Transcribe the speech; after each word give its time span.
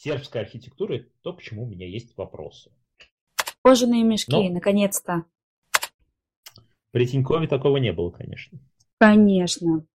сербской 0.00 0.40
архитектуры, 0.40 1.12
то, 1.22 1.34
к 1.34 1.42
чему 1.42 1.64
у 1.64 1.66
меня 1.68 1.86
есть 1.86 2.16
вопросы. 2.16 2.72
Кожаные 3.62 4.02
мешки, 4.02 4.32
Но... 4.32 4.48
наконец-то. 4.48 5.24
При 6.90 7.06
Тинькове 7.06 7.46
такого 7.46 7.76
не 7.76 7.92
было, 7.92 8.10
конечно. 8.10 8.58
Конечно. 8.98 9.86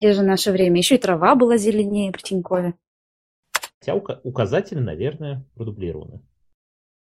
Где 0.00 0.14
же 0.14 0.22
наше 0.22 0.50
время? 0.50 0.78
Еще 0.78 0.96
и 0.96 0.98
трава 0.98 1.34
была 1.34 1.58
зеленее 1.58 2.10
при 2.10 2.22
Тинькове. 2.22 2.74
Хотя 3.78 3.94
указатели, 3.94 4.78
наверное, 4.78 5.46
продублированы. 5.54 6.22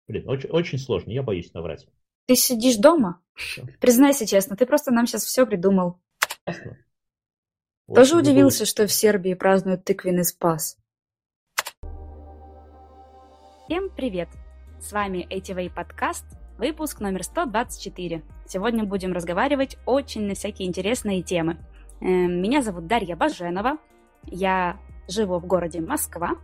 Блин, 0.08 0.28
очень, 0.28 0.50
очень 0.50 0.78
сложно, 0.78 1.12
я 1.12 1.22
боюсь 1.22 1.52
наврать. 1.54 1.86
Ты 2.26 2.34
сидишь 2.34 2.76
дома? 2.76 3.22
Все. 3.34 3.64
Признайся 3.80 4.26
честно, 4.26 4.56
ты 4.56 4.66
просто 4.66 4.90
нам 4.90 5.06
сейчас 5.06 5.24
все 5.24 5.46
придумал. 5.46 6.00
Ясно. 6.46 6.78
Тоже 7.86 8.16
удивился, 8.16 8.66
что 8.66 8.86
в 8.88 8.92
Сербии 8.92 9.34
празднуют 9.34 9.84
тыквенный 9.84 10.24
спас. 10.24 10.76
Всем 13.66 13.90
привет! 13.90 14.28
С 14.78 14.92
вами 14.92 15.26
ATV 15.28 15.72
подкаст, 15.74 16.24
выпуск 16.56 17.00
номер 17.00 17.24
124. 17.24 18.22
Сегодня 18.46 18.84
будем 18.84 19.12
разговаривать 19.12 19.76
очень 19.86 20.22
на 20.28 20.34
всякие 20.34 20.68
интересные 20.68 21.20
темы. 21.20 21.56
Эм, 22.00 22.40
меня 22.40 22.62
зовут 22.62 22.86
Дарья 22.86 23.16
Баженова, 23.16 23.78
я 24.26 24.76
живу 25.08 25.40
в 25.40 25.46
городе 25.46 25.80
Москва, 25.80 26.36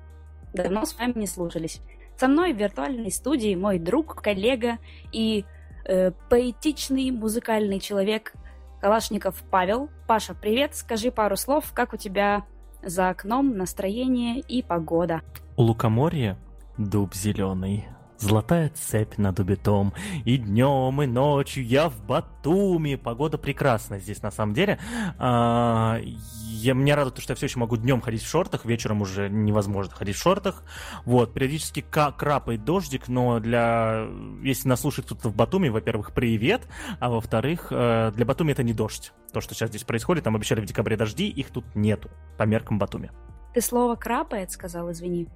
давно 0.53 0.85
с 0.85 0.99
вами 0.99 1.13
не 1.15 1.29
слушались. 1.29 1.81
Со 2.17 2.27
мной 2.27 2.55
в 2.55 2.57
виртуальной 2.57 3.13
студии 3.13 3.55
мой 3.55 3.79
друг, 3.79 4.21
коллега 4.21 4.79
и 5.13 5.45
э, 5.85 6.11
поэтичный 6.29 7.13
музыкальный 7.13 7.79
человек 7.79 8.33
Калашников 8.81 9.45
Павел. 9.49 9.91
Паша, 10.09 10.35
привет, 10.35 10.75
скажи 10.75 11.13
пару 11.13 11.37
слов, 11.37 11.71
как 11.73 11.93
у 11.93 11.97
тебя 11.97 12.45
за 12.83 13.11
окном 13.11 13.57
настроение 13.57 14.41
и 14.41 14.61
погода. 14.61 15.23
У 15.57 15.63
лукоморья 15.63 16.37
Дуб 16.79 17.15
зеленый, 17.15 17.85
золотая 18.17 18.71
цепь 18.71 19.19
над 19.19 19.39
убитом, 19.41 19.93
и 20.25 20.39
днем, 20.39 21.03
и 21.03 21.07
ночью 21.07 21.67
я 21.67 21.91
в 21.91 22.03
Батуми. 22.07 22.95
Погода 22.95 23.37
прекрасная 23.37 23.99
здесь, 23.99 24.23
на 24.23 24.31
самом 24.31 24.55
деле. 24.55 24.79
А, 25.19 26.01
я, 26.01 26.73
меня 26.73 26.97
радует, 26.97 27.19
что 27.19 27.33
я 27.33 27.37
все 27.37 27.47
еще 27.47 27.59
могу 27.59 27.77
днем 27.77 28.01
ходить 28.01 28.23
в 28.23 28.29
шортах, 28.29 28.65
вечером 28.65 29.03
уже 29.03 29.29
невозможно 29.29 29.95
ходить 29.95 30.17
в 30.17 30.23
шортах. 30.23 30.65
Вот, 31.05 31.35
периодически 31.35 31.85
крапает 31.91 32.65
дождик, 32.65 33.09
но 33.09 33.39
для... 33.39 34.07
Если 34.43 34.69
нас 34.69 34.81
слушает 34.81 35.07
кто-то 35.07 35.29
в 35.29 35.35
Батуми, 35.35 35.69
во-первых, 35.69 36.13
привет, 36.13 36.63
а 37.01 37.11
во-вторых, 37.11 37.69
э, 37.71 38.13
для 38.15 38.25
Батуми 38.25 38.53
это 38.53 38.63
не 38.63 38.73
дождь. 38.73 39.13
То, 39.33 39.41
что 39.41 39.55
сейчас 39.55 39.69
здесь 39.69 39.85
происходит, 39.85 40.25
там 40.25 40.37
обещали 40.37 40.61
в 40.61 40.65
декабре 40.65 40.97
дожди, 40.97 41.29
их 41.29 41.51
тут 41.51 41.65
нету, 41.75 42.11
по 42.39 42.45
меркам 42.45 42.79
Батуми. 42.79 43.11
Ты 43.53 43.61
слово 43.61 43.97
«крапает» 43.97 44.51
сказал, 44.51 44.91
извини. 44.91 45.29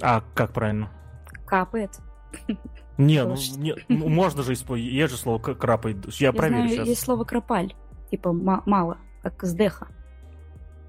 А 0.00 0.22
как 0.34 0.52
правильно? 0.52 0.90
Капает. 1.46 1.90
Не, 2.96 3.24
ну, 3.24 3.34
не, 3.56 3.74
ну 3.88 4.08
можно 4.08 4.42
же 4.42 4.52
использовать. 4.52 4.92
Есть 4.92 5.12
же 5.12 5.18
слово 5.18 5.38
крапает. 5.40 6.06
Я, 6.20 6.28
Я 6.28 6.32
проверю 6.32 6.62
знаю, 6.62 6.70
сейчас. 6.70 6.88
Есть 6.88 7.02
слово 7.02 7.24
кропаль. 7.24 7.74
Типа 8.10 8.32
мало, 8.32 8.98
как 9.22 9.42
сдеха. 9.42 9.88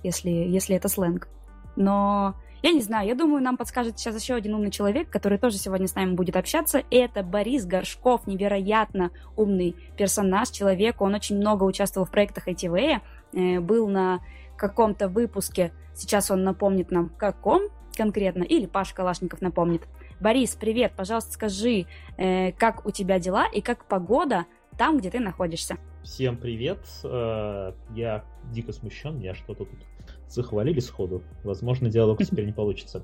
Если, 0.04 0.30
если 0.30 0.76
это 0.76 0.88
сленг. 0.88 1.28
Но 1.76 2.36
я 2.62 2.72
не 2.72 2.82
знаю, 2.82 3.08
я 3.08 3.16
думаю, 3.16 3.44
нам 3.44 3.58
подскажет 3.58 4.00
сейчас 4.00 4.22
еще 4.22 4.34
один 4.36 4.56
умный 4.56 4.72
человек, 4.72 5.10
который 5.10 5.38
тоже 5.38 5.58
сегодня 5.58 5.88
с 5.88 5.96
нами 5.96 6.14
будет 6.14 6.36
общаться. 6.36 6.84
Это 6.90 7.24
Борис 7.24 7.66
Горшков, 7.66 8.28
невероятно 8.28 9.12
умный 9.36 9.76
персонаж, 9.98 10.50
человек. 10.50 11.02
Он 11.02 11.16
очень 11.16 11.38
много 11.38 11.64
участвовал 11.64 12.06
в 12.06 12.12
проектах 12.12 12.48
ITV, 12.48 13.02
э, 13.34 13.60
был 13.60 13.88
на 13.88 14.20
каком-то 14.58 15.10
выпуске, 15.10 15.74
сейчас 15.94 16.32
он 16.32 16.44
напомнит 16.44 16.92
нам, 16.92 17.10
каком, 17.10 17.64
конкретно, 17.96 18.44
или 18.44 18.66
Паша 18.66 18.96
Калашников 18.96 19.42
напомнит. 19.42 19.84
Борис, 20.20 20.56
привет, 20.56 20.94
пожалуйста, 20.96 21.34
скажи, 21.34 21.86
э, 22.18 22.52
как 22.54 22.86
у 22.86 22.92
тебя 22.92 23.20
дела 23.20 23.48
и 23.48 23.62
как 23.62 23.86
погода 23.86 24.46
там, 24.78 24.98
где 24.98 25.10
ты 25.10 25.20
находишься? 25.20 25.78
Всем 26.04 26.38
привет, 26.38 26.80
э, 27.04 27.74
я 27.96 28.24
дико 28.52 28.72
смущен, 28.72 29.18
меня 29.18 29.34
что-то 29.34 29.66
тут 29.66 29.80
захвалили 30.28 30.80
сходу. 30.80 31.24
Возможно, 31.44 31.90
диалог 31.90 32.20
теперь 32.24 32.46
не 32.46 32.54
получится. 32.54 33.04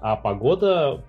А 0.00 0.16
погода 0.16 1.04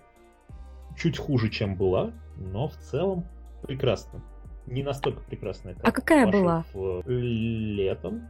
чуть 0.98 1.18
хуже, 1.18 1.50
чем 1.50 1.76
была, 1.76 2.12
но 2.38 2.68
в 2.68 2.76
целом 2.78 3.26
прекрасно. 3.62 4.22
Не 4.66 4.84
настолько 4.84 5.22
прекрасная, 5.22 5.76
как 5.76 5.88
А 5.88 5.92
какая 5.92 6.28
была? 6.28 6.66
Летом 7.06 8.28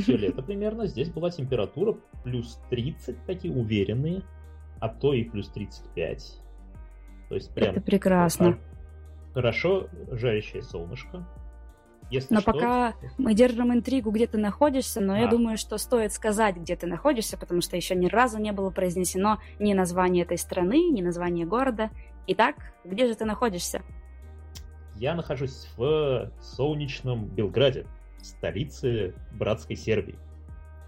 все 0.00 0.16
лето 0.16 0.42
примерно. 0.42 0.86
Здесь 0.86 1.10
была 1.10 1.30
температура 1.30 1.96
плюс 2.24 2.60
30, 2.70 3.24
такие 3.26 3.54
уверенные, 3.54 4.22
а 4.80 4.88
то 4.88 5.12
и 5.12 5.24
плюс 5.24 5.48
35. 5.48 6.40
То 7.28 7.34
есть 7.34 7.54
прям... 7.54 7.72
Это 7.72 7.80
прекрасно. 7.80 8.58
Хорошо 9.34 9.88
жарящее 10.10 10.62
солнышко. 10.62 11.26
Если 12.10 12.32
но 12.34 12.40
что... 12.40 12.52
пока 12.52 12.94
мы 13.18 13.34
держим 13.34 13.72
интригу, 13.72 14.10
где 14.10 14.26
ты 14.26 14.38
находишься, 14.38 15.00
но 15.00 15.14
а. 15.14 15.18
я 15.18 15.26
думаю, 15.26 15.56
что 15.56 15.76
стоит 15.76 16.12
сказать, 16.12 16.56
где 16.56 16.76
ты 16.76 16.86
находишься, 16.86 17.36
потому 17.36 17.60
что 17.60 17.76
еще 17.76 17.96
ни 17.96 18.06
разу 18.06 18.38
не 18.38 18.52
было 18.52 18.70
произнесено 18.70 19.38
ни 19.58 19.74
название 19.74 20.24
этой 20.24 20.38
страны, 20.38 20.88
ни 20.90 21.02
название 21.02 21.46
города. 21.46 21.90
Итак, 22.28 22.56
где 22.84 23.06
же 23.06 23.14
ты 23.16 23.24
находишься? 23.24 23.82
Я 24.94 25.14
нахожусь 25.14 25.68
в 25.76 26.30
солнечном 26.40 27.26
Белграде 27.26 27.86
столицы 28.26 29.14
братской 29.32 29.76
Сербии. 29.76 30.16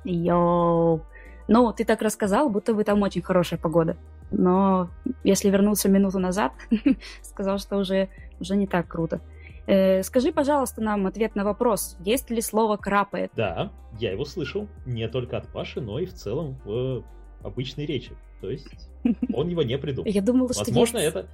Йоу. 0.05 1.03
Ну, 1.49 1.73
ты 1.73 1.85
так 1.85 2.03
рассказал, 2.03 2.51
будто 2.51 2.75
бы 2.75 2.85
там 2.85 3.03
очень 3.03 3.23
хорошая 3.23 3.59
погода. 3.59 3.97
Но 4.31 4.91
если 5.25 5.49
вернуться 5.49 5.89
минуту 5.89 6.19
назад, 6.19 6.53
сказал, 7.23 7.59
что 7.59 7.79
уже, 7.79 8.09
уже 8.41 8.57
не 8.57 8.67
так 8.67 8.87
круто. 8.89 9.21
Э, 9.67 10.03
скажи, 10.03 10.33
пожалуйста, 10.33 10.83
нам 10.83 11.07
ответ 11.07 11.35
на 11.35 11.45
вопрос, 11.45 11.97
есть 12.01 12.31
ли 12.31 12.41
слово 12.41 12.77
«крапает»? 12.77 13.31
Да, 13.35 13.71
я 13.99 14.13
его 14.13 14.25
слышал 14.25 14.69
не 14.87 15.07
только 15.09 15.37
от 15.37 15.49
Паши, 15.49 15.81
но 15.81 15.99
и 15.99 16.07
в 16.07 16.15
целом 16.15 16.59
в 16.65 17.05
обычной 17.43 17.87
речи. 17.87 18.13
То 18.41 18.51
есть 18.51 18.69
он 19.35 19.49
его 19.49 19.63
не 19.63 19.77
придумал. 19.79 20.11
Я 20.11 20.23
думала, 20.23 20.53
что 20.53 20.61
возможно, 20.61 20.99
есть... 20.99 21.09
это, 21.11 21.29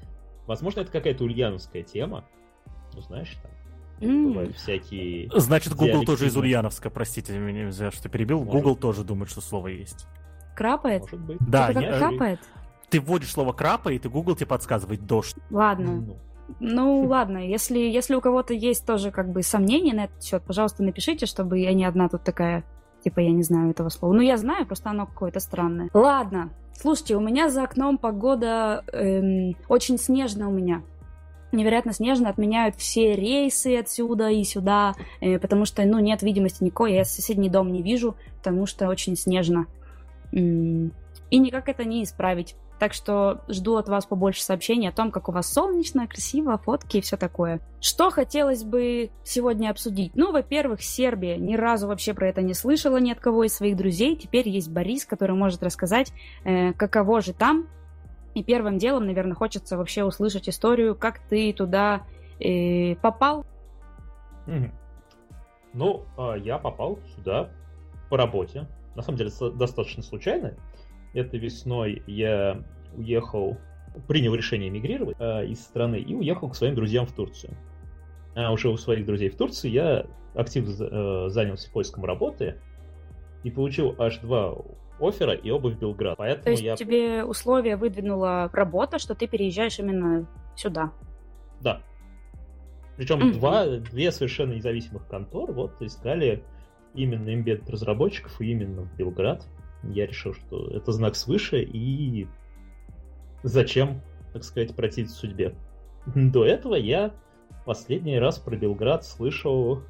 возможно, 0.47 0.81
это 0.81 0.91
какая-то 0.91 1.25
ульяновская 1.25 1.83
тема. 1.83 2.25
Ну, 2.93 3.01
знаешь, 3.03 3.37
там 3.43 3.51
Бывают 4.01 4.57
всякие... 4.57 5.31
Значит, 5.35 5.75
Google 5.75 6.05
тоже 6.05 6.27
из 6.27 6.37
Ульяновска, 6.37 6.91
простите 6.91 7.39
меня, 7.39 7.71
что 7.91 8.09
перебил. 8.09 8.41
Может. 8.41 8.53
Google 8.53 8.77
тоже 8.77 9.05
думает, 9.05 9.31
что 9.31 9.41
слово 9.41 9.69
есть. 9.69 10.07
Крапает? 10.55 11.03
Может 11.03 11.21
быть. 11.21 11.39
Да, 11.41 11.71
это 11.71 11.81
как 11.81 11.99
крапает? 11.99 12.41
Ты 12.91 13.01
вводишь 13.01 13.33
слово 13.33 13.53
крапает, 13.53 14.05
и 14.07 14.09
Google 14.09 14.37
тебе 14.37 14.47
подсказывает 14.47 15.07
дождь. 15.07 15.37
Ладно. 15.51 15.93
Ну, 15.93 16.17
ну 16.61 17.03
ладно, 17.07 17.39
если, 17.39 17.79
если 17.79 18.15
у 18.15 18.21
кого-то 18.21 18.55
есть 18.55 18.87
тоже 18.87 19.11
как 19.11 19.31
бы 19.31 19.43
сомнения 19.43 19.95
на 19.95 20.05
этот 20.05 20.23
счет, 20.23 20.43
пожалуйста, 20.43 20.83
напишите, 20.83 21.27
чтобы 21.27 21.59
я 21.59 21.73
не 21.73 21.85
одна 21.85 22.09
тут 22.09 22.23
такая, 22.23 22.65
типа, 23.03 23.21
я 23.21 23.33
не 23.33 23.43
знаю 23.43 23.71
этого 23.71 23.89
слова. 23.89 24.13
Ну, 24.13 24.21
я 24.21 24.37
знаю, 24.37 24.67
просто 24.67 24.91
оно 24.91 25.07
какое-то 25.07 25.41
странное. 25.41 25.89
Ладно, 25.95 26.51
слушайте, 26.75 27.17
у 27.17 27.21
меня 27.21 27.49
за 27.49 27.65
окном 27.65 27.99
погода 27.99 28.85
эм, 28.93 29.57
очень 29.69 29.99
снежная 29.99 30.47
у 30.47 30.53
меня 30.53 30.83
невероятно 31.55 31.93
снежно, 31.93 32.29
отменяют 32.29 32.77
все 32.77 33.15
рейсы 33.15 33.77
отсюда 33.77 34.29
и 34.29 34.45
сюда, 34.45 34.95
э, 35.21 35.39
потому 35.39 35.65
что, 35.65 35.85
ну, 35.85 35.99
нет 35.99 36.23
видимости 36.23 36.63
никакой, 36.63 36.95
я 36.95 37.05
соседний 37.05 37.49
дом 37.49 37.73
не 37.73 37.83
вижу, 37.83 38.17
потому 38.39 38.67
что 38.67 38.89
очень 38.89 39.17
снежно. 39.17 39.67
И 40.33 41.39
никак 41.39 41.69
это 41.69 41.85
не 41.85 42.05
исправить. 42.05 42.57
Так 42.79 42.93
что 42.93 43.43
жду 43.49 43.77
от 43.77 43.89
вас 43.89 44.05
побольше 44.05 44.43
сообщений 44.43 44.89
о 44.89 44.93
том, 44.93 45.11
как 45.11 45.29
у 45.29 45.33
вас 45.33 45.53
солнечно, 45.53 46.07
красиво, 46.07 46.59
фотки 46.59 46.99
и 46.99 47.01
все 47.01 47.17
такое. 47.17 47.61
Что 47.81 48.11
хотелось 48.11 48.65
бы 48.65 49.11
сегодня 49.23 49.71
обсудить? 49.71 50.13
Ну, 50.15 50.33
во-первых, 50.33 50.83
Сербия. 50.83 51.37
Ни 51.37 51.55
разу 51.55 51.87
вообще 51.87 52.15
про 52.15 52.29
это 52.29 52.43
не 52.43 52.53
слышала 52.53 52.97
ни 52.97 53.13
от 53.13 53.21
кого 53.21 53.45
из 53.45 53.55
своих 53.55 53.77
друзей. 53.77 54.17
Теперь 54.17 54.49
есть 54.49 54.71
Борис, 54.71 55.07
который 55.07 55.37
может 55.37 55.63
рассказать, 55.63 56.13
э, 56.45 56.73
каково 56.73 57.21
же 57.21 57.33
там, 57.33 57.69
и 58.35 58.43
первым 58.43 58.79
делом, 58.79 59.07
наверное, 59.07 59.35
хочется 59.35 59.77
вообще 59.77 60.05
услышать 60.05 60.49
историю, 60.49 60.95
как 60.95 61.21
ты 61.29 61.53
туда 61.53 62.03
э, 62.41 62.97
попал. 62.97 63.47
Ну, 65.73 66.05
а, 66.17 66.35
я 66.35 66.59
попал 66.59 66.99
сюда 67.15 67.51
по 68.11 68.17
работе. 68.17 68.69
На 68.95 69.03
самом 69.03 69.19
деле, 69.19 69.31
достаточно 69.55 70.03
случайно. 70.03 70.55
Это 71.15 71.37
весной 71.37 72.03
я 72.07 72.63
уехал, 72.97 73.57
принял 74.07 74.35
решение 74.35 74.69
эмигрировать 74.69 75.17
э, 75.19 75.47
из 75.47 75.61
страны 75.61 75.97
и 75.97 76.15
уехал 76.15 76.49
к 76.49 76.57
своим 76.57 76.75
друзьям 76.75 77.07
в 77.07 77.13
Турцию. 77.13 77.57
А 78.35 78.53
уже 78.53 78.69
у 78.69 78.77
своих 78.77 79.07
друзей 79.07 79.31
в 79.31 79.37
Турции 79.37 79.71
я 79.71 80.07
активно 80.35 80.73
э, 80.73 81.29
занялся 81.29 81.71
поиском 81.71 82.05
работы 82.05 82.61
и 83.45 83.51
получил 83.51 83.95
аж 83.99 84.19
два 84.19 84.57
оффера 85.01 85.33
и 85.33 85.51
оба 85.51 85.69
в 85.69 85.79
Белград. 85.79 86.17
Поэтому 86.19 86.45
То 86.45 86.51
есть 86.51 86.63
я... 86.63 86.77
тебе 86.77 87.25
условия 87.25 87.77
выдвинула 87.77 88.51
работа, 88.53 88.99
что 88.99 89.15
ты 89.15 89.27
переезжаешь 89.27 89.79
именно 89.79 90.27
сюда? 90.57 90.93
Да. 91.61 91.81
Причем 92.97 93.21
mm-hmm. 93.21 93.33
два, 93.33 93.67
две 93.67 94.13
совершенно 94.13 94.53
независимых 94.53 95.07
контор 95.07 95.53
вот 95.53 95.81
искали 95.81 96.45
именно 96.95 97.31
embedded 97.31 97.69
разработчиков 97.71 98.41
и 98.41 98.51
именно 98.51 98.83
в 98.83 98.97
Белград. 98.97 99.45
Я 99.83 100.07
решил, 100.07 100.35
что 100.35 100.69
это 100.69 100.93
знак 100.93 101.17
свыше, 101.17 101.63
и 101.63 102.27
зачем, 103.43 104.01
так 104.33 104.45
сказать, 104.45 104.75
противить 104.75 105.11
судьбе. 105.11 105.55
До 106.07 106.45
этого 106.45 106.75
я 106.75 107.13
последний 107.65 108.19
раз 108.19 108.39
про 108.39 108.57
Белград 108.57 109.05
слышал, 109.05 109.83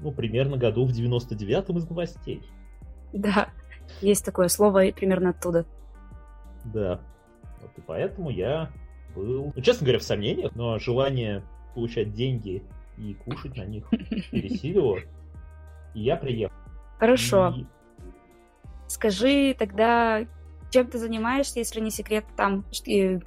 ну, 0.00 0.12
примерно 0.12 0.56
году 0.56 0.86
в 0.86 0.90
99-м 0.90 1.76
из 1.78 1.88
новостей. 1.88 2.42
Да, 3.12 3.50
есть 4.02 4.24
такое 4.24 4.48
слово 4.48 4.90
примерно 4.92 5.30
оттуда. 5.30 5.64
Да. 6.64 7.00
Вот 7.60 7.70
и 7.76 7.80
поэтому 7.80 8.30
я 8.30 8.70
был, 9.14 9.52
ну, 9.54 9.62
честно 9.62 9.84
говоря, 9.84 9.98
в 9.98 10.02
сомнениях, 10.02 10.54
но 10.54 10.78
желание 10.78 11.42
получать 11.74 12.12
деньги 12.12 12.62
и 12.98 13.14
кушать 13.14 13.56
на 13.56 13.64
них 13.64 13.88
пересилило. 14.30 14.98
И 15.94 16.00
я 16.00 16.16
приехал. 16.16 16.54
Хорошо. 16.98 17.54
И... 17.56 17.66
Скажи 18.86 19.54
тогда, 19.58 20.26
чем 20.70 20.86
ты 20.86 20.98
занимаешься, 20.98 21.58
если 21.58 21.80
не 21.80 21.90
секрет, 21.90 22.24
там 22.36 22.64
тебе 22.70 23.22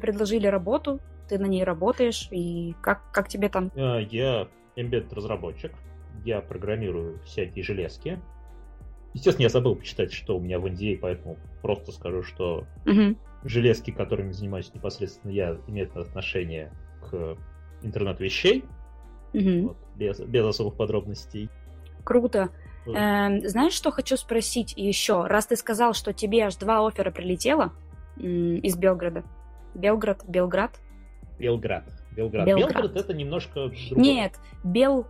предложили 0.00 0.46
работу, 0.46 1.00
ты 1.28 1.38
на 1.38 1.46
ней 1.46 1.64
работаешь, 1.64 2.28
и 2.30 2.74
как, 2.80 3.12
как 3.12 3.28
тебе 3.28 3.48
там? 3.48 3.70
А, 3.76 3.98
я 3.98 4.48
embedded 4.76 5.14
разработчик, 5.14 5.72
я 6.24 6.40
программирую 6.40 7.20
всякие 7.24 7.64
железки. 7.64 8.20
Естественно, 9.14 9.44
я 9.44 9.48
забыл 9.48 9.74
почитать, 9.74 10.12
что 10.12 10.36
у 10.36 10.40
меня 10.40 10.58
в 10.58 10.66
NDA, 10.66 10.98
поэтому 10.98 11.38
просто 11.62 11.92
скажу, 11.92 12.22
что 12.22 12.66
угу. 12.86 13.16
железки, 13.44 13.90
которыми 13.90 14.32
занимаюсь 14.32 14.72
непосредственно 14.74 15.32
я, 15.32 15.56
имеют 15.66 15.96
отношение 15.96 16.72
к 17.10 17.36
интернету 17.82 18.22
вещей, 18.22 18.64
угу. 19.32 19.68
вот, 19.68 19.76
без, 19.96 20.20
без 20.20 20.44
особых 20.44 20.76
подробностей. 20.76 21.48
Круто. 22.04 22.50
Э, 22.86 23.46
знаешь, 23.48 23.72
что 23.72 23.90
хочу 23.90 24.16
спросить 24.16 24.74
еще? 24.76 25.26
Раз 25.26 25.46
ты 25.46 25.56
сказал, 25.56 25.94
что 25.94 26.12
тебе 26.12 26.44
аж 26.44 26.56
два 26.56 26.86
оффера 26.86 27.10
прилетело 27.10 27.72
из 28.16 28.76
Белграда. 28.76 29.24
Белград, 29.74 30.24
Белград? 30.26 30.80
Белград. 31.38 31.84
Белград. 32.16 32.46
Белград, 32.46 32.72
Белград 32.74 32.96
это 32.96 33.14
немножко 33.14 33.68
другое. 33.68 34.04
Нет, 34.04 34.32
Бел... 34.64 35.06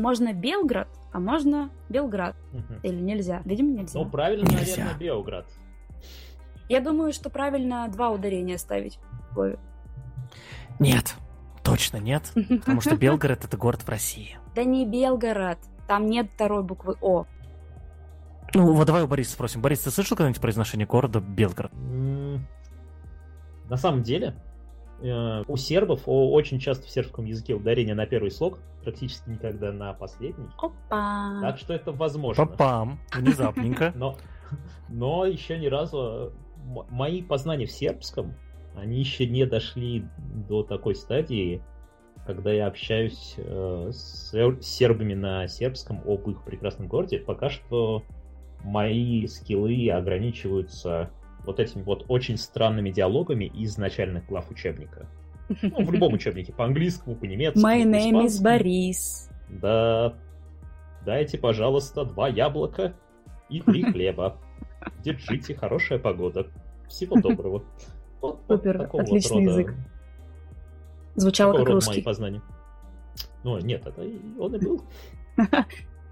Можно 0.00 0.32
Белград, 0.32 0.88
а 1.12 1.20
можно 1.20 1.70
Белград. 1.88 2.34
Угу. 2.52 2.80
Или 2.82 3.00
нельзя? 3.00 3.42
Видимо, 3.44 3.70
нельзя. 3.72 3.98
Ну, 3.98 4.08
правильно, 4.08 4.48
нельзя. 4.48 4.78
наверное, 4.78 4.98
Белград. 4.98 5.46
Я 6.68 6.80
думаю, 6.80 7.12
что 7.12 7.30
правильно 7.30 7.86
два 7.88 8.10
ударения 8.10 8.56
ставить 8.56 8.98
Нет, 10.78 11.16
точно 11.62 11.98
нет, 11.98 12.32
потому 12.34 12.80
что 12.80 12.96
Белгород— 12.98 13.44
это 13.46 13.56
город 13.56 13.82
в 13.82 13.88
России. 13.88 14.38
Да 14.54 14.64
не 14.64 14.86
Белгород, 14.86 15.58
там 15.86 16.06
нет 16.06 16.30
второй 16.34 16.62
буквы 16.62 16.96
О. 17.00 17.26
Ну, 18.54 18.72
вот 18.72 18.86
давай 18.86 19.02
у 19.02 19.06
Бориса 19.06 19.32
спросим. 19.32 19.60
Борис, 19.60 19.80
ты 19.80 19.90
слышал 19.90 20.16
когда-нибудь 20.16 20.40
произношение 20.40 20.86
города 20.86 21.20
Белгород? 21.20 21.72
На 23.68 23.76
самом 23.76 24.02
деле, 24.02 24.34
у 25.02 25.56
сербов 25.56 26.02
очень 26.06 26.58
часто 26.58 26.86
в 26.86 26.90
сербском 26.90 27.24
языке 27.24 27.54
ударение 27.54 27.94
на 27.94 28.06
первый 28.06 28.30
слог, 28.30 28.58
практически 28.82 29.30
никогда 29.30 29.72
на 29.72 29.92
последний. 29.92 30.48
Опа! 30.58 31.38
Так 31.40 31.58
что 31.58 31.74
это 31.74 31.92
возможно. 31.92 32.46
Папам! 32.46 32.98
Внезапненько. 33.14 33.92
Но, 33.96 34.16
но 34.88 35.26
еще 35.26 35.58
ни 35.58 35.66
разу 35.66 36.32
мои 36.90 37.22
познания 37.22 37.66
в 37.66 37.70
сербском, 37.70 38.34
они 38.74 38.98
еще 38.98 39.26
не 39.26 39.46
дошли 39.46 40.04
до 40.48 40.62
такой 40.62 40.94
стадии, 40.94 41.62
когда 42.26 42.52
я 42.52 42.66
общаюсь 42.66 43.34
э, 43.36 43.90
с 43.92 44.32
сербами 44.60 45.14
на 45.14 45.48
сербском 45.48 46.02
об 46.06 46.28
их 46.28 46.42
прекрасном 46.44 46.88
городе, 46.88 47.18
пока 47.18 47.50
что 47.50 48.04
мои 48.62 49.26
скиллы 49.26 49.90
ограничиваются 49.90 51.10
вот 51.44 51.60
этими 51.60 51.82
вот 51.82 52.04
очень 52.08 52.36
странными 52.36 52.90
диалогами 52.90 53.44
из 53.44 53.78
начальных 53.78 54.26
глав 54.26 54.50
учебника. 54.50 55.08
Ну, 55.62 55.84
в 55.84 55.92
любом 55.92 56.12
учебнике, 56.14 56.52
по-английскому, 56.52 57.16
по-немецки. 57.16 57.58
My 57.58 57.82
name 57.82 58.24
is 58.24 58.42
Борис. 58.42 59.28
Да. 59.48 60.14
Дайте, 61.04 61.38
пожалуйста, 61.38 62.04
два 62.04 62.28
яблока 62.28 62.94
и 63.48 63.60
три 63.60 63.82
хлеба. 63.92 64.36
Держите, 65.02 65.54
хорошая 65.54 65.98
погода. 65.98 66.46
Всего 66.88 67.16
доброго. 67.20 67.64
Вот, 68.20 68.40
Супер, 68.48 68.88
вот 68.92 69.00
отличный 69.00 69.46
вот 69.46 69.50
язык. 69.50 69.74
Звучало 71.16 71.56
как 71.56 71.68
русский. 71.68 71.94
мои 71.94 72.02
познания. 72.02 72.42
Ну, 73.42 73.58
нет, 73.58 73.86
это 73.86 74.02
он 74.38 74.54
и 74.54 74.58
был. 74.58 74.82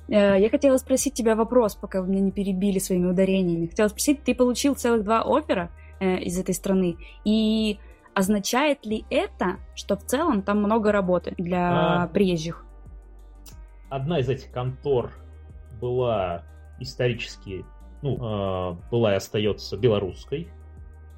Э, 0.08 0.38
я 0.38 0.50
хотела 0.50 0.76
спросить 0.78 1.14
тебя 1.14 1.34
вопрос, 1.36 1.74
пока 1.74 2.02
вы 2.02 2.08
меня 2.08 2.20
не 2.20 2.32
перебили 2.32 2.78
своими 2.78 3.06
ударениями. 3.06 3.66
Хотела 3.66 3.88
спросить, 3.88 4.22
ты 4.24 4.34
получил 4.34 4.74
целых 4.74 5.04
два 5.04 5.22
опера 5.22 5.70
э, 6.00 6.18
из 6.18 6.38
этой 6.38 6.54
страны, 6.54 6.96
и 7.24 7.78
означает 8.14 8.84
ли 8.84 9.04
это, 9.10 9.58
что 9.74 9.96
в 9.96 10.04
целом 10.04 10.42
там 10.42 10.58
много 10.58 10.90
работы 10.90 11.34
для 11.38 12.02
а, 12.02 12.08
приезжих? 12.08 12.64
Одна 13.90 14.18
из 14.18 14.28
этих 14.28 14.50
контор 14.50 15.12
была 15.80 16.44
исторически, 16.80 17.64
ну, 18.02 18.16
э, 18.16 18.76
была 18.90 19.12
и 19.12 19.16
остается 19.16 19.76
белорусской, 19.76 20.48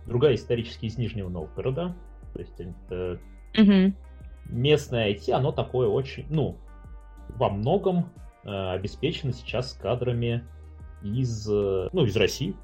другая 0.06 0.34
исторически 0.34 0.86
из 0.86 0.98
Нижнего 0.98 1.28
Новгорода. 1.28 1.96
То 2.32 2.38
есть 2.38 2.60
это 2.60 3.18
Угу. 3.58 3.92
Местное 4.46 5.12
IT, 5.12 5.32
оно 5.32 5.52
такое 5.52 5.88
очень, 5.88 6.26
ну, 6.28 6.56
во 7.28 7.50
многом 7.50 8.10
э, 8.50 8.72
обеспечено 8.72 9.32
сейчас 9.32 9.72
кадрами 9.74 10.44
из, 11.02 11.48
э, 11.48 11.88
ну, 11.92 12.04
из 12.04 12.16
России, 12.16 12.56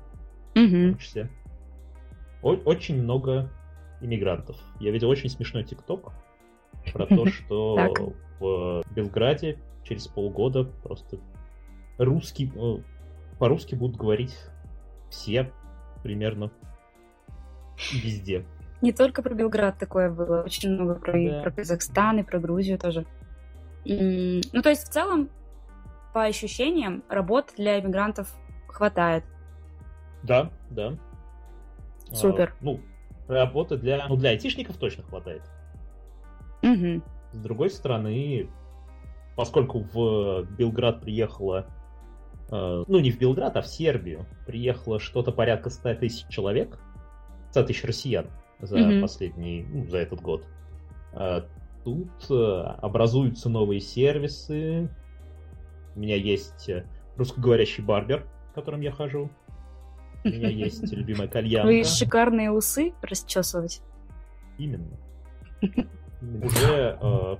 угу. 0.55 0.67
в 0.67 0.91
том 0.91 0.99
числе. 0.99 1.31
О- 2.43 2.61
очень 2.65 3.03
много 3.03 3.51
иммигрантов. 4.01 4.57
Я 4.81 4.91
видел 4.91 5.09
очень 5.09 5.31
смешной 5.31 5.65
ТикТок 5.65 6.13
про 6.93 7.07
то, 7.07 7.27
что 7.31 7.93
в 8.39 8.85
Белграде 8.95 9.59
через 9.85 10.07
полгода 10.09 10.65
просто 10.65 11.19
русский, 11.99 12.53
э, 12.55 12.83
по-русски 13.39 13.75
будут 13.75 13.97
говорить 13.97 14.37
все 15.11 15.53
примерно 16.03 16.51
везде. 17.93 18.45
Не 18.83 18.93
только 18.93 19.23
про 19.23 19.35
Белград 19.35 19.79
такое 19.79 20.11
было, 20.11 20.43
очень 20.43 20.71
много 20.71 20.97
про, 20.97 21.13
да. 21.13 21.43
про 21.43 21.51
Казахстан 21.51 22.19
и 22.19 22.23
про 22.23 22.39
Грузию 22.39 22.79
тоже. 22.79 23.07
Ну, 23.85 24.63
то 24.63 24.69
есть 24.69 24.89
в 24.89 24.93
целом, 24.93 25.31
по 26.17 26.25
ощущениям, 26.25 27.05
работ 27.11 27.53
для 27.59 27.79
иммигрантов 27.79 28.35
хватает. 28.69 29.23
Да, 30.23 30.51
да. 30.71 30.97
Супер. 32.11 32.55
А, 32.59 32.65
ну, 32.65 32.81
работы 33.29 33.77
для, 33.77 34.09
ну, 34.09 34.17
для 34.17 34.31
айтишников 34.31 34.79
точно 34.79 35.03
хватает. 35.03 35.43
Угу. 36.63 37.03
С 37.33 37.39
другой 37.39 37.69
стороны, 37.69 38.49
поскольку 39.37 39.81
в 39.81 40.47
Белград 40.57 41.03
приехало, 41.03 41.67
э, 42.51 42.85
ну, 42.89 42.99
не 42.99 43.11
в 43.11 43.19
Белград, 43.19 43.55
а 43.59 43.61
в 43.61 43.67
Сербию, 43.67 44.25
приехало 44.47 44.99
что-то 44.99 45.33
порядка 45.33 45.69
100 45.69 45.97
тысяч 45.97 46.27
человек, 46.29 46.79
100 47.51 47.65
тысяч 47.65 47.85
россиян, 47.85 48.31
за 48.59 48.79
mm-hmm. 48.79 49.01
последний, 49.03 49.67
ну, 49.69 49.87
за 49.87 49.99
этот 49.99 50.23
год. 50.23 50.47
А 51.13 51.45
тут 51.85 52.09
э, 52.31 52.61
образуются 52.81 53.51
новые 53.51 53.81
сервисы. 53.81 54.89
У 55.97 55.99
меня 55.99 56.17
есть 56.17 56.69
э, 56.69 56.87
русскоговорящий 57.17 57.83
барбер, 57.83 58.27
в 58.51 58.55
котором 58.55 58.83
я 58.83 58.93
хожу. 58.93 59.31
У 60.25 60.29
меня 60.29 60.49
есть 60.49 60.93
любимая 60.93 61.27
кальянка. 61.27 61.67
Вы 61.67 61.85
шикарные 61.85 62.51
усы 62.51 62.93
расчесывать? 63.01 63.81
Именно. 64.59 64.99
Уже 66.43 66.99
э, 67.01 67.37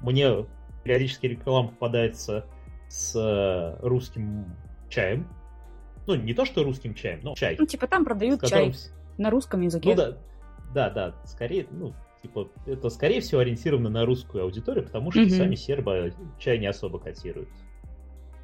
мне 0.00 0.46
периодически 0.82 1.26
реклама 1.26 1.68
попадается 1.68 2.46
с 2.88 3.14
э, 3.16 3.86
русским 3.86 4.46
чаем. 4.88 5.28
Ну, 6.06 6.16
не 6.16 6.34
то, 6.34 6.44
что 6.44 6.64
русским 6.64 6.94
чаем, 6.94 7.20
но 7.22 7.34
чай. 7.34 7.56
Ну, 7.58 7.64
типа 7.64 7.86
там 7.86 8.04
продают 8.04 8.40
которым... 8.40 8.72
чай 8.72 8.80
на 9.18 9.30
русском 9.30 9.60
языке. 9.60 9.90
Ну 9.90 9.96
да, 9.96 10.16
да, 10.74 10.90
да, 10.90 11.14
скорее, 11.24 11.66
ну, 11.70 11.94
типа, 12.22 12.50
это 12.66 12.90
скорее 12.90 13.20
всего 13.20 13.40
ориентировано 13.40 13.88
на 13.88 14.04
русскую 14.04 14.44
аудиторию, 14.44 14.84
потому 14.84 15.12
что 15.12 15.22
угу. 15.22 15.30
сами 15.30 15.54
сербы 15.54 16.12
чай 16.38 16.58
не 16.58 16.66
особо 16.66 16.98
котируют. 16.98 17.48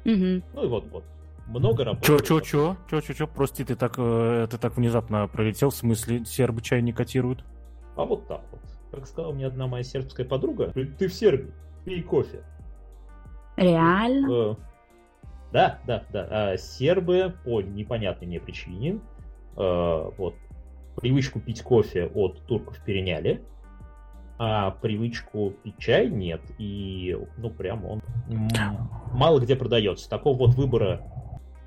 Угу. 0.05 0.41
Ну 0.53 0.63
и 0.63 0.67
вот, 0.67 0.87
вот. 0.91 1.03
Много 1.47 1.83
работы. 1.83 2.05
Чё, 2.05 2.19
чё, 2.19 2.39
чё? 2.39 2.77
Чё, 2.89 3.01
чё, 3.01 3.13
чё? 3.13 3.27
Прости, 3.27 3.63
ты 3.63 3.75
так, 3.75 3.95
э, 3.97 4.47
ты 4.49 4.57
так 4.57 4.77
внезапно 4.77 5.27
пролетел, 5.27 5.69
в 5.69 5.75
смысле, 5.75 6.23
сербы 6.25 6.61
чай 6.61 6.81
не 6.81 6.93
котируют? 6.93 7.43
А 7.97 8.05
вот 8.05 8.27
так 8.27 8.41
вот. 8.51 8.61
Как 8.91 9.07
сказала 9.07 9.33
мне 9.33 9.47
одна 9.47 9.67
моя 9.67 9.83
сербская 9.83 10.25
подруга, 10.25 10.71
ты 10.73 11.07
в 11.07 11.13
Сербии, 11.13 11.51
пей 11.85 12.01
кофе. 12.03 12.43
Реально? 13.57 14.31
Э, 14.31 14.55
да, 15.51 15.79
да, 15.85 16.03
да. 16.11 16.27
А 16.51 16.57
сербы 16.57 17.35
по 17.43 17.61
непонятной 17.61 18.27
мне 18.27 18.39
причине 18.39 18.99
э, 19.57 20.09
вот 20.17 20.35
привычку 20.95 21.39
пить 21.39 21.61
кофе 21.61 22.05
от 22.13 22.41
турков 22.47 22.77
переняли, 22.85 23.41
а 24.43 24.71
привычку 24.71 25.51
пить 25.61 25.77
чай 25.77 26.09
нет. 26.09 26.41
И, 26.57 27.15
ну, 27.37 27.51
прям 27.51 27.85
он 27.85 28.01
мало 29.13 29.39
где 29.39 29.55
продается. 29.55 30.09
Такого 30.09 30.35
вот 30.35 30.55
выбора 30.55 31.03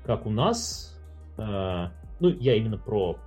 как 0.03 0.25
у 0.25 0.29
нас, 0.29 0.99
э, 1.37 1.87
ну, 2.19 2.27
я 2.27 2.55
именно 2.55 2.77
про 2.77 3.17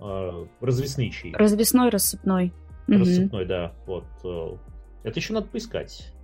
э, 0.00 0.46
развесные 0.62 1.10
чаи. 1.10 1.34
Развесной, 1.34 1.90
рассыпной. 1.90 2.54
Рассыпной, 2.88 3.42
угу. 3.42 3.48
да. 3.48 3.72
Вот. 3.86 4.06
Э, 4.24 4.56
это 5.02 5.18
еще 5.18 5.34
надо 5.34 5.48
поискать. 5.48 6.14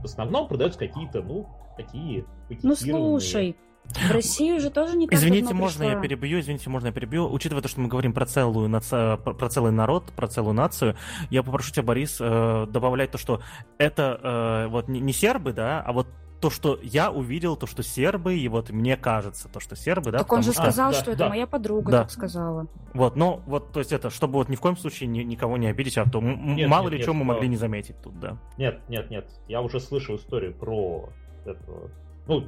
В 0.00 0.04
основном 0.06 0.48
продаются 0.48 0.78
какие-то, 0.78 1.20
ну, 1.20 1.46
такие 1.76 2.24
Ну, 2.62 2.74
слушай, 2.74 3.54
в 3.94 4.10
Россию 4.10 4.60
же 4.60 4.70
тоже 4.70 4.96
не 4.96 5.06
так 5.06 5.18
Извините, 5.18 5.54
можно 5.54 5.80
пришла. 5.80 5.94
я 5.94 6.00
перебью, 6.00 6.40
извините, 6.40 6.68
можно 6.68 6.88
я 6.88 6.92
перебью. 6.92 7.30
Учитывая 7.32 7.62
то, 7.62 7.68
что 7.68 7.80
мы 7.80 7.88
говорим 7.88 8.12
про 8.12 8.26
целую 8.26 8.68
наци... 8.68 9.18
про 9.22 9.48
целый 9.48 9.72
народ, 9.72 10.12
про 10.16 10.26
целую 10.26 10.54
нацию, 10.54 10.96
я 11.30 11.42
попрошу 11.42 11.72
тебя, 11.72 11.84
Борис, 11.84 12.18
э, 12.20 12.66
добавлять 12.68 13.10
то, 13.12 13.18
что 13.18 13.40
это 13.78 14.18
э, 14.22 14.68
вот 14.68 14.88
не, 14.88 15.12
сербы, 15.12 15.52
да, 15.52 15.80
а 15.80 15.92
вот 15.92 16.08
то, 16.40 16.50
что 16.50 16.78
я 16.82 17.10
увидел, 17.10 17.56
то, 17.56 17.66
что 17.66 17.82
сербы, 17.82 18.36
и 18.36 18.48
вот 18.48 18.68
мне 18.70 18.96
кажется, 18.96 19.48
то, 19.48 19.60
что 19.60 19.76
сербы, 19.76 20.10
да. 20.10 20.18
Так 20.18 20.32
он 20.32 20.42
же 20.42 20.52
сказал, 20.52 20.90
а, 20.90 20.92
что 20.92 21.06
да, 21.06 21.12
это 21.12 21.18
да. 21.20 21.28
моя 21.30 21.46
подруга 21.46 21.90
да. 21.90 22.02
так 22.02 22.10
сказала. 22.10 22.66
Вот, 22.92 23.16
но 23.16 23.40
вот, 23.46 23.72
то 23.72 23.78
есть 23.78 23.92
это, 23.92 24.10
чтобы 24.10 24.34
вот 24.34 24.50
ни 24.50 24.56
в 24.56 24.60
коем 24.60 24.76
случае 24.76 25.08
ни, 25.08 25.20
никого 25.20 25.56
не 25.56 25.68
обидеть, 25.68 25.96
а 25.96 26.04
то 26.04 26.20
нет, 26.20 26.68
мало 26.68 26.84
нет, 26.84 26.92
ли 26.92 26.98
нет, 26.98 27.04
что 27.04 27.14
мы 27.14 27.24
могли 27.24 27.48
не 27.48 27.56
заметить 27.56 27.96
тут, 28.02 28.20
да. 28.20 28.36
Нет, 28.58 28.80
нет, 28.88 29.10
нет, 29.10 29.30
я 29.48 29.62
уже 29.62 29.80
слышал 29.80 30.16
историю 30.16 30.52
про 30.52 31.08
это, 31.46 31.90
ну, 32.26 32.44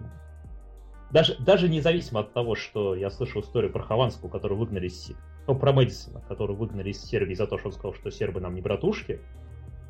даже, 1.10 1.36
даже 1.38 1.68
независимо 1.68 2.20
от 2.20 2.32
того, 2.32 2.54
что 2.54 2.94
я 2.94 3.10
слышал 3.10 3.40
историю 3.40 3.72
про 3.72 3.82
Хованского, 3.82 4.28
которую 4.28 4.58
выгнали 4.58 4.86
из... 4.88 5.12
Ну, 5.46 5.54
про 5.54 5.72
Мэдисона, 5.72 6.20
которую 6.22 6.56
выгнали 6.56 6.90
из 6.90 7.00
Сербии 7.02 7.34
за 7.34 7.46
то, 7.46 7.58
что 7.58 7.68
он 7.68 7.72
сказал, 7.72 7.94
что 7.94 8.10
сербы 8.10 8.40
нам 8.40 8.54
не 8.54 8.60
братушки. 8.60 9.20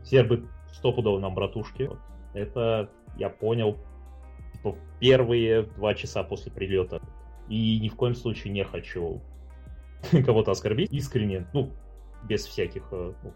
Сербы 0.04 0.48
стопудово 0.72 1.18
нам 1.18 1.34
братушки. 1.34 1.90
Это 2.34 2.90
я 3.16 3.30
понял 3.30 3.78
типа, 4.52 4.76
первые 5.00 5.62
два 5.62 5.94
часа 5.94 6.22
после 6.22 6.52
прилета. 6.52 7.00
И 7.48 7.80
ни 7.80 7.88
в 7.88 7.96
коем 7.96 8.14
случае 8.14 8.52
не 8.52 8.64
хочу 8.64 9.22
кого-то 10.26 10.50
оскорбить 10.50 10.92
искренне, 10.92 11.46
ну, 11.54 11.72
без 12.24 12.44
всяких 12.44 12.86
э, 12.90 13.12
ну, 13.22 13.32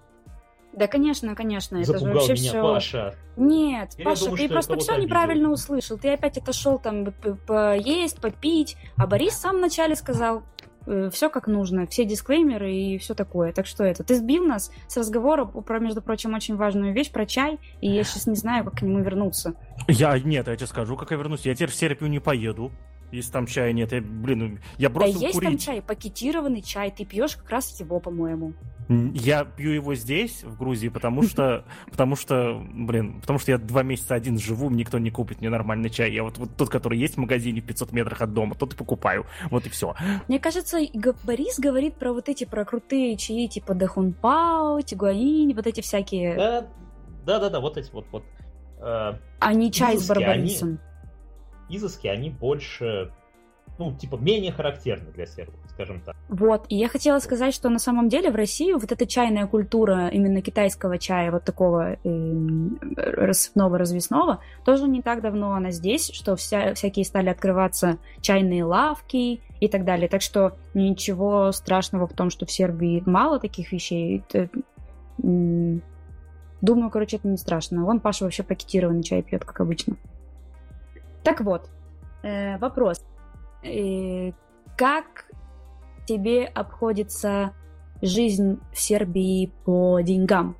да, 0.72 0.86
конечно, 0.86 1.34
конечно, 1.34 1.76
это 1.78 1.98
Запугал 1.98 2.20
же 2.22 2.28
вообще 2.28 2.32
меня 2.42 2.50
все. 2.50 2.62
Паша. 2.62 3.14
Нет, 3.36 3.90
Я 3.98 4.04
Паша, 4.04 4.24
думаю, 4.26 4.38
ты 4.38 4.48
просто 4.48 4.78
все 4.78 4.96
неправильно 4.96 5.48
обидел. 5.48 5.52
услышал. 5.52 5.98
Ты 5.98 6.12
опять 6.12 6.38
отошел 6.38 6.78
там 6.78 7.12
поесть, 7.46 8.20
попить, 8.20 8.76
а 8.96 9.06
Борис 9.06 9.34
сам 9.34 9.56
вначале 9.56 9.96
сказал 9.96 10.42
э, 10.86 11.10
все 11.12 11.28
как 11.28 11.46
нужно, 11.48 11.86
все 11.86 12.04
дисклеймеры 12.04 12.72
и 12.72 12.98
все 12.98 13.14
такое. 13.14 13.52
Так 13.52 13.66
что 13.66 13.82
это, 13.84 14.04
ты 14.04 14.14
сбил 14.14 14.44
нас 14.44 14.70
с 14.86 14.96
разговора 14.96 15.44
про, 15.44 15.80
между 15.80 16.02
прочим, 16.02 16.34
очень 16.34 16.56
важную 16.56 16.92
вещь, 16.94 17.10
про 17.10 17.26
чай, 17.26 17.58
и 17.80 17.90
я 17.90 18.04
сейчас 18.04 18.26
не 18.26 18.36
знаю, 18.36 18.64
как 18.64 18.74
к 18.78 18.82
нему 18.82 19.00
вернуться. 19.00 19.54
Я, 19.88 20.18
нет, 20.18 20.46
я 20.46 20.56
тебе 20.56 20.66
скажу, 20.66 20.96
как 20.96 21.10
я 21.10 21.16
вернусь. 21.16 21.46
Я 21.46 21.54
теперь 21.54 21.70
в 21.70 21.74
Сербию 21.74 22.08
не 22.10 22.20
поеду. 22.20 22.70
Если 23.12 23.32
там 23.32 23.46
чая 23.46 23.72
нет, 23.72 23.92
я, 23.92 24.00
блин, 24.00 24.60
я 24.78 24.88
бросил 24.88 25.20
Да 25.20 25.26
есть 25.26 25.34
курить. 25.34 25.48
там 25.48 25.58
чай, 25.58 25.82
пакетированный 25.82 26.62
чай, 26.62 26.90
ты 26.90 27.04
пьешь 27.04 27.36
как 27.36 27.50
раз 27.50 27.78
его, 27.80 28.00
по-моему. 28.00 28.54
Я 29.14 29.44
пью 29.44 29.70
его 29.70 29.94
здесь, 29.94 30.42
в 30.42 30.58
Грузии, 30.58 30.88
потому 30.88 31.22
что, 31.22 31.64
потому 31.90 32.16
что, 32.16 32.60
блин, 32.72 33.20
потому 33.20 33.38
что 33.38 33.52
я 33.52 33.58
два 33.58 33.84
месяца 33.84 34.16
один 34.16 34.38
живу, 34.38 34.68
никто 34.68 34.98
не 34.98 35.10
купит 35.10 35.40
мне 35.40 35.48
нормальный 35.48 35.90
чай. 35.90 36.12
Я 36.12 36.24
вот, 36.24 36.38
вот 36.38 36.56
тот, 36.56 36.70
который 36.70 36.98
есть 36.98 37.14
в 37.14 37.18
магазине 37.18 37.60
в 37.60 37.66
500 37.66 37.92
метрах 37.92 38.20
от 38.20 38.32
дома, 38.32 38.56
тот 38.56 38.74
и 38.74 38.76
покупаю. 38.76 39.26
Вот 39.50 39.64
и 39.66 39.68
все. 39.68 39.94
Мне 40.26 40.40
кажется, 40.40 40.78
Борис 41.22 41.60
говорит 41.60 41.94
про 41.94 42.12
вот 42.12 42.28
эти, 42.28 42.44
про 42.44 42.64
крутые 42.64 43.16
чаи, 43.16 43.46
типа 43.46 43.74
Дахунпао, 43.74 44.80
Тигуанин, 44.80 45.54
вот 45.54 45.68
эти 45.68 45.80
всякие... 45.80 46.34
Да, 46.34 46.66
да, 47.24 47.38
да, 47.38 47.48
да 47.48 47.60
вот 47.60 47.76
эти 47.76 47.92
вот... 47.92 48.06
вот 48.10 48.24
э, 48.80 49.12
а 49.38 49.54
не 49.54 49.70
чай 49.70 49.98
с 49.98 50.08
барбарисом. 50.08 50.68
Они, 50.68 50.78
изыски, 51.70 52.06
они 52.06 52.30
больше 52.30 53.12
ну, 53.80 53.94
типа, 53.94 54.16
менее 54.16 54.52
характерны 54.52 55.10
для 55.10 55.24
сербов, 55.24 55.58
скажем 55.70 56.02
так. 56.02 56.14
Вот, 56.28 56.66
и 56.68 56.76
я 56.76 56.88
хотела 56.88 57.18
сказать, 57.18 57.54
что 57.54 57.70
на 57.70 57.78
самом 57.78 58.10
деле 58.10 58.30
в 58.30 58.34
России 58.34 58.74
вот 58.74 58.92
эта 58.92 59.06
чайная 59.06 59.46
культура 59.46 60.08
именно 60.08 60.42
китайского 60.42 60.98
чая, 60.98 61.32
вот 61.32 61.44
такого 61.44 61.94
э, 61.94 61.98
рассыпного, 62.94 63.78
развесного, 63.78 64.40
тоже 64.66 64.86
не 64.86 65.00
так 65.00 65.22
давно 65.22 65.54
она 65.54 65.70
здесь, 65.70 66.10
что 66.12 66.36
вся, 66.36 66.74
всякие 66.74 67.06
стали 67.06 67.30
открываться 67.30 67.96
чайные 68.20 68.64
лавки 68.64 69.40
и 69.60 69.68
так 69.68 69.86
далее. 69.86 70.08
Так 70.10 70.20
что 70.20 70.58
ничего 70.74 71.50
страшного 71.50 72.06
в 72.06 72.12
том, 72.12 72.28
что 72.28 72.44
в 72.44 72.50
Сербии 72.50 73.02
мало 73.06 73.40
таких 73.40 73.72
вещей. 73.72 74.22
Это, 74.28 74.50
думаю, 75.16 76.90
короче, 76.90 77.16
это 77.16 77.28
не 77.28 77.38
страшно. 77.38 77.84
Вон 77.86 78.00
Паша 78.00 78.24
вообще 78.24 78.42
пакетированный 78.42 79.02
чай 79.02 79.22
пьет, 79.22 79.46
как 79.46 79.60
обычно. 79.60 79.96
Так 81.22 81.40
вот, 81.40 81.68
э, 82.22 82.58
вопрос. 82.58 83.04
И 83.62 84.32
как 84.76 85.26
тебе 86.06 86.46
обходится 86.46 87.52
жизнь 88.02 88.58
в 88.72 88.78
Сербии 88.78 89.52
по 89.64 90.00
деньгам? 90.00 90.56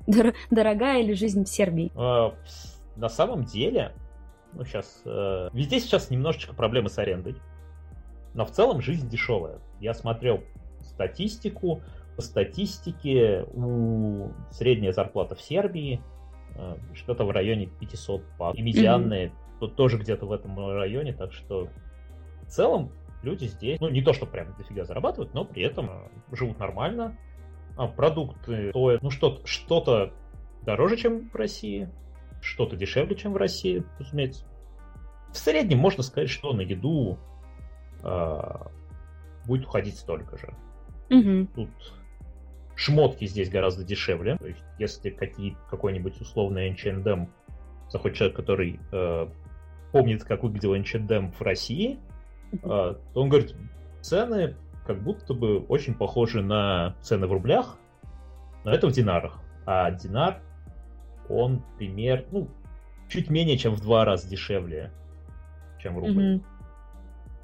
Дорогая 0.51 1.01
ли 1.01 1.13
жизнь 1.13 1.43
в 1.43 1.49
Сербии? 1.49 1.91
А, 1.95 2.33
на 2.95 3.09
самом 3.09 3.43
деле, 3.43 3.93
ну 4.53 4.63
сейчас, 4.65 5.01
э, 5.05 5.49
везде 5.53 5.79
сейчас 5.79 6.09
немножечко 6.09 6.53
проблемы 6.53 6.89
с 6.89 6.97
арендой, 6.97 7.35
но 8.33 8.45
в 8.45 8.51
целом 8.51 8.81
жизнь 8.81 9.09
дешевая. 9.09 9.59
Я 9.79 9.93
смотрел 9.93 10.41
статистику, 10.81 11.81
по 12.15 12.21
статистике 12.21 13.45
у 13.53 14.29
средняя 14.51 14.91
зарплата 14.91 15.35
в 15.35 15.41
Сербии 15.41 16.01
э, 16.55 16.75
что-то 16.93 17.25
в 17.25 17.31
районе 17.31 17.67
500 17.67 18.23
пар. 18.37 18.55
И 18.55 18.61
медианные 18.61 19.27
mm-hmm. 19.27 19.40
Тут 19.61 19.75
тоже 19.75 19.97
где-то 19.97 20.25
в 20.25 20.31
этом 20.31 20.57
районе, 20.75 21.13
так 21.13 21.31
что 21.33 21.69
в 22.41 22.47
целом 22.47 22.91
люди 23.21 23.45
здесь, 23.45 23.79
ну, 23.79 23.89
не 23.89 24.01
то, 24.01 24.11
что 24.11 24.25
прям 24.25 24.55
дофига 24.57 24.83
зарабатывают, 24.83 25.35
но 25.35 25.45
при 25.45 25.61
этом 25.61 25.89
э, 25.89 26.35
живут 26.35 26.57
нормально. 26.57 27.15
А 27.77 27.87
продукты 27.87 28.71
стоят, 28.71 29.03
ну, 29.03 29.11
что-то 29.11 29.45
что 29.45 30.11
дороже, 30.63 30.97
чем 30.97 31.29
в 31.29 31.35
России, 31.35 31.89
что-то 32.41 32.75
дешевле, 32.75 33.15
чем 33.15 33.33
в 33.33 33.37
России, 33.37 33.83
разумеется. 33.99 34.45
В 35.31 35.37
среднем 35.37 35.77
можно 35.77 36.01
сказать, 36.01 36.29
что 36.29 36.53
на 36.53 36.61
еду 36.61 37.19
э, 38.03 38.39
будет 39.45 39.65
уходить 39.65 39.97
столько 39.97 40.37
же. 40.37 40.53
Угу. 41.11 41.47
Тут 41.53 41.69
шмотки 42.75 43.25
здесь 43.25 43.49
гораздо 43.49 43.83
дешевле. 43.83 44.37
То 44.37 44.47
есть, 44.47 44.63
если 44.79 45.11
какие, 45.11 45.55
какой-нибудь 45.69 46.19
условный 46.19 46.71
H&M 46.71 47.29
заходит 47.89 48.17
человек, 48.17 48.35
который 48.35 48.79
э, 48.91 49.27
помнит, 49.91 50.23
как 50.23 50.43
выглядел 50.43 50.73
H&M 50.73 51.31
в 51.31 51.41
России, 51.41 51.99
а, 52.63 52.95
то 53.13 53.21
он 53.21 53.29
говорит, 53.29 53.55
цены 54.01 54.55
как 54.85 55.01
будто 55.01 55.33
бы 55.33 55.59
очень 55.59 55.93
похожи 55.93 56.41
на 56.41 56.95
цены 57.01 57.27
в 57.27 57.31
рублях, 57.31 57.77
но 58.63 58.71
это 58.71 58.87
в 58.87 58.91
динарах. 58.91 59.39
А 59.65 59.91
динар, 59.91 60.41
он 61.29 61.63
пример, 61.77 62.25
ну, 62.31 62.49
чуть 63.07 63.29
менее, 63.29 63.57
чем 63.57 63.73
в 63.73 63.81
два 63.81 64.05
раза 64.05 64.27
дешевле, 64.27 64.91
чем 65.79 65.97
рубль. 65.97 66.35
Mm-hmm. 66.35 66.43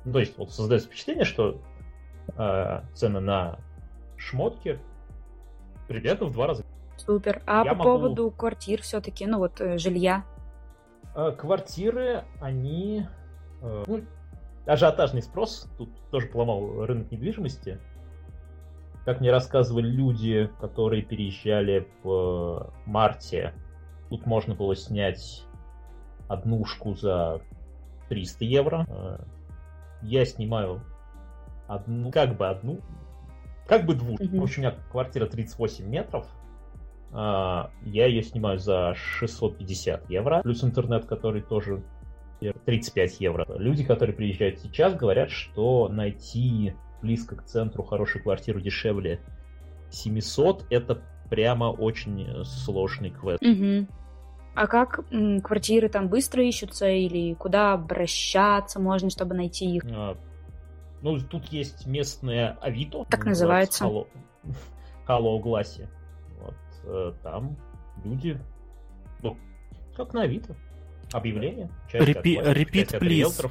Ну, 0.05 0.13
то 0.13 0.19
есть 0.19 0.37
вот 0.37 0.51
создается 0.51 0.87
впечатление, 0.87 1.25
что 1.25 1.61
э, 2.37 2.81
цены 2.93 3.19
на 3.19 3.59
шмотки 4.15 4.79
примерно 5.87 6.25
в 6.25 6.31
два 6.31 6.47
раза. 6.47 6.63
Супер. 6.97 7.41
А 7.45 7.63
Я 7.63 7.71
по 7.71 7.77
могу... 7.77 7.91
поводу 7.91 8.31
квартир 8.31 8.81
все-таки, 8.81 9.25
ну 9.25 9.37
вот 9.37 9.61
э, 9.61 9.77
жилья? 9.77 10.23
Э, 11.17 11.31
квартиры, 11.31 12.25
они, 12.39 13.07
э, 13.63 13.83
ну, 13.87 14.03
ажиотажный 14.67 15.23
спрос 15.23 15.67
тут 15.75 15.89
тоже 16.11 16.27
поломал 16.27 16.85
рынок 16.85 17.11
недвижимости. 17.11 17.79
Как 19.03 19.19
мне 19.19 19.31
рассказывали 19.31 19.87
люди, 19.87 20.47
которые 20.61 21.01
переезжали 21.01 21.87
в 22.03 22.71
марте, 22.85 23.55
тут 24.09 24.27
можно 24.27 24.53
было 24.53 24.75
снять 24.75 25.43
однушку 26.27 26.93
за 26.93 27.41
300 28.09 28.45
евро. 28.45 28.85
Э, 28.87 29.17
я 30.03 30.23
снимаю 30.23 30.83
одну, 31.67 32.11
как 32.11 32.37
бы 32.37 32.47
одну, 32.47 32.81
как 33.65 33.87
бы 33.87 33.95
двушку. 33.95 34.23
Mm-hmm. 34.23 34.39
В 34.39 34.43
общем, 34.43 34.61
у 34.61 34.65
меня 34.67 34.75
квартира 34.91 35.25
38 35.25 35.83
метров. 35.83 36.27
А, 37.11 37.71
я 37.83 38.05
ее 38.05 38.23
снимаю 38.23 38.59
за 38.59 38.93
650 38.95 40.09
евро. 40.09 40.41
Плюс 40.41 40.63
интернет, 40.63 41.05
который 41.05 41.41
тоже 41.41 41.83
35 42.65 43.19
евро. 43.19 43.45
Люди, 43.57 43.83
которые 43.83 44.15
приезжают 44.15 44.59
сейчас, 44.59 44.93
говорят, 44.95 45.31
что 45.31 45.87
найти 45.89 46.73
близко 47.01 47.35
к 47.35 47.45
центру 47.45 47.83
хорошую 47.83 48.23
квартиру 48.23 48.59
дешевле 48.59 49.19
700 49.91 50.65
это 50.69 51.01
прямо 51.29 51.65
очень 51.65 52.43
сложный 52.45 53.11
квест. 53.11 53.41
Угу. 53.41 53.87
А 54.55 54.67
как 54.67 55.01
м, 55.11 55.39
квартиры 55.41 55.87
там 55.87 56.07
быстро 56.07 56.43
ищутся 56.43 56.89
или 56.89 57.35
куда 57.35 57.73
обращаться 57.73 58.79
можно, 58.79 59.09
чтобы 59.09 59.35
найти 59.35 59.75
их? 59.75 59.83
А, 59.91 60.17
ну, 61.01 61.19
тут 61.19 61.45
есть 61.49 61.85
местное 61.85 62.57
Авито. 62.61 63.05
Так 63.09 63.25
называется. 63.25 63.85
Hello 63.85 65.41
Glassy. 65.41 65.87
Вот, 66.39 66.53
э, 66.87 67.13
там 67.23 67.57
люди, 68.03 68.39
ну, 69.21 69.37
как 69.95 70.13
на 70.13 70.23
Авито. 70.23 70.55
Объявление. 71.11 71.69
Repeat, 71.91 72.53
repeat 72.53 72.99
please. 72.99 73.49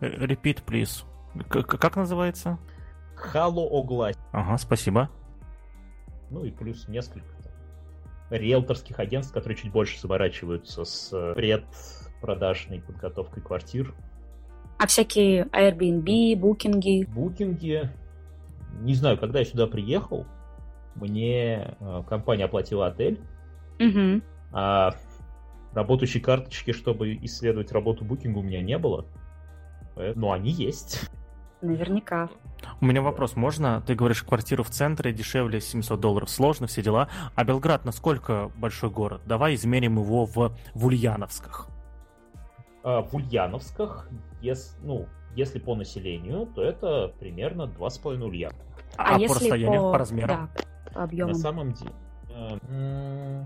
Repeat, 0.00 0.64
please. 0.64 1.04
К 1.48 1.62
как 1.62 1.96
называется? 1.96 2.58
Halo 3.34 3.68
Оглас. 3.70 4.16
Ага, 4.32 4.56
спасибо. 4.58 5.10
Ну 6.30 6.44
и 6.44 6.50
плюс 6.50 6.88
несколько 6.88 7.26
риэлторских 8.30 8.98
агентств, 9.00 9.32
которые 9.32 9.56
чуть 9.56 9.72
больше 9.72 10.00
заморачиваются 10.00 10.84
с 10.84 11.10
э, 11.12 11.34
предпродажной 11.34 12.80
подготовкой 12.80 13.42
квартир. 13.42 13.94
А 14.78 14.86
всякие 14.86 15.44
Airbnb, 15.46 16.36
букинги? 16.36 17.04
Букинги. 17.06 17.90
Не 18.80 18.94
знаю, 18.94 19.18
когда 19.18 19.40
я 19.40 19.44
сюда 19.44 19.66
приехал, 19.66 20.26
мне 21.00 21.76
э, 21.80 22.02
компания 22.08 22.44
оплатила 22.44 22.86
отель, 22.86 23.20
угу. 23.80 24.22
а 24.52 24.94
работающей 25.72 26.20
карточки, 26.20 26.72
чтобы 26.72 27.14
исследовать 27.22 27.72
работу 27.72 28.04
букинга, 28.04 28.38
у 28.38 28.42
меня 28.42 28.62
не 28.62 28.78
было. 28.78 29.06
Но 30.14 30.32
они 30.32 30.50
есть. 30.50 31.10
Наверняка. 31.60 32.28
У 32.80 32.86
меня 32.86 33.02
вопрос, 33.02 33.34
можно, 33.34 33.82
ты 33.84 33.94
говоришь, 33.94 34.22
квартиру 34.22 34.62
в 34.62 34.70
центре 34.70 35.12
дешевле 35.12 35.60
700 35.60 35.98
долларов, 35.98 36.30
сложно, 36.30 36.66
все 36.66 36.82
дела, 36.82 37.08
а 37.34 37.44
Белград 37.44 37.84
насколько 37.84 38.50
большой 38.56 38.90
город? 38.90 39.22
Давай 39.26 39.54
измерим 39.54 39.98
его 39.98 40.24
в, 40.24 40.56
в 40.74 40.86
Ульяновсках. 40.86 41.68
А, 42.84 43.02
в 43.02 43.14
Ульяновсках, 43.14 44.08
если, 44.40 44.80
ну, 44.84 45.06
если 45.34 45.58
по 45.58 45.74
населению, 45.74 46.46
то 46.46 46.62
это 46.62 47.12
примерно 47.18 47.62
2,5 47.62 48.22
Ульяна. 48.22 48.56
А, 48.96 49.16
а 49.16 49.18
по 49.18 49.34
расстоянию, 49.34 49.82
по, 49.82 49.92
по 49.92 49.98
размерам? 49.98 50.50
Да, 50.54 50.62
по. 51.06 51.32
На 51.32 51.34
самом 51.34 51.72
деле... 51.72 51.92
Э, 52.30 53.44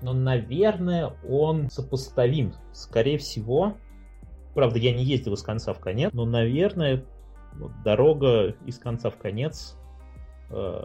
ну, 0.00 0.12
наверное, 0.12 1.12
он 1.28 1.70
сопоставим. 1.70 2.54
Скорее 2.72 3.18
всего, 3.18 3.76
правда, 4.54 4.78
я 4.78 4.94
не 4.94 5.04
ездил 5.04 5.34
из 5.34 5.42
конца 5.42 5.72
в 5.72 5.80
конец, 5.80 6.12
но, 6.12 6.24
наверное, 6.24 7.04
вот, 7.54 7.72
дорога 7.82 8.54
из 8.66 8.78
конца 8.78 9.10
в 9.10 9.18
конец 9.18 9.76
э, 10.50 10.84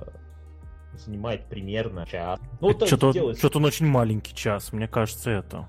занимает 0.93 1.48
примерно 1.48 2.05
час. 2.05 2.39
Ну, 2.60 2.72
что-то, 2.72 3.13
делать... 3.13 3.38
что-то 3.38 3.60
он 3.60 3.65
очень 3.65 3.86
маленький 3.86 4.36
час, 4.36 4.74
мне 4.74 4.88
кажется, 4.88 5.29
это. 5.29 5.67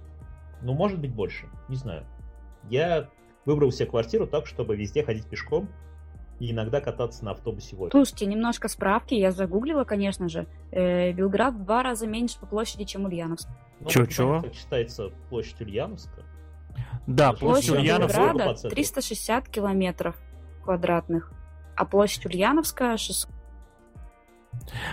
Ну, 0.63 0.73
может 0.73 0.99
быть, 0.99 1.15
больше. 1.15 1.47
Не 1.69 1.77
знаю. 1.77 2.07
Я 2.71 3.11
выбрал 3.45 3.71
себе 3.71 3.87
квартиру 3.87 4.27
так, 4.27 4.47
чтобы 4.47 4.77
везде 4.77 5.05
ходить 5.05 5.27
пешком 5.27 5.69
и 6.45 6.51
иногда 6.53 6.81
кататься 6.81 7.25
на 7.25 7.31
автобусе. 7.31 7.75
Вот. 7.77 7.91
Слушайте, 7.93 8.27
немножко 8.27 8.69
справки. 8.69 9.15
Я 9.15 9.33
загуглила, 9.33 9.85
конечно 9.85 10.29
же. 10.29 10.47
Э, 10.73 11.13
Белград 11.13 11.55
в 11.55 11.65
два 11.65 11.83
раза 11.83 12.07
меньше 12.07 12.39
по 12.39 12.47
площади, 12.47 12.85
чем 12.85 13.07
Ульяновск. 13.07 13.49
Ну, 13.81 13.89
Чего-чего? 13.89 14.43
Как 14.43 14.55
считается 14.55 15.11
площадь 15.31 15.61
Ульяновска? 15.61 16.23
Да, 17.07 17.33
площадь, 17.33 17.71
площадь 17.71 17.99
Белграда 17.99 18.55
360 18.55 19.49
километров 19.49 20.17
квадратных, 20.63 21.33
а 21.77 21.85
площадь 21.85 22.27
Ульяновская 22.27 22.97
600... 22.97 23.31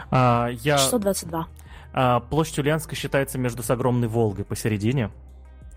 А, 0.10 0.50
я... 0.62 0.77
622. 0.77 1.48
А, 1.93 2.20
площадь 2.22 2.60
Ульяновска 2.60 2.96
считается 2.96 3.38
между 3.38 3.62
с 3.62 3.70
огромной 3.70 4.08
Волгой 4.08 4.46
посередине. 4.46 5.12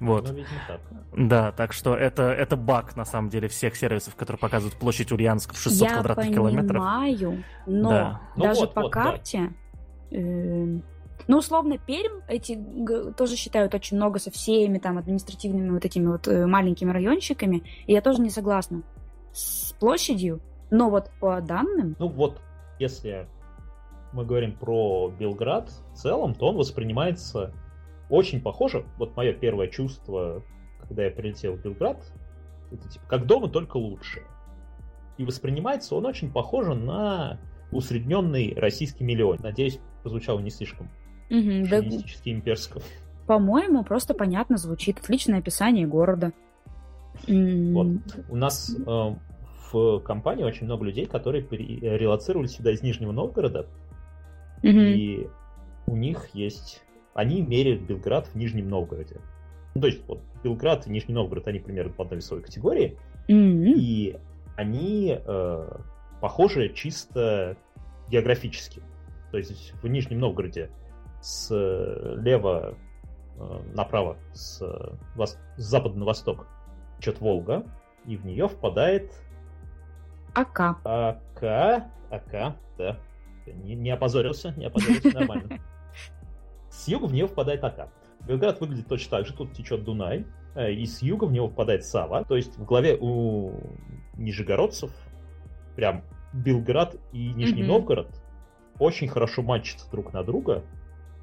Вот. 0.00 0.30
Ну, 0.30 0.44
так. 0.66 0.80
Да, 1.16 1.52
так 1.52 1.72
что 1.72 1.96
это, 1.96 2.24
это 2.24 2.56
баг, 2.56 2.96
на 2.96 3.04
самом 3.04 3.30
деле, 3.30 3.48
всех 3.48 3.76
сервисов, 3.76 4.16
которые 4.16 4.38
показывают 4.38 4.78
площадь 4.78 5.12
Ульяновска 5.12 5.54
в 5.54 5.58
600 5.58 5.88
Я 5.88 5.94
квадратных 5.94 6.26
понимаю, 6.26 6.52
километров. 6.52 6.82
Я 6.82 6.90
понимаю, 6.90 7.44
но 7.66 7.90
да. 7.90 8.20
Ну 8.36 8.42
даже 8.42 8.60
ну 8.60 8.66
вот, 8.66 8.74
по 8.74 8.82
вот, 8.82 8.92
карте... 8.92 9.52
Да. 10.10 10.18
Э, 10.18 10.78
ну, 11.26 11.38
условно, 11.38 11.78
Пермь 11.78 12.20
эти 12.28 12.60
тоже 13.16 13.36
считают 13.36 13.74
очень 13.74 13.96
много 13.96 14.18
со 14.18 14.30
всеми 14.30 14.78
там 14.78 14.98
административными 14.98 15.70
вот 15.70 15.84
этими 15.84 16.06
вот 16.06 16.28
э, 16.28 16.46
маленькими 16.46 16.90
райончиками, 16.90 17.62
и 17.86 17.92
я 17.92 18.02
тоже 18.02 18.20
не 18.20 18.30
согласна 18.30 18.82
с 19.32 19.72
площадью, 19.78 20.40
но 20.70 20.90
вот 20.90 21.10
по 21.20 21.40
данным... 21.40 21.96
Ну 21.98 22.08
вот, 22.08 22.40
если 22.78 23.26
мы 24.12 24.24
говорим 24.24 24.52
про 24.56 25.10
Белград 25.18 25.70
в 25.92 25.96
целом, 25.96 26.34
то 26.34 26.48
он 26.48 26.56
воспринимается 26.56 27.52
очень 28.08 28.40
похоже. 28.40 28.84
Вот 28.98 29.16
мое 29.16 29.32
первое 29.32 29.68
чувство, 29.68 30.42
когда 30.80 31.04
я 31.04 31.10
прилетел 31.10 31.54
в 31.54 31.62
Белград, 31.62 32.02
это 32.70 32.88
типа 32.88 33.04
как 33.08 33.26
дома, 33.26 33.48
только 33.48 33.76
лучше. 33.76 34.22
И 35.16 35.24
воспринимается 35.24 35.94
он 35.94 36.06
очень 36.06 36.32
похоже 36.32 36.74
на 36.74 37.38
усредненный 37.70 38.54
российский 38.56 39.04
миллион. 39.04 39.38
Надеюсь, 39.42 39.78
прозвучало 40.02 40.40
не 40.40 40.50
слишком 40.50 40.88
угу, 41.30 41.68
да... 41.68 41.78
имперско. 42.24 42.80
По-моему, 43.26 43.84
просто 43.84 44.14
понятно 44.14 44.56
звучит. 44.56 44.98
Отличное 44.98 45.38
описание 45.38 45.86
города. 45.86 46.32
Вот. 47.26 48.00
У 48.28 48.36
нас 48.36 48.76
э, 48.76 49.14
в 49.72 50.00
компании 50.00 50.44
очень 50.44 50.66
много 50.66 50.84
людей, 50.84 51.06
которые 51.06 51.46
релацировали 51.50 52.48
сюда 52.48 52.72
из 52.72 52.82
Нижнего 52.82 53.12
Новгорода. 53.12 53.66
Угу. 54.62 54.68
И 54.68 55.28
у 55.86 55.96
них 55.96 56.28
есть... 56.34 56.82
Они 57.14 57.42
меряют 57.42 57.82
Белград 57.82 58.26
в 58.26 58.34
Нижнем 58.34 58.68
Новгороде. 58.68 59.20
Ну, 59.74 59.80
то 59.80 59.86
есть, 59.86 60.06
вот, 60.06 60.20
Белград 60.42 60.86
и 60.86 60.90
Нижний 60.90 61.14
Новгород, 61.14 61.48
они 61.48 61.60
примерно 61.60 61.92
по 61.92 62.04
одной 62.04 62.18
весовой 62.18 62.42
категории. 62.42 62.98
mm 63.28 63.72
И 63.76 64.16
они 64.56 65.18
э, 65.18 65.78
похожи 66.20 66.72
чисто 66.74 67.56
географически. 68.08 68.82
То 69.30 69.38
есть 69.38 69.72
в 69.82 69.86
Нижнем 69.86 70.20
Новгороде 70.20 70.70
слева 71.20 72.76
э, 73.36 73.60
направо, 73.74 74.16
с, 74.32 74.60
с 75.16 75.38
запада 75.56 75.98
на 75.98 76.04
восток 76.04 76.46
течет 76.98 77.20
Волга, 77.20 77.64
и 78.06 78.16
в 78.16 78.24
нее 78.24 78.48
впадает... 78.48 79.12
Ака. 80.34 80.76
Ака. 80.84 81.90
Ака, 82.10 82.56
да. 82.76 82.98
Не, 83.46 83.74
не 83.74 83.90
опозорился, 83.90 84.52
не 84.56 84.66
опозорился, 84.66 85.12
нормально. 85.12 85.58
С 86.74 86.88
юга 86.88 87.06
в 87.06 87.12
нее 87.12 87.26
впадает 87.26 87.62
Ака. 87.62 87.88
Белград 88.26 88.60
выглядит 88.60 88.88
точно 88.88 89.18
так 89.18 89.26
же, 89.26 89.34
тут 89.34 89.52
течет 89.52 89.84
Дунай, 89.84 90.26
э, 90.54 90.72
и 90.72 90.84
с 90.86 91.02
юга 91.02 91.24
в 91.24 91.32
него 91.32 91.48
впадает 91.48 91.84
Сава. 91.84 92.24
То 92.24 92.36
есть 92.36 92.56
в 92.58 92.64
главе 92.64 92.96
у 93.00 93.52
нижегородцев 94.16 94.90
прям 95.76 96.02
Белград 96.32 96.96
и 97.12 97.32
Нижний 97.32 97.62
mm-hmm. 97.62 97.66
Новгород 97.66 98.08
очень 98.78 99.08
хорошо 99.08 99.42
матчатся 99.42 99.88
друг 99.90 100.12
на 100.12 100.24
друга. 100.24 100.64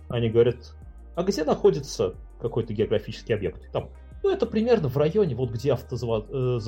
Они 0.10 0.30
говорят, 0.30 0.74
а 1.16 1.24
где 1.24 1.44
находится 1.44 2.16
какой-то 2.40 2.74
географический 2.74 3.36
объект? 3.36 3.70
Там, 3.72 3.90
ну, 4.24 4.30
это 4.32 4.46
примерно 4.46 4.88
в 4.88 4.98
районе, 4.98 5.36
вот 5.36 5.52
где 5.52 5.74
автозавод. 5.74 6.30
Э, 6.32 6.60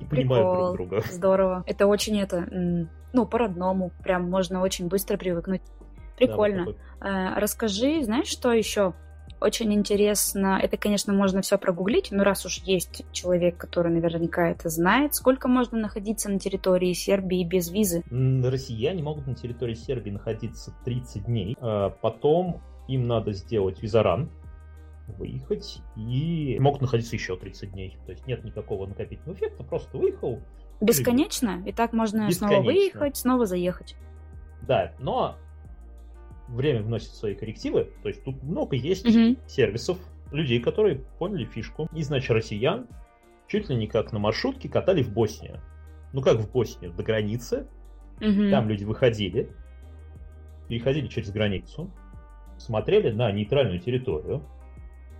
и 0.00 0.04
понимают 0.04 0.76
друг 0.76 0.88
друга. 0.88 1.02
Здорово. 1.10 1.64
Это 1.66 1.86
очень 1.86 2.18
это, 2.20 2.46
ну, 3.12 3.26
по-родному. 3.26 3.90
Прям 4.02 4.28
можно 4.30 4.60
очень 4.60 4.88
быстро 4.88 5.16
привыкнуть. 5.16 5.62
Прикольно. 6.16 6.64
Да, 6.64 6.70
вот 6.70 6.78
такой... 7.00 7.40
Расскажи, 7.40 8.02
знаешь, 8.04 8.28
что 8.28 8.52
еще? 8.52 8.94
Очень 9.40 9.74
интересно, 9.74 10.58
это, 10.62 10.78
конечно, 10.78 11.12
можно 11.12 11.42
все 11.42 11.58
прогуглить, 11.58 12.10
но 12.12 12.24
раз 12.24 12.46
уж 12.46 12.58
есть 12.58 13.04
человек, 13.12 13.58
который 13.58 13.92
наверняка 13.92 14.48
это 14.48 14.70
знает, 14.70 15.14
сколько 15.14 15.48
можно 15.48 15.76
находиться 15.76 16.30
на 16.30 16.38
территории 16.38 16.94
Сербии 16.94 17.44
без 17.44 17.70
визы? 17.70 18.02
Россияне 18.10 19.02
могут 19.02 19.26
на 19.26 19.34
территории 19.34 19.74
Сербии 19.74 20.10
находиться 20.10 20.72
30 20.86 21.26
дней, 21.26 21.56
а 21.60 21.90
потом 21.90 22.62
им 22.88 23.06
надо 23.06 23.32
сделать 23.32 23.82
визаран, 23.82 24.30
выехать, 25.18 25.82
и 25.94 26.56
могут 26.58 26.80
находиться 26.80 27.14
еще 27.14 27.36
30 27.36 27.72
дней. 27.72 27.98
То 28.06 28.12
есть 28.12 28.26
нет 28.26 28.44
никакого 28.44 28.86
накопительного 28.86 29.36
эффекта, 29.36 29.62
просто 29.62 29.98
выехал. 29.98 30.40
Бесконечно? 30.80 31.62
И 31.66 31.72
так 31.72 31.92
можно 31.92 32.28
Бесконечно. 32.28 32.48
снова 32.48 32.62
выехать, 32.62 33.16
снова 33.18 33.44
заехать. 33.44 33.96
Да, 34.62 34.92
но 34.98 35.36
время 36.48 36.82
вносит 36.82 37.10
свои 37.14 37.34
коррективы. 37.34 37.90
То 38.02 38.08
есть 38.08 38.24
тут 38.24 38.42
много 38.42 38.76
есть 38.76 39.06
угу. 39.06 39.36
сервисов, 39.46 39.98
людей, 40.32 40.60
которые 40.60 40.96
поняли 41.18 41.44
фишку. 41.44 41.88
И, 41.92 42.02
значит, 42.02 42.30
россиян 42.30 42.86
чуть 43.46 43.68
ли 43.68 43.76
не 43.76 43.86
как 43.86 44.12
на 44.12 44.18
маршрутке 44.18 44.68
катали 44.68 45.02
в 45.02 45.12
Боснию. 45.12 45.60
Ну 46.12 46.22
как 46.22 46.38
в 46.38 46.50
Боснию? 46.50 46.92
До 46.92 47.02
границы. 47.02 47.66
Угу. 48.20 48.50
Там 48.50 48.68
люди 48.68 48.84
выходили, 48.84 49.50
переходили 50.68 51.08
через 51.08 51.30
границу, 51.30 51.90
смотрели 52.58 53.10
на 53.10 53.30
нейтральную 53.32 53.80
территорию, 53.80 54.42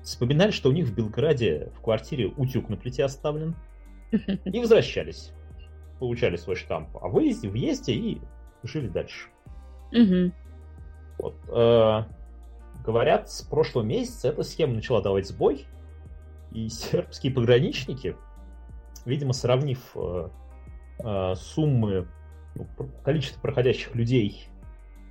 вспоминали, 0.03 0.53
что 0.53 0.69
у 0.69 0.73
них 0.73 0.87
в 0.87 0.95
Белграде 0.95 1.73
в 1.77 1.81
квартире 1.81 2.29
утюг 2.29 2.69
на 2.69 2.77
плите 2.77 3.05
оставлен, 3.05 3.57
и 4.13 4.59
возвращались. 4.61 5.33
Получали 5.99 6.37
свой 6.37 6.57
штамп 6.57 6.97
о 6.97 7.09
выезде, 7.09 7.49
въезде 7.49 7.95
и 7.95 8.21
жили 8.63 8.89
дальше. 8.89 9.29
Угу. 9.93 10.33
Вот, 11.19 11.37
э, 11.49 12.03
говорят, 12.85 13.31
с 13.31 13.43
прошлого 13.43 13.85
месяца 13.85 14.29
эта 14.29 14.43
схема 14.43 14.75
начала 14.75 15.03
давать 15.03 15.29
сбой, 15.29 15.67
и 16.53 16.69
сербские 16.71 17.33
пограничники, 17.33 18.17
видимо, 19.05 19.33
сравнив 19.33 19.79
э, 19.95 20.29
э, 21.01 21.35
суммы, 21.37 22.09
ну, 22.55 22.67
количество 23.05 23.41
проходящих 23.41 23.95
людей 23.95 24.49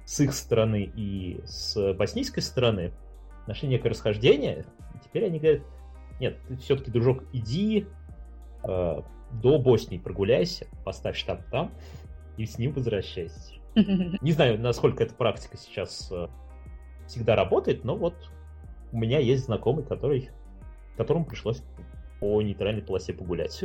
с 0.05 0.19
их 0.19 0.33
стороны 0.33 0.91
и 0.95 1.41
с 1.45 1.93
боснийской 1.93 2.43
стороны, 2.43 2.91
нашли 3.47 3.67
некое 3.67 3.89
расхождение, 3.89 4.65
и 4.95 4.99
теперь 5.03 5.25
они 5.25 5.39
говорят, 5.39 5.63
нет, 6.19 6.37
ты 6.47 6.57
все-таки, 6.57 6.91
дружок, 6.91 7.23
иди, 7.33 7.87
э, 8.63 9.01
до 9.31 9.59
Боснии 9.59 9.97
прогуляйся, 9.97 10.67
поставь 10.85 11.17
штамп 11.17 11.41
там 11.49 11.71
и 12.37 12.45
с 12.45 12.57
ним 12.57 12.73
возвращайся. 12.73 13.53
Не 14.21 14.31
знаю, 14.31 14.59
насколько 14.59 15.03
эта 15.03 15.13
практика 15.13 15.57
сейчас 15.57 16.09
э, 16.11 16.27
всегда 17.07 17.35
работает, 17.35 17.83
но 17.83 17.95
вот 17.95 18.15
у 18.91 18.97
меня 18.97 19.19
есть 19.19 19.45
знакомый, 19.45 19.83
который, 19.83 20.29
которому 20.97 21.25
пришлось 21.25 21.63
по 22.19 22.41
нейтральной 22.41 22.81
полосе 22.81 23.13
погулять. 23.13 23.63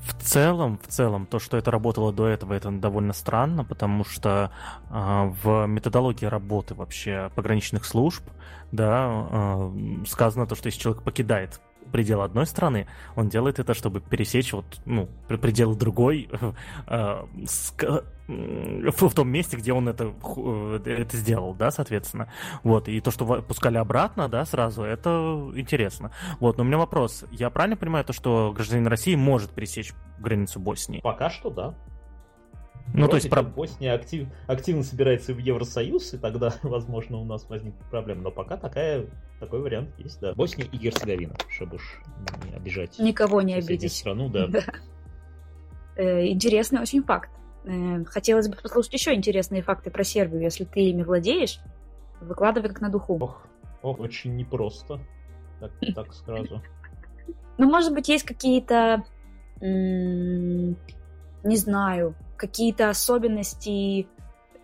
В 0.00 0.14
целом, 0.22 0.78
в 0.82 0.86
целом, 0.88 1.26
то, 1.26 1.38
что 1.38 1.56
это 1.56 1.70
работало 1.70 2.12
до 2.12 2.26
этого, 2.26 2.54
это 2.54 2.70
довольно 2.70 3.12
странно, 3.12 3.64
потому 3.64 4.04
что 4.04 4.50
э, 4.90 5.32
в 5.42 5.66
методологии 5.66 6.24
работы 6.24 6.74
вообще 6.74 7.30
пограничных 7.34 7.84
служб, 7.84 8.24
да, 8.72 9.28
э, 9.30 9.72
сказано 10.06 10.46
то, 10.46 10.54
что 10.54 10.68
если 10.68 10.80
человек 10.80 11.02
покидает 11.02 11.60
предел 11.90 12.22
одной 12.22 12.46
страны, 12.46 12.86
он 13.16 13.28
делает 13.28 13.58
это, 13.58 13.74
чтобы 13.74 14.00
пересечь 14.00 14.52
вот, 14.52 14.64
ну, 14.84 15.08
предел 15.28 15.74
другой 15.74 16.28
э, 16.86 17.24
с, 17.46 17.74
в, 18.28 19.08
в 19.08 19.14
том 19.14 19.28
месте, 19.28 19.56
где 19.56 19.72
он 19.72 19.88
это, 19.88 20.12
э, 20.36 20.80
это 20.84 21.16
сделал, 21.16 21.54
да, 21.54 21.70
соответственно. 21.70 22.32
Вот, 22.62 22.88
и 22.88 23.00
то, 23.00 23.10
что 23.10 23.42
пускали 23.42 23.76
обратно, 23.78 24.28
да, 24.28 24.44
сразу, 24.44 24.82
это 24.82 25.50
интересно. 25.54 26.12
Вот, 26.40 26.56
но 26.56 26.64
у 26.64 26.66
меня 26.66 26.78
вопрос. 26.78 27.24
Я 27.30 27.50
правильно 27.50 27.76
понимаю 27.76 28.04
то, 28.04 28.12
что 28.12 28.52
гражданин 28.54 28.86
России 28.86 29.14
может 29.14 29.50
пересечь 29.50 29.92
границу 30.18 30.60
Боснии? 30.60 31.00
Пока 31.00 31.30
что, 31.30 31.50
да. 31.50 31.74
Ну, 32.94 33.08
то 33.08 33.16
есть 33.16 33.30
про... 33.30 33.42
Босния 33.42 33.92
актив, 33.92 34.28
активно 34.46 34.82
собирается 34.82 35.32
в 35.32 35.38
Евросоюз, 35.38 36.14
и 36.14 36.18
тогда, 36.18 36.52
возможно, 36.62 37.18
у 37.18 37.24
нас 37.24 37.48
возникнет 37.48 37.84
проблема. 37.90 38.22
Но 38.22 38.30
пока 38.30 38.56
такая, 38.56 39.06
такой 39.40 39.60
вариант 39.60 39.90
есть, 39.98 40.20
да. 40.20 40.34
Босния 40.34 40.64
и 40.64 40.76
Герцеговина, 40.76 41.34
чтобы 41.48 41.76
уж 41.76 42.00
не 42.48 42.56
обижать. 42.56 42.98
Никого 42.98 43.42
не 43.42 43.54
обидеть. 43.54 43.92
страну, 43.92 44.28
да. 44.28 44.46
да. 44.48 44.62
Э, 45.96 46.26
интересный 46.26 46.80
очень 46.80 47.02
факт. 47.02 47.30
Э, 47.64 48.04
хотелось 48.04 48.48
бы 48.48 48.56
послушать 48.56 48.92
еще 48.92 49.14
интересные 49.14 49.62
факты 49.62 49.90
про 49.90 50.04
Сербию. 50.04 50.42
Если 50.42 50.64
ты 50.64 50.80
ими 50.80 51.02
владеешь, 51.02 51.60
выкладывай 52.20 52.68
как 52.68 52.80
на 52.80 52.90
духу. 52.90 53.18
Ох, 53.20 53.46
ох 53.82 54.00
очень 54.00 54.36
непросто. 54.36 55.00
Так, 55.60 55.72
так 55.94 56.12
сразу. 56.12 56.62
Ну, 57.58 57.70
может 57.70 57.92
быть, 57.94 58.08
есть 58.08 58.24
какие-то, 58.24 59.04
не 59.60 60.76
знаю, 61.44 62.14
какие-то 62.42 62.90
особенности, 62.90 64.08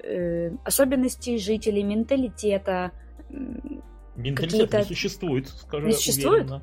э, 0.02 0.50
особенности 0.64 1.38
жителей, 1.38 1.84
менталитета. 1.84 2.90
Менталитет 4.16 4.72
не 4.72 4.82
существует, 4.82 5.46
скажу 5.46 5.86
Не 5.86 5.92
существует? 5.92 6.42
Уверенно. 6.42 6.62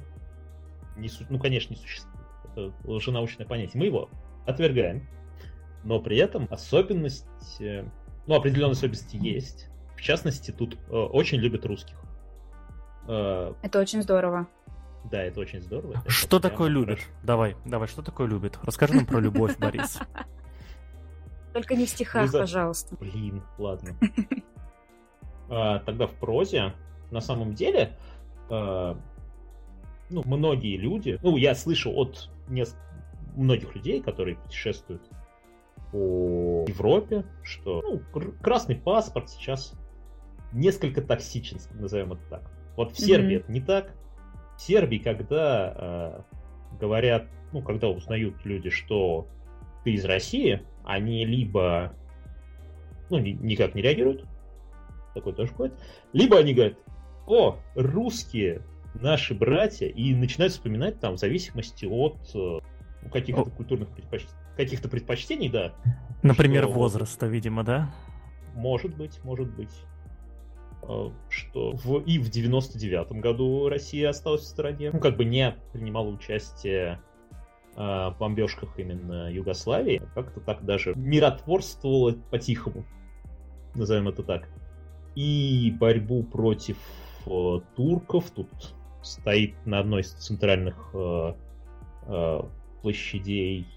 Не, 0.97 1.09
ну, 1.29 1.39
конечно, 1.39 1.73
не 1.73 1.79
существует. 1.79 2.19
Это 2.51 2.73
лженаучное 2.83 3.45
понятие. 3.45 3.79
Мы 3.79 3.85
его 3.85 4.09
отвергаем. 4.45 5.07
Но 5.85 6.01
при 6.01 6.17
этом 6.17 6.49
особенность, 6.51 7.61
э, 7.61 7.85
ну, 8.27 8.35
определенные 8.35 8.73
особенности 8.73 9.15
есть. 9.15 9.69
В 9.95 10.01
частности, 10.01 10.51
тут 10.51 10.77
э, 10.89 10.91
очень 10.91 11.37
любят 11.37 11.65
русских. 11.65 11.95
Э, 13.07 13.53
это 13.61 13.79
очень 13.79 14.01
здорово. 14.01 14.47
Да, 15.09 15.23
это 15.23 15.39
очень 15.39 15.61
здорово. 15.61 16.01
Это 16.01 16.09
что 16.09 16.41
такое 16.41 16.67
любит? 16.67 16.99
Хорошо. 16.99 17.19
Давай, 17.23 17.55
давай, 17.63 17.87
что 17.87 18.01
такое 18.01 18.27
любит? 18.27 18.59
Расскажи 18.63 18.95
нам 18.95 19.05
про 19.05 19.21
любовь, 19.21 19.57
Борис. 19.57 19.97
Только 21.55 21.75
не 21.75 21.85
в 21.85 21.89
стихах, 21.89 22.29
за... 22.29 22.39
пожалуйста. 22.39 22.97
Блин, 22.99 23.41
ладно. 23.57 23.91
А, 25.47 25.77
тогда 25.77 26.07
в 26.07 26.13
прозе, 26.15 26.73
на 27.11 27.21
самом 27.21 27.53
деле, 27.53 27.95
а, 28.49 28.97
ну, 30.09 30.23
многие 30.25 30.75
люди, 30.75 31.19
ну, 31.21 31.37
я 31.37 31.53
слышу 31.53 31.91
от 31.91 32.31
неск... 32.47 32.75
многих 33.35 33.75
людей, 33.75 34.01
которые 34.01 34.37
путешествуют 34.37 35.03
по 35.91 36.65
Европе, 36.67 37.25
что 37.43 37.83
ну, 37.83 38.01
красный 38.41 38.75
паспорт 38.75 39.29
сейчас 39.29 39.73
несколько 40.51 41.03
токсичен, 41.03 41.59
назовем 41.75 42.13
это 42.13 42.23
так. 42.27 42.51
Вот 42.75 42.93
в 42.93 42.99
Сербии 42.99 43.37
mm-hmm. 43.37 43.41
это 43.41 43.51
не 43.51 43.61
так. 43.61 43.95
В 44.57 44.61
Сербии, 44.61 44.97
когда 44.97 46.25
э, 46.71 46.77
говорят, 46.79 47.27
ну, 47.51 47.61
когда 47.61 47.89
узнают 47.89 48.43
люди, 48.45 48.71
что 48.71 49.27
ты 49.85 49.93
из 49.93 50.03
России, 50.03 50.61
они 50.83 51.25
либо 51.25 51.93
ну, 53.09 53.19
ни, 53.19 53.29
никак 53.29 53.75
не 53.75 53.81
реагируют, 53.81 54.25
такое 55.13 55.33
тоже 55.33 55.51
бывает, 55.53 55.73
либо 56.11 56.37
они 56.37 56.53
говорят, 56.53 56.77
о, 57.27 57.57
русские, 57.75 58.61
наши 58.95 59.33
братья, 59.33 59.87
и 59.87 60.13
начинают 60.13 60.53
вспоминать 60.53 60.99
там 60.99 61.15
в 61.15 61.19
зависимости 61.19 61.85
от 61.85 62.17
э, 62.33 62.59
каких-то 63.11 63.43
о. 63.43 63.45
культурных 63.45 63.89
предпочтений, 63.89 64.35
каких-то 64.57 64.89
предпочтений, 64.89 65.49
да. 65.49 65.73
Например, 66.23 66.63
что... 66.63 66.73
возраста, 66.73 67.27
видимо, 67.27 67.63
да? 67.63 67.93
Может 68.55 68.95
быть, 68.95 69.23
может 69.23 69.53
быть. 69.55 69.73
Э, 70.83 71.09
что 71.29 71.71
в, 71.71 71.99
и 71.99 72.19
в 72.19 72.29
99-м 72.29 73.21
году 73.21 73.69
Россия 73.69 74.09
осталась 74.09 74.41
в 74.41 74.47
стороне. 74.47 74.91
Ну, 74.91 74.99
как 74.99 75.17
бы 75.17 75.25
не 75.25 75.55
принимала 75.73 76.07
участие 76.07 76.99
э, 77.75 78.11
бомбежках 78.19 78.77
именно 78.79 79.31
Югославии, 79.31 80.01
как-то 80.13 80.39
так 80.39 80.65
даже 80.65 80.93
миротворствовало 80.95 82.15
по-тихому, 82.31 82.85
назовем 83.73 84.07
это 84.07 84.23
так. 84.23 84.47
И 85.15 85.73
борьбу 85.79 86.23
против 86.23 86.77
э, 87.25 87.59
турков 87.75 88.31
тут 88.31 88.49
стоит 89.01 89.53
на 89.65 89.79
одной 89.79 90.01
из 90.01 90.11
центральных 90.11 90.89
э, 90.93 91.33
э, 92.07 92.41
площадей 92.81 93.67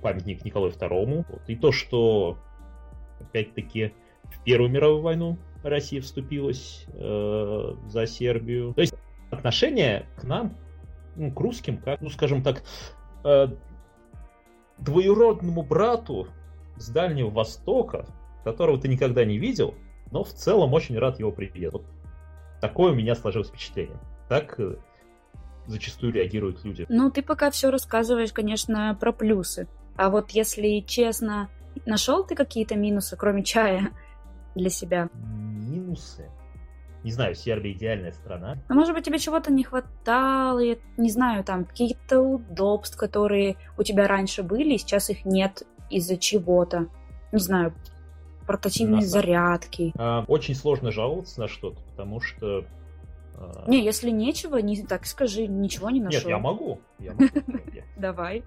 памятник 0.00 0.44
Николаю 0.44 0.72
II. 0.72 1.24
Вот. 1.28 1.42
И 1.48 1.56
то, 1.56 1.72
что 1.72 2.38
опять-таки 3.20 3.92
в 4.24 4.42
Первую 4.44 4.70
мировую 4.70 5.02
войну 5.02 5.38
Россия 5.62 6.00
вступилась 6.00 6.86
э, 6.94 7.74
за 7.86 8.06
Сербию. 8.06 8.74
То 8.74 8.80
есть 8.80 8.94
отношение 9.30 10.06
к 10.16 10.24
нам 10.24 10.56
ну, 11.16 11.30
к 11.30 11.40
русским, 11.40 11.78
как, 11.78 12.00
ну, 12.00 12.10
скажем 12.10 12.42
так, 12.42 12.62
э, 13.24 13.48
двоюродному 14.78 15.62
брату 15.62 16.28
с 16.76 16.88
Дальнего 16.88 17.30
Востока, 17.30 18.06
которого 18.44 18.80
ты 18.80 18.88
никогда 18.88 19.24
не 19.24 19.38
видел, 19.38 19.74
но 20.10 20.24
в 20.24 20.30
целом 20.30 20.72
очень 20.72 20.98
рад 20.98 21.18
его 21.18 21.30
приезду. 21.30 21.78
Вот 21.78 21.86
такое 22.60 22.92
у 22.92 22.94
меня 22.94 23.14
сложилось 23.14 23.48
впечатление. 23.48 23.98
Так 24.28 24.58
э, 24.58 24.76
зачастую 25.66 26.12
реагируют 26.12 26.64
люди. 26.64 26.86
Ну, 26.88 27.10
ты 27.10 27.22
пока 27.22 27.50
все 27.50 27.70
рассказываешь, 27.70 28.32
конечно, 28.32 28.96
про 28.98 29.12
плюсы. 29.12 29.68
А 29.96 30.10
вот 30.10 30.30
если 30.30 30.80
честно, 30.80 31.50
нашел 31.86 32.24
ты 32.24 32.34
какие-то 32.34 32.76
минусы, 32.76 33.16
кроме 33.16 33.44
чая, 33.44 33.90
для 34.54 34.70
себя? 34.70 35.08
Минусы? 35.14 36.30
Не 37.04 37.10
знаю, 37.10 37.34
Сербия 37.34 37.72
идеальная 37.72 38.12
страна. 38.12 38.58
А 38.68 38.74
может 38.74 38.94
быть, 38.94 39.04
тебе 39.04 39.18
чего-то 39.18 39.52
не 39.52 39.64
хватало, 39.64 40.60
я 40.60 40.76
не 40.96 41.10
знаю, 41.10 41.42
там, 41.42 41.64
какие-то 41.64 42.20
удобств, 42.20 42.96
которые 42.96 43.56
у 43.76 43.82
тебя 43.82 44.06
раньше 44.06 44.42
были, 44.42 44.74
и 44.74 44.78
сейчас 44.78 45.10
их 45.10 45.24
нет 45.24 45.64
из-за 45.90 46.16
чего-то. 46.16 46.86
Не 47.32 47.38
знаю, 47.38 47.74
портативные 48.46 49.00
на 49.00 49.06
зарядки. 49.06 49.92
А, 49.96 50.24
очень 50.28 50.54
сложно 50.54 50.92
жаловаться 50.92 51.40
на 51.40 51.48
что-то, 51.48 51.80
потому 51.90 52.20
что... 52.20 52.64
А... 53.34 53.64
Не, 53.66 53.84
если 53.84 54.10
нечего, 54.10 54.58
не 54.58 54.82
так 54.84 55.06
скажи, 55.06 55.46
ничего 55.48 55.90
не 55.90 56.00
нашел. 56.00 56.20
Нет, 56.20 56.28
я 56.28 56.38
могу. 56.38 56.80
Я 57.00 57.14
могу 57.14 57.26
Давай. 57.96 58.44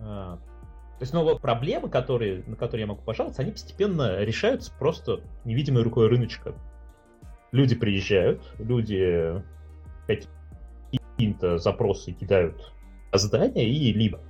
А, 0.00 0.36
то 0.36 1.02
есть, 1.02 1.12
ну 1.12 1.22
вот 1.22 1.42
проблемы, 1.42 1.90
которые, 1.90 2.42
на 2.46 2.56
которые 2.56 2.82
я 2.82 2.86
могу 2.86 3.02
пожаловаться, 3.02 3.42
они 3.42 3.52
постепенно 3.52 4.22
решаются 4.22 4.72
просто 4.78 5.20
невидимой 5.44 5.82
рукой 5.82 6.08
рыночка 6.08 6.54
люди 7.52 7.74
приезжают, 7.74 8.42
люди 8.58 9.42
какие-то 10.06 11.58
запросы 11.58 12.12
кидают 12.12 12.72
на 13.12 13.18
здание, 13.18 13.68
и 13.68 13.92
либо 13.92 14.20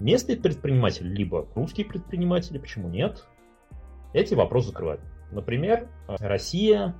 местные 0.00 0.36
предприниматели, 0.36 1.08
либо 1.08 1.46
русские 1.54 1.86
предприниматели, 1.86 2.58
почему 2.58 2.88
нет, 2.88 3.24
эти 4.12 4.34
вопросы 4.34 4.68
закрывают. 4.68 5.00
Например, 5.32 5.88
Россия, 6.06 6.94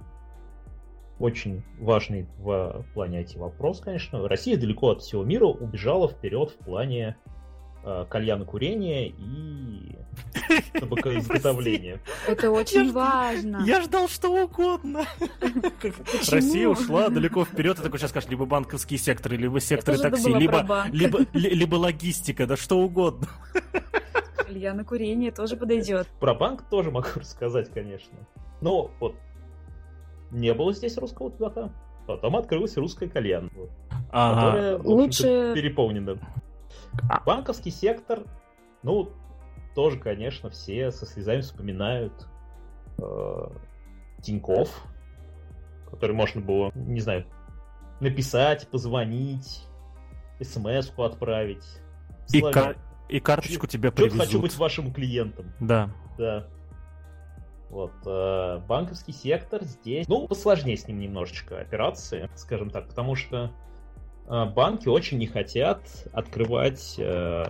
очень 1.19 1.63
важный 1.79 2.27
в 2.39 2.85
плане 2.95 3.23
IT-вопрос, 3.23 3.81
конечно, 3.81 4.27
Россия 4.29 4.57
далеко 4.57 4.91
от 4.91 5.03
всего 5.03 5.23
мира 5.23 5.47
убежала 5.47 6.09
вперед 6.09 6.51
в 6.51 6.65
плане 6.65 7.17
э, 7.85 8.07
кальянокурения 8.09 9.07
и 9.07 9.97
табакоизготовления. 10.79 12.01
Это 12.27 12.51
очень 12.51 12.93
важно. 12.93 13.63
Я 13.65 13.83
ждал 13.83 14.09
что 14.09 14.45
угодно. 14.45 15.05
Россия 16.31 16.69
ушла 16.69 17.09
далеко 17.09 17.45
вперед, 17.45 17.79
и 17.79 17.83
такой 17.83 17.99
сейчас 17.99 18.11
скажешь, 18.11 18.31
либо 18.31 18.47
банковский 18.47 18.97
сектор, 18.97 19.33
либо 19.33 19.61
секторы 19.61 19.99
такси, 19.99 20.33
либо, 20.33 20.87
либо, 20.93 21.21
либо 21.33 21.77
логистика, 21.77 22.47
да 22.47 22.57
что 22.57 22.79
угодно. 22.79 23.29
курение 24.87 25.31
тоже 25.31 25.57
подойдет. 25.57 26.07
Про 26.21 26.35
банк 26.35 26.63
тоже 26.69 26.91
могу 26.91 27.09
рассказать, 27.17 27.71
конечно. 27.73 28.17
Но 28.61 28.91
вот 29.01 29.17
не 30.31 30.53
было 30.55 30.73
здесь 30.73 30.97
русского 30.97 31.31
табака. 31.31 31.71
Потом 32.07 32.37
открылась 32.37 32.77
русская 32.77 33.09
кальян, 33.09 33.51
ага. 34.11 34.41
которая, 34.41 34.79
Лучше... 34.79 35.53
переполнена. 35.55 36.19
А. 37.09 37.21
Банковский 37.25 37.71
сектор, 37.71 38.25
ну, 38.83 39.11
тоже, 39.75 39.99
конечно, 39.99 40.51
все 40.51 40.91
со 40.91 41.07
слезами 41.07 41.41
вспоминают 41.41 42.13
э, 42.99 43.49
Тиньков, 44.23 44.71
который 45.91 46.15
можно 46.15 46.41
было, 46.41 46.71
не 46.75 47.01
знаю, 47.01 47.27
написать, 48.01 48.69
позвонить, 48.69 49.65
смс-ку 50.41 51.03
отправить. 51.03 51.67
И, 52.33 52.41
кар- 52.41 52.77
и 53.09 53.21
карточку 53.21 53.67
тебе 53.67 53.91
привезут. 53.91 54.21
хочу 54.21 54.41
быть 54.41 54.57
вашим 54.57 54.93
клиентом. 54.93 55.53
Да. 55.61 55.91
Да. 56.19 56.47
Вот, 57.71 57.93
э, 58.07 58.61
банковский 58.69 59.13
сектор 59.13 59.65
здесь, 59.65 60.07
ну, 60.07 60.29
посложнее 60.29 60.77
с 60.77 60.87
ним 60.87 61.01
немножечко 61.01 61.61
операции, 61.61 62.31
скажем 62.37 62.71
так, 62.71 62.89
потому 62.89 63.17
что 63.17 63.51
банки 64.27 64.89
очень 64.89 65.19
не 65.19 65.27
хотят 65.27 65.81
открывать 66.13 66.97
э, 66.99 67.45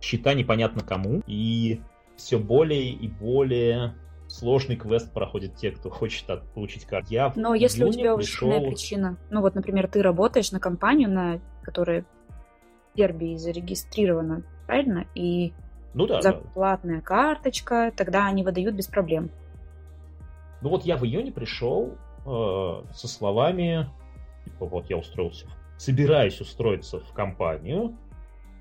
счета 0.00 0.34
непонятно 0.34 0.82
кому, 0.82 1.22
и 1.26 1.80
все 2.16 2.38
более 2.38 2.90
и 2.90 3.08
более 3.08 3.94
сложный 4.28 4.76
квест 4.76 5.12
проходит 5.12 5.56
те, 5.56 5.70
кто 5.70 5.90
хочет 5.90 6.28
от, 6.30 6.46
получить 6.52 6.84
карту. 6.84 7.08
Я 7.10 7.32
Но 7.34 7.54
если 7.54 7.84
у 7.84 7.92
тебя 7.92 8.16
пришел... 8.16 8.50
причина, 8.60 9.16
ну 9.30 9.40
вот, 9.40 9.54
например, 9.54 9.88
ты 9.88 10.02
работаешь 10.02 10.52
на 10.52 10.60
компанию, 10.60 11.10
на 11.10 11.40
которая 11.62 12.02
в 12.02 12.96
Сербии 12.98 13.36
зарегистрирована, 13.36 14.42
правильно? 14.66 15.06
И 15.14 15.52
ну 15.94 16.06
да, 16.06 16.20
зарплатная 16.20 16.96
да. 16.96 17.02
карточка, 17.02 17.92
тогда 17.96 18.26
они 18.26 18.44
выдают 18.44 18.74
без 18.74 18.86
проблем. 18.86 19.30
Ну 20.60 20.70
вот 20.70 20.84
я 20.84 20.96
в 20.96 21.04
июне 21.04 21.32
пришел 21.32 21.94
э, 22.26 22.82
со 22.92 23.08
словами, 23.08 23.88
типа 24.44 24.66
вот 24.66 24.90
я 24.90 24.96
устроился, 24.96 25.46
собираюсь 25.78 26.40
устроиться 26.40 27.00
в 27.00 27.12
компанию, 27.12 27.96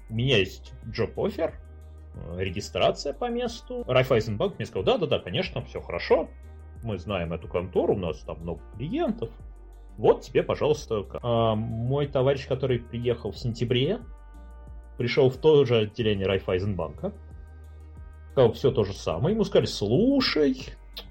у 0.09 0.13
меня 0.13 0.37
есть 0.37 0.73
job-оффер, 0.85 1.53
э, 2.13 2.35
регистрация 2.39 3.13
по 3.13 3.29
месту. 3.29 3.83
Райфайзенбанк 3.87 4.57
мне 4.57 4.65
сказал, 4.65 4.83
да-да-да, 4.83 5.19
конечно, 5.19 5.61
все 5.63 5.81
хорошо, 5.81 6.29
мы 6.83 6.97
знаем 6.97 7.33
эту 7.33 7.47
контору, 7.47 7.95
у 7.95 7.97
нас 7.97 8.19
там 8.19 8.39
много 8.41 8.61
клиентов. 8.75 9.29
Вот 9.97 10.21
тебе, 10.21 10.43
пожалуйста. 10.43 11.05
А, 11.23 11.55
мой 11.55 12.07
товарищ, 12.07 12.47
который 12.47 12.79
приехал 12.79 13.31
в 13.31 13.37
сентябре, 13.37 13.99
пришел 14.97 15.29
в 15.29 15.37
то 15.37 15.65
же 15.65 15.77
отделение 15.77 16.27
Райфайзенбанка, 16.27 17.13
сказал 18.31 18.53
все 18.53 18.71
то 18.71 18.83
же 18.83 18.93
самое. 18.93 19.33
Ему 19.33 19.43
сказали, 19.43 19.65
слушай, 19.65 20.55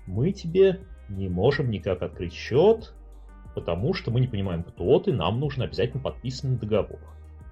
мы 0.06 0.32
тебе 0.32 0.86
не 1.08 1.28
можем 1.28 1.70
никак 1.70 2.02
открыть 2.02 2.32
счет, 2.32 2.94
потому 3.56 3.94
что 3.94 4.10
мы 4.10 4.20
не 4.20 4.26
понимаем, 4.28 4.62
кто 4.62 5.00
ты, 5.00 5.14
нам 5.14 5.40
нужен 5.40 5.62
обязательно 5.62 6.02
подписанный 6.02 6.58
договор. 6.58 7.00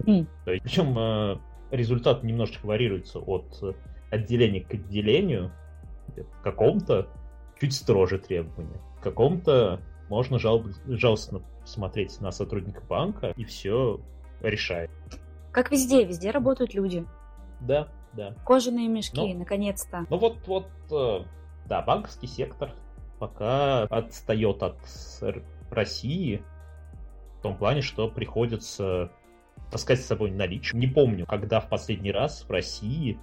Mm. 0.05 0.27
То 0.45 0.51
есть, 0.51 0.63
причем 0.63 0.95
э, 0.97 1.37
результат 1.71 2.23
немножечко 2.23 2.67
варьируется 2.67 3.17
от 3.17 3.75
отделения 4.11 4.61
к 4.61 4.71
отделению. 4.71 5.51
В 6.15 6.43
каком-то 6.43 7.07
чуть 7.59 7.73
строже 7.73 8.19
требования, 8.19 8.79
в 8.99 9.01
каком-то 9.01 9.81
можно 10.07 10.37
жалоб, 10.37 10.67
жалостно 10.85 11.41
смотреть 11.65 12.21
на 12.21 12.31
сотрудника 12.31 12.83
банка 12.87 13.33
и 13.35 13.43
все 13.43 13.99
решает. 14.41 14.91
Как 15.51 15.71
везде, 15.71 16.05
везде 16.05 16.29
работают 16.29 16.75
люди. 16.75 17.03
Да, 17.61 17.87
да. 18.13 18.35
Кожаные 18.45 18.87
мешки, 18.87 19.33
ну, 19.33 19.39
наконец-то. 19.39 20.05
Ну 20.07 20.17
вот, 20.17 20.37
вот, 20.45 20.67
э, 20.91 21.21
да, 21.67 21.81
банковский 21.81 22.27
сектор 22.27 22.75
пока 23.17 23.83
отстает 23.83 24.61
от 24.61 24.77
России 25.75 26.43
в 27.39 27.41
том 27.41 27.57
плане, 27.57 27.81
что 27.81 28.09
приходится 28.09 29.11
таскать 29.71 30.01
с 30.01 30.05
собой 30.05 30.31
наличку. 30.31 30.77
Не 30.77 30.87
помню, 30.87 31.25
когда 31.25 31.59
в 31.59 31.69
последний 31.69 32.11
раз 32.11 32.43
в 32.43 32.51
России, 32.51 33.19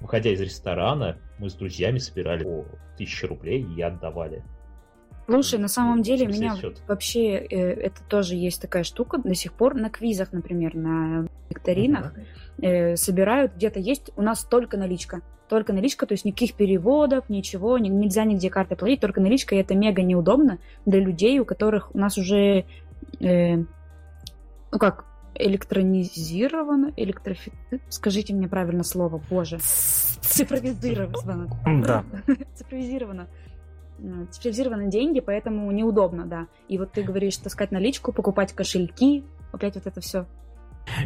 выходя 0.00 0.30
из 0.30 0.40
ресторана, 0.40 1.18
мы 1.38 1.50
с 1.50 1.54
друзьями 1.54 1.98
собирали 1.98 2.44
по 2.44 2.66
тысяче 2.96 3.26
рублей 3.26 3.62
и 3.62 3.82
отдавали. 3.82 4.44
Слушай, 5.32 5.58
на 5.58 5.68
самом 5.68 6.02
деле 6.02 6.26
меня 6.26 6.56
счет. 6.56 6.82
вообще 6.86 7.36
э, 7.36 7.72
это 7.72 8.02
тоже 8.08 8.34
есть 8.34 8.60
такая 8.60 8.84
штука 8.84 9.18
до 9.18 9.34
сих 9.34 9.52
пор 9.52 9.74
на 9.74 9.90
квизах, 9.90 10.32
например, 10.32 10.74
на 10.74 11.26
викторинах 11.48 12.12
uh-huh. 12.58 12.66
э, 12.66 12.96
собирают 12.96 13.54
где-то 13.54 13.78
есть 13.78 14.10
у 14.16 14.22
нас 14.22 14.44
только 14.44 14.76
наличка, 14.76 15.20
только 15.48 15.72
наличка, 15.72 16.06
то 16.06 16.12
есть 16.12 16.24
никаких 16.24 16.54
переводов, 16.54 17.28
ничего, 17.28 17.78
ни, 17.78 17.88
нельзя 17.88 18.24
нигде 18.24 18.50
карты 18.50 18.76
платить, 18.76 19.00
только 19.00 19.20
наличка, 19.20 19.54
и 19.54 19.58
это 19.58 19.74
мега 19.74 20.02
неудобно 20.02 20.58
для 20.86 21.00
людей, 21.00 21.38
у 21.38 21.44
которых 21.44 21.94
у 21.94 21.98
нас 21.98 22.18
уже 22.18 22.64
э, 23.20 23.56
ну 23.56 24.78
как 24.78 25.04
электронизировано, 25.34 26.92
электрофи... 26.96 27.52
Скажите 27.88 28.34
мне 28.34 28.48
правильно 28.48 28.84
слово, 28.84 29.20
боже. 29.30 29.58
Цифровизировано. 30.20 31.48
Да. 31.86 32.04
Цифровизировано. 32.54 33.26
Цифровизированы 34.30 34.90
деньги, 34.90 35.20
поэтому 35.20 35.70
неудобно, 35.70 36.26
да. 36.26 36.46
И 36.68 36.78
вот 36.78 36.92
ты 36.92 37.02
говоришь 37.02 37.36
таскать 37.36 37.70
наличку, 37.70 38.12
покупать 38.12 38.52
кошельки, 38.52 39.24
опять 39.52 39.74
вот 39.74 39.86
это 39.86 40.00
все. 40.00 40.26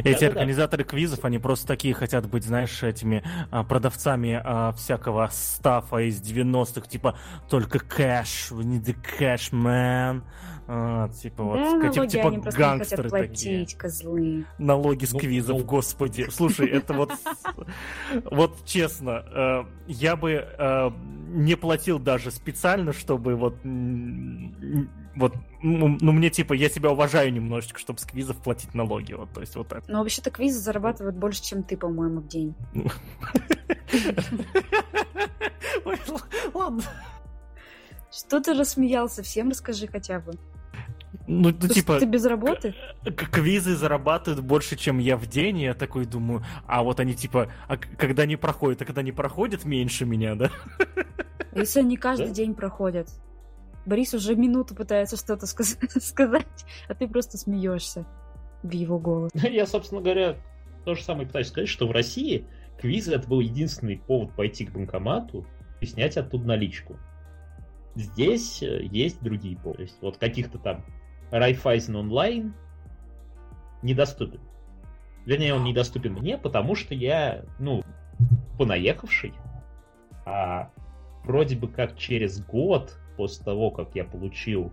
Эти 0.03 0.21
да, 0.21 0.27
организаторы 0.27 0.83
да. 0.83 0.89
квизов, 0.89 1.25
они 1.25 1.39
просто 1.39 1.67
такие 1.67 1.93
хотят 1.93 2.27
быть, 2.29 2.43
знаешь, 2.43 2.83
этими 2.83 3.23
а, 3.51 3.63
продавцами 3.63 4.41
а, 4.43 4.71
всякого 4.73 5.29
стафа 5.31 5.97
из 5.97 6.21
90-х, 6.21 6.87
типа 6.87 7.17
только 7.49 7.79
кэш, 7.79 8.51
we 8.51 8.63
need 8.63 8.83
the 8.83 8.95
cash, 9.19 9.51
man. 9.51 10.23
А, 10.67 11.09
типа 11.09 11.43
вот, 11.43 11.57
да, 11.57 11.75
налоги 11.75 12.07
типа 12.07 12.27
они 12.29 12.37
гангстеры 12.37 13.09
платить, 13.09 13.37
такие. 13.37 13.77
козлы. 13.77 14.45
Налоги 14.57 15.05
с 15.05 15.13
ну, 15.13 15.19
квизов, 15.19 15.59
ну... 15.59 15.63
господи. 15.63 16.27
Слушай, 16.31 16.69
это 16.69 16.93
вот, 16.93 17.11
вот 18.31 18.65
честно, 18.65 19.23
э, 19.31 19.63
я 19.85 20.15
бы 20.15 20.31
э, 20.31 20.91
не 21.27 21.55
платил 21.55 21.99
даже 21.99 22.31
специально, 22.31 22.93
чтобы 22.93 23.35
вот, 23.35 23.57
вот, 25.15 25.35
ну, 25.61 25.97
ну, 25.99 26.11
мне 26.11 26.29
типа, 26.29 26.53
я 26.53 26.69
себя 26.69 26.91
уважаю 26.91 27.31
немножечко, 27.31 27.79
чтобы 27.79 27.99
с 27.99 28.05
квизов 28.05 28.37
платить 28.37 28.73
налоги, 28.73 29.13
вот, 29.13 29.31
то 29.31 29.41
есть 29.41 29.55
вот 29.55 29.67
так. 29.67 29.83
Ну, 29.87 29.99
вообще-то 29.99 30.29
квизы 30.29 30.59
зарабатывают 30.59 31.15
больше, 31.15 31.43
чем 31.43 31.63
ты, 31.63 31.77
по-моему, 31.77 32.21
в 32.21 32.27
день. 32.27 32.53
Ладно. 36.53 36.83
Что 38.11 38.39
ты 38.39 38.53
рассмеялся? 38.53 39.23
Всем 39.23 39.49
расскажи 39.49 39.87
хотя 39.87 40.19
бы. 40.19 40.33
Ну, 41.27 41.53
ну 41.59 41.67
типа... 41.67 41.99
Ты 41.99 42.05
без 42.05 42.25
работы? 42.25 42.75
Квизы 43.03 43.75
зарабатывают 43.75 44.43
больше, 44.43 44.75
чем 44.75 44.99
я 44.99 45.17
в 45.17 45.27
день, 45.27 45.59
я 45.59 45.73
такой 45.73 46.05
думаю, 46.05 46.43
а 46.67 46.83
вот 46.83 46.99
они 46.99 47.15
типа, 47.15 47.51
а 47.67 47.77
когда 47.77 48.23
они 48.23 48.35
проходят, 48.35 48.81
а 48.81 48.85
когда 48.85 49.01
они 49.01 49.11
проходят, 49.11 49.65
меньше 49.65 50.05
меня, 50.05 50.35
да? 50.35 50.51
Если 51.53 51.79
они 51.79 51.97
каждый 51.97 52.27
да? 52.27 52.33
день 52.33 52.53
проходят. 52.53 53.09
Борис 53.85 54.13
уже 54.13 54.35
минуту 54.35 54.75
пытается 54.75 55.17
что-то 55.17 55.45
сказ- 55.45 55.77
сказать, 56.03 56.65
а 56.87 56.95
ты 56.95 57.07
просто 57.07 57.37
смеешься 57.37 58.05
в 58.63 58.71
его 58.71 58.99
голос. 58.99 59.31
Я, 59.33 59.65
собственно 59.65 60.01
говоря, 60.01 60.37
то 60.83 60.95
же 60.95 61.03
самое 61.03 61.27
пытаюсь 61.27 61.47
сказать, 61.47 61.69
что 61.69 61.87
в 61.87 61.91
России 61.91 62.45
квизы 62.79 63.13
это 63.13 63.27
был 63.27 63.39
единственный 63.39 63.97
повод 63.97 64.33
пойти 64.33 64.65
к 64.65 64.71
банкомату 64.71 65.45
и 65.81 65.85
снять 65.85 66.17
оттуда 66.17 66.47
наличку. 66.47 66.97
Здесь 67.95 68.61
э, 68.61 68.83
есть 68.83 69.21
другие 69.21 69.57
поводы. 69.57 69.77
То 69.77 69.83
есть 69.83 69.97
вот 70.01 70.17
каких-то 70.17 70.57
там 70.57 70.83
Райфайзен 71.31 71.95
онлайн 71.95 72.53
недоступен. 73.81 74.41
Вернее, 75.25 75.53
он 75.53 75.63
недоступен 75.63 76.13
мне, 76.13 76.37
потому 76.37 76.75
что 76.75 76.93
я, 76.93 77.43
ну, 77.59 77.83
понаехавший. 78.57 79.33
А 80.25 80.71
вроде 81.23 81.55
бы 81.55 81.67
как 81.67 81.97
через 81.97 82.43
год 82.45 82.97
после 83.15 83.43
того, 83.43 83.71
как 83.71 83.95
я 83.95 84.03
получил 84.03 84.71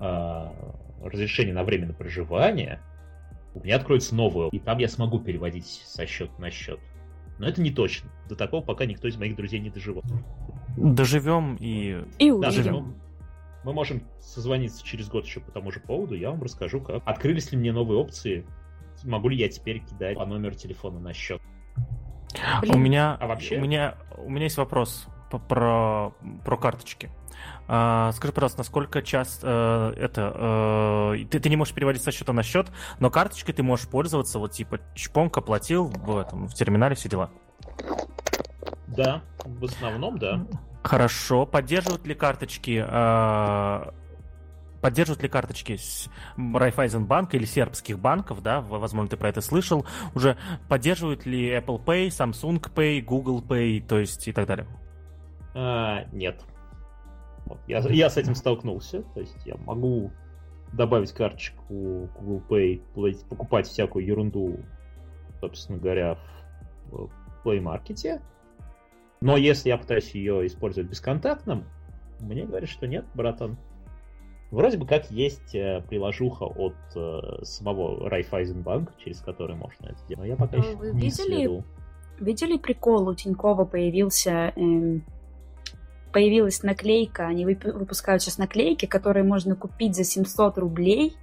э, 0.00 0.46
разрешение 1.02 1.54
на 1.54 1.64
временное 1.64 1.94
проживание, 1.94 2.80
у 3.54 3.60
меня 3.60 3.76
откроется 3.76 4.14
новое, 4.14 4.48
и 4.50 4.58
там 4.58 4.78
я 4.78 4.88
смогу 4.88 5.18
переводить 5.18 5.66
со 5.66 6.06
счета 6.06 6.32
на 6.38 6.50
счет. 6.50 6.80
Но 7.38 7.48
это 7.48 7.60
не 7.62 7.70
точно. 7.70 8.10
До 8.28 8.36
такого 8.36 8.62
пока 8.62 8.84
никто 8.84 9.08
из 9.08 9.16
моих 9.16 9.36
друзей 9.36 9.60
не 9.60 9.70
доживет. 9.70 10.04
Доживем 10.76 11.56
и... 11.60 12.04
И 12.18 12.30
увидим. 12.30 12.72
Да, 12.72 12.84
мы 13.64 13.72
можем 13.72 14.02
созвониться 14.20 14.84
через 14.84 15.08
год 15.08 15.24
еще 15.24 15.40
по 15.40 15.50
тому 15.50 15.70
же 15.70 15.80
поводу. 15.80 16.14
Я 16.14 16.30
вам 16.30 16.42
расскажу, 16.42 16.80
как. 16.80 17.02
Открылись 17.04 17.52
ли 17.52 17.58
мне 17.58 17.72
новые 17.72 17.98
опции. 17.98 18.44
Могу 19.04 19.28
ли 19.28 19.36
я 19.36 19.48
теперь 19.48 19.80
кидать 19.80 20.16
по 20.16 20.26
номеру 20.26 20.54
телефона 20.54 20.98
на 20.98 21.12
счет. 21.12 21.40
Блин. 22.60 22.74
У 22.74 22.78
меня, 22.78 23.16
а 23.20 23.26
вообще? 23.26 23.58
у 23.58 23.60
меня, 23.60 23.96
у 24.16 24.28
меня 24.28 24.44
есть 24.44 24.56
вопрос 24.56 25.06
про, 25.30 26.12
про 26.44 26.56
карточки. 26.56 27.10
А, 27.66 28.12
скажи, 28.12 28.32
пожалуйста, 28.32 28.60
насколько 28.60 29.02
часто 29.02 29.94
э, 29.96 30.04
это 30.04 30.32
э, 31.14 31.24
ты, 31.30 31.38
ты 31.38 31.48
не 31.50 31.56
можешь 31.56 31.74
переводить 31.74 32.02
со 32.02 32.10
счета 32.10 32.32
на 32.32 32.42
счет, 32.42 32.68
но 32.98 33.10
карточкой 33.10 33.54
ты 33.54 33.62
можешь 33.62 33.86
пользоваться, 33.88 34.38
вот 34.38 34.52
типа 34.52 34.80
чпонг 34.94 35.36
оплатил 35.36 35.84
в 35.84 36.16
этом 36.16 36.48
в 36.48 36.54
терминале 36.54 36.94
все 36.94 37.10
дела. 37.10 37.30
Да, 38.86 39.22
в 39.44 39.64
основном, 39.64 40.18
да. 40.18 40.46
Хорошо. 40.82 41.44
Поддерживают 41.44 42.06
ли 42.06 42.14
карточки 42.14 42.82
э, 42.88 43.90
поддерживают 44.80 45.22
ли 45.22 45.28
карточки 45.28 45.78
Райфайзенбанка 46.36 47.36
или 47.36 47.44
сербских 47.44 47.98
банков, 47.98 48.42
да, 48.42 48.60
возможно, 48.60 49.10
ты 49.10 49.16
про 49.16 49.28
это 49.28 49.40
слышал, 49.40 49.84
уже 50.14 50.36
поддерживают 50.68 51.26
ли 51.26 51.50
Apple 51.50 51.84
Pay, 51.84 52.08
Samsung 52.08 52.60
Pay, 52.74 53.02
Google 53.02 53.42
Pay, 53.42 53.86
то 53.86 53.98
есть 53.98 54.28
и 54.28 54.32
так 54.32 54.46
далее? 54.46 54.66
А, 55.54 56.04
нет. 56.12 56.42
Вот. 57.46 57.58
Я, 57.66 57.78
я 57.80 58.10
с 58.10 58.16
этим 58.16 58.34
столкнулся, 58.34 59.02
то 59.14 59.20
есть 59.20 59.36
я 59.46 59.56
могу 59.56 60.10
добавить 60.72 61.12
карточку 61.12 62.10
Google 62.18 62.42
Pay, 62.48 63.24
покупать 63.28 63.66
всякую 63.66 64.04
ерунду, 64.04 64.60
собственно 65.40 65.78
говоря, 65.78 66.18
в 66.90 67.10
Play 67.44 67.62
Market, 67.62 68.20
но 69.20 69.36
если 69.36 69.68
я 69.70 69.78
пытаюсь 69.78 70.10
ее 70.12 70.46
использовать 70.46 70.90
бесконтактным, 70.90 71.64
мне 72.20 72.44
говорят, 72.44 72.68
что 72.68 72.86
нет, 72.86 73.04
братан. 73.14 73.56
Вроде 74.50 74.78
бы 74.78 74.86
как 74.86 75.10
есть 75.10 75.54
э, 75.54 75.82
приложуха 75.88 76.44
от 76.44 76.74
э, 76.94 77.42
самого 77.42 78.08
Райфайзенбанк, 78.08 78.96
через 78.96 79.20
который 79.20 79.56
можно 79.56 79.86
это 79.86 79.98
делать. 80.08 80.18
Но 80.18 80.24
я 80.24 80.36
пока 80.36 80.56
еще 80.56 80.74
Вы 80.76 80.92
не 80.92 81.00
видели, 81.02 81.08
исследовал. 81.08 81.64
видели 82.18 82.56
прикол? 82.56 83.08
У 83.08 83.14
Тинькова 83.14 83.64
появился... 83.66 84.52
эм, 84.56 85.04
появилась 86.12 86.62
наклейка. 86.62 87.26
Они 87.26 87.44
вып- 87.44 87.72
выпускают 87.72 88.22
сейчас 88.22 88.38
наклейки, 88.38 88.86
которые 88.86 89.24
можно 89.24 89.54
купить 89.56 89.94
за 89.96 90.04
700 90.04 90.58
рублей 90.58 91.16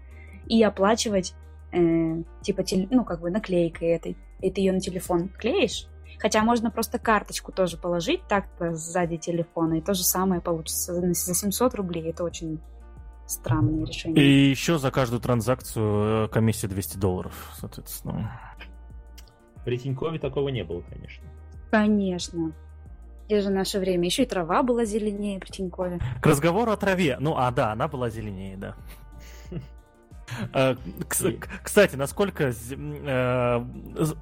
и 0.48 0.62
оплачивать 0.64 1.34
э, 1.72 2.24
типа, 2.42 2.64
тел- 2.64 2.88
ну, 2.92 3.04
как 3.04 3.22
бы 3.22 3.30
наклейкой 3.32 3.90
этой. 3.90 4.18
И 4.42 4.52
ты 4.52 4.62
ее 4.62 4.72
на 4.74 4.80
телефон 4.80 5.30
клеишь. 5.30 5.88
Хотя 6.20 6.44
можно 6.44 6.72
просто 6.72 6.98
карточку 7.00 7.52
тоже 7.52 7.78
положить 7.78 8.22
так-то 8.28 8.74
сзади 8.76 9.18
телефона, 9.18 9.76
и 9.76 9.82
то 9.82 9.94
же 9.94 10.04
самое 10.04 10.40
получится 10.42 10.94
за 10.94 11.02
за 11.14 11.34
700 11.36 11.76
рублей. 11.76 12.10
Это 12.10 12.24
очень 12.24 12.60
странное 13.28 13.82
И 13.84 13.86
решение. 13.86 14.50
еще 14.52 14.78
за 14.78 14.92
каждую 14.92 15.20
транзакцию 15.20 16.26
э, 16.26 16.28
комиссия 16.30 16.68
200 16.68 16.98
долларов, 16.98 17.52
соответственно. 17.60 18.40
При 19.66 19.78
Тинькове 19.78 20.20
такого 20.20 20.50
не 20.50 20.64
было, 20.64 20.82
конечно. 20.82 21.26
Конечно. 21.72 22.54
Где 23.26 23.42
же 23.42 23.50
наше 23.50 23.80
время? 23.80 24.06
Еще 24.06 24.24
и 24.24 24.26
трава 24.26 24.62
была 24.64 24.86
зеленее 24.86 25.40
при 25.40 25.50
Тинькове. 25.50 26.00
К 26.22 26.26
разговору 26.28 26.72
о 26.72 26.78
траве. 26.78 27.18
Ну, 27.20 27.36
а 27.38 27.50
да, 27.52 27.72
она 27.72 27.88
была 27.88 28.10
зеленее, 28.10 28.58
да. 28.58 28.76
Э, 30.54 30.76
Кстати, 31.64 31.96
насколько... 31.96 32.46
э, 32.72 33.66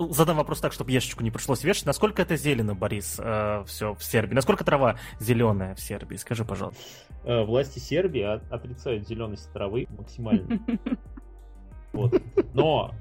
Задам 0.10 0.36
вопрос 0.38 0.60
так, 0.60 0.74
чтобы 0.74 0.92
ящичку 0.92 1.24
не 1.24 1.32
пришлось 1.32 1.64
вешать. 1.64 1.86
Насколько 1.86 2.22
это 2.22 2.36
зелено, 2.36 2.76
Борис, 2.76 3.14
все 3.14 3.94
в 3.98 4.04
Сербии? 4.04 4.36
Насколько 4.36 4.66
трава 4.66 4.98
зеленая 5.22 5.76
в 5.76 5.80
Сербии? 5.80 6.18
Скажи, 6.18 6.44
пожалуйста. 6.44 6.82
Э, 7.24 7.44
Власти 7.46 7.80
Сербии 7.80 8.22
от- 8.22 8.52
отрицают 8.52 9.08
зеленость 9.08 9.52
травы 9.54 9.88
максимально. 9.98 10.60
Вот. 11.94 12.22
Но 12.54 12.92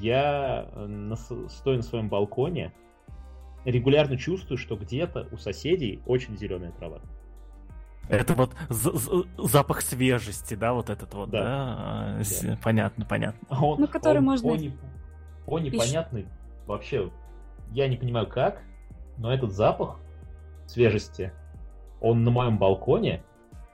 я, 0.00 0.66
э, 0.72 0.86
на 0.86 1.14
с- 1.16 1.48
стоя 1.48 1.76
на 1.76 1.82
своем 1.82 2.08
балконе, 2.08 2.72
регулярно 3.70 4.16
чувствую, 4.16 4.58
что 4.58 4.76
где-то 4.76 5.28
у 5.32 5.36
соседей 5.36 6.00
очень 6.06 6.36
зеленая 6.36 6.70
трава. 6.72 7.00
Это 8.08 8.34
вот 8.34 8.52
з- 8.68 8.92
з- 8.96 9.24
запах 9.48 9.80
свежести, 9.80 10.54
да, 10.54 10.72
вот 10.72 10.90
этот 10.90 11.12
вот, 11.14 11.30
Да. 11.30 12.16
да? 12.18 12.24
Да. 12.42 12.58
Понятно, 12.62 13.04
понятно. 13.04 13.40
А 13.50 13.64
он- 13.64 13.80
Ну, 13.80 13.88
который 13.88 14.18
он 14.18 14.24
можно 14.24 14.48
по 14.48 14.54
не- 14.56 14.72
по 15.44 15.58
непонятной, 15.58 16.26
вообще, 16.66 17.10
я 17.72 17.88
не 17.88 17.96
понимаю 17.96 18.28
как, 18.28 18.62
но 19.18 19.32
этот 19.32 19.52
запах 19.52 19.98
свежести, 20.66 21.32
он 22.00 22.22
на 22.22 22.30
моем 22.30 22.58
балконе 22.58 23.22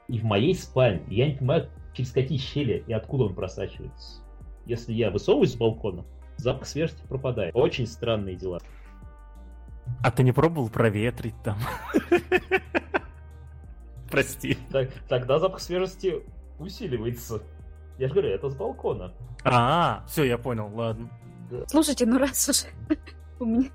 и 0.07 0.17
в 0.17 0.23
моей 0.23 0.55
спальне. 0.55 1.03
Я 1.09 1.27
не 1.27 1.35
понимаю, 1.35 1.69
через 1.93 2.11
какие 2.11 2.39
щели 2.39 2.83
и 2.87 2.93
откуда 2.93 3.25
он 3.25 3.35
просачивается. 3.35 4.21
Если 4.65 4.93
я 4.93 5.11
высовываюсь 5.11 5.51
с 5.53 5.55
балкона, 5.55 6.05
запах 6.37 6.65
свежести 6.65 7.05
пропадает. 7.07 7.55
Очень 7.55 7.85
странные 7.85 8.35
дела. 8.35 8.59
А 10.01 10.11
ты 10.11 10.23
не 10.23 10.31
пробовал 10.31 10.69
проветрить 10.69 11.35
там? 11.43 11.57
Прости. 14.11 14.57
Так- 14.71 14.91
тогда 15.07 15.39
запах 15.39 15.59
свежести 15.59 16.23
усиливается. 16.59 17.41
Я 17.97 18.07
же 18.07 18.13
говорю, 18.13 18.29
это 18.29 18.49
с 18.49 18.55
балкона. 18.55 19.13
А, 19.43 20.03
все, 20.07 20.23
я 20.23 20.37
понял, 20.37 20.69
ладно. 20.73 21.09
Слушайте, 21.67 22.05
ну 22.05 22.17
раз 22.17 22.49
уж 22.49 22.63
у 23.39 23.45
меня, 23.45 23.69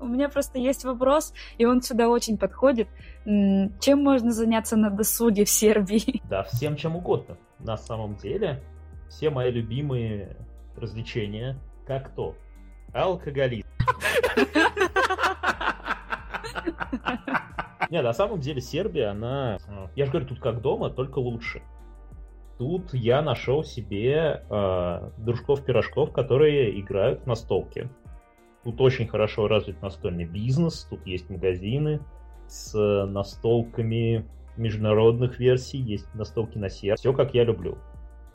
у 0.00 0.06
меня 0.06 0.28
просто 0.28 0.58
есть 0.58 0.84
вопрос, 0.84 1.32
и 1.58 1.64
он 1.64 1.82
сюда 1.82 2.08
очень 2.08 2.38
подходит. 2.38 2.88
Чем 3.24 4.02
можно 4.02 4.32
заняться 4.32 4.76
на 4.76 4.90
досуге 4.90 5.44
в 5.44 5.50
Сербии? 5.50 6.22
Да, 6.28 6.42
всем 6.44 6.76
чем 6.76 6.96
угодно. 6.96 7.36
На 7.58 7.76
самом 7.76 8.16
деле, 8.16 8.62
все 9.08 9.30
мои 9.30 9.50
любимые 9.50 10.36
развлечения, 10.76 11.58
как 11.86 12.14
то 12.14 12.34
алкоголизм. 12.92 13.66
Не, 17.90 18.02
на 18.02 18.12
самом 18.12 18.40
деле 18.40 18.60
Сербия, 18.60 19.08
она... 19.08 19.58
э, 19.68 19.86
Я 19.94 20.06
же 20.06 20.10
говорю, 20.12 20.28
тут 20.28 20.40
как 20.40 20.60
дома, 20.60 20.90
только 20.90 21.18
лучше. 21.18 21.62
Тут 22.58 22.94
я 22.94 23.20
нашел 23.20 23.64
себе 23.64 24.44
э, 24.48 25.10
дружков-пирожков, 25.18 26.12
которые 26.12 26.80
играют 26.80 27.22
в 27.22 27.26
настолки. 27.26 27.88
Тут 28.62 28.80
очень 28.80 29.06
хорошо 29.06 29.48
развит 29.48 29.82
настольный 29.82 30.24
бизнес, 30.24 30.86
тут 30.88 31.04
есть 31.06 31.28
магазины 31.28 32.00
с 32.46 32.74
настолками 33.06 34.24
международных 34.56 35.38
версий, 35.38 35.78
есть 35.78 36.12
настолки 36.14 36.56
на 36.58 36.70
сервер. 36.70 36.96
Все 36.96 37.12
как 37.12 37.34
я 37.34 37.44
люблю. 37.44 37.76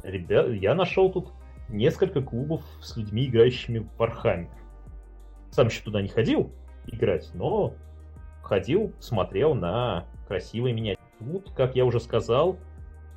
Ребят, 0.04 0.50
я 0.50 0.76
нашел 0.76 1.12
тут 1.12 1.32
несколько 1.70 2.22
клубов 2.22 2.62
с 2.82 2.96
людьми, 2.98 3.26
играющими 3.26 3.80
в 3.80 4.02
Warhammer. 4.02 4.50
Сам 5.52 5.68
еще 5.68 5.82
туда 5.84 6.02
не 6.02 6.10
ходил 6.10 6.52
играть, 6.88 7.30
но 7.34 7.74
ходил, 8.50 8.92
смотрел 9.00 9.54
на 9.54 10.06
красивые 10.28 10.74
меня. 10.74 10.96
Тут, 11.20 11.52
как 11.52 11.76
я 11.76 11.86
уже 11.86 12.00
сказал, 12.00 12.58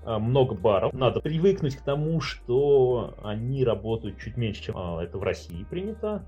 а, 0.05 0.18
много 0.18 0.55
баров. 0.55 0.92
Надо 0.92 1.21
привыкнуть 1.21 1.77
к 1.77 1.81
тому, 1.81 2.21
что 2.21 3.14
они 3.25 3.64
работают 3.64 4.18
чуть 4.18 4.37
меньше, 4.37 4.62
чем 4.62 4.77
а, 4.77 5.03
это 5.03 5.18
в 5.18 5.23
России 5.23 5.64
принято. 5.64 6.25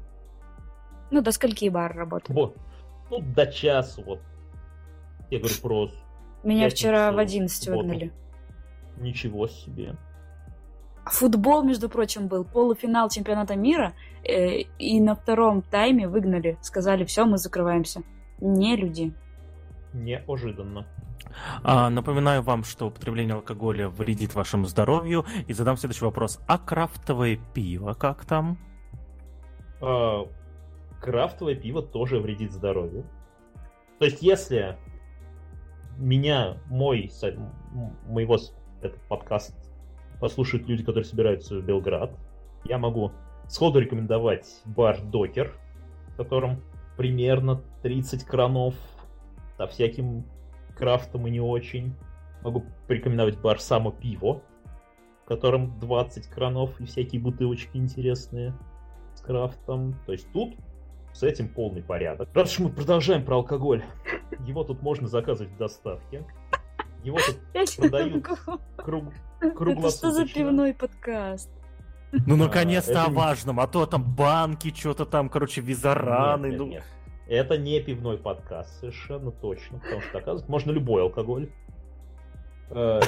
Ну, 1.10 1.20
до 1.20 1.32
скольки 1.32 1.68
бар 1.68 1.94
работает? 1.94 2.30
Вот. 2.30 2.56
Ну, 3.10 3.20
до 3.20 3.46
часу, 3.46 4.02
вот. 4.02 4.20
Я 5.30 5.38
говорю 5.38 5.54
про 5.62 5.90
Меня 6.42 6.70
вчера 6.70 7.12
в 7.12 7.18
11 7.18 7.62
субботу. 7.62 7.86
выгнали. 7.86 8.12
ничего 8.96 9.46
себе. 9.46 9.96
Футбол, 11.04 11.62
между 11.62 11.90
прочим, 11.90 12.28
был 12.28 12.44
полуфинал 12.44 13.10
чемпионата 13.10 13.56
мира, 13.56 13.92
э, 14.22 14.60
и 14.78 15.00
на 15.00 15.14
втором 15.14 15.60
тайме 15.60 16.08
выгнали. 16.08 16.56
Сказали, 16.62 17.04
все, 17.04 17.26
мы 17.26 17.36
закрываемся. 17.36 18.02
Не 18.40 18.76
люди. 18.76 19.14
Неожиданно. 19.92 20.86
А, 21.62 21.90
напоминаю 21.90 22.42
вам, 22.42 22.64
что 22.64 22.86
употребление 22.88 23.34
алкоголя 23.34 23.88
вредит 23.88 24.34
вашему 24.34 24.66
здоровью. 24.66 25.24
И 25.46 25.52
задам 25.52 25.76
следующий 25.76 26.04
вопрос. 26.04 26.40
А 26.46 26.58
крафтовое 26.58 27.38
пиво 27.54 27.94
как 27.94 28.24
там? 28.24 28.58
А, 29.80 30.26
крафтовое 31.00 31.54
пиво 31.54 31.82
тоже 31.82 32.18
вредит 32.18 32.52
здоровью. 32.52 33.04
То 33.98 34.06
есть, 34.06 34.22
если 34.22 34.76
меня, 35.96 36.58
мой, 36.66 37.10
моего 38.06 38.38
этот 38.82 39.00
подкаст 39.08 39.54
послушают 40.20 40.68
люди, 40.68 40.82
которые 40.82 41.04
собираются 41.04 41.56
в 41.56 41.64
Белград, 41.64 42.18
я 42.64 42.78
могу 42.78 43.12
сходу 43.48 43.78
рекомендовать 43.78 44.46
бар 44.64 45.00
Докер, 45.02 45.54
в 46.08 46.16
котором 46.16 46.62
примерно 46.96 47.62
30 47.82 48.24
кранов 48.24 48.74
со 49.56 49.66
всяким 49.66 50.24
крафтом 50.76 51.26
и 51.26 51.30
не 51.30 51.40
очень. 51.40 51.94
Могу 52.42 52.64
порекомендовать 52.86 53.40
бар 53.40 53.58
Само 53.60 53.90
Пиво, 53.90 54.42
в 55.24 55.28
котором 55.28 55.78
20 55.80 56.26
кранов 56.28 56.80
и 56.80 56.84
всякие 56.84 57.20
бутылочки 57.20 57.76
интересные 57.76 58.54
с 59.14 59.20
крафтом. 59.20 59.94
То 60.06 60.12
есть 60.12 60.30
тут 60.32 60.54
с 61.12 61.22
этим 61.22 61.48
полный 61.48 61.82
порядок. 61.82 62.28
Раз 62.34 62.52
уж 62.52 62.58
мы 62.58 62.70
продолжаем 62.70 63.24
про 63.24 63.36
алкоголь, 63.36 63.82
его 64.46 64.64
тут 64.64 64.82
можно 64.82 65.08
заказывать 65.08 65.52
в 65.52 65.56
доставке. 65.56 66.26
Его 67.04 67.18
тут 67.18 67.38
Продают 67.76 68.26
круг, 68.76 69.04
Это 69.40 69.50
что 69.50 69.50
за 69.50 69.54
круглосуточно. 69.54 70.34
пивной 70.34 70.74
подкаст? 70.74 71.50
Ну, 72.26 72.34
А, 72.34 72.38
наконец-то 72.38 73.04
о 73.04 73.10
важном. 73.10 73.60
А 73.60 73.66
то 73.66 73.86
там 73.86 74.04
банки, 74.04 74.72
что-то 74.74 75.04
там, 75.04 75.28
короче, 75.28 75.60
визараны. 75.60 76.46
Нет, 76.46 76.50
нет, 76.50 76.60
ну. 76.60 76.66
нет. 76.66 76.84
Это 77.26 77.56
не 77.56 77.80
пивной 77.80 78.18
подкаст, 78.18 78.80
совершенно 78.80 79.30
точно. 79.30 79.78
Потому 79.78 80.00
что, 80.02 80.18
оказывается, 80.18 80.50
можно 80.50 80.70
любой 80.70 81.02
алкоголь. 81.02 81.50
Э, 82.70 83.00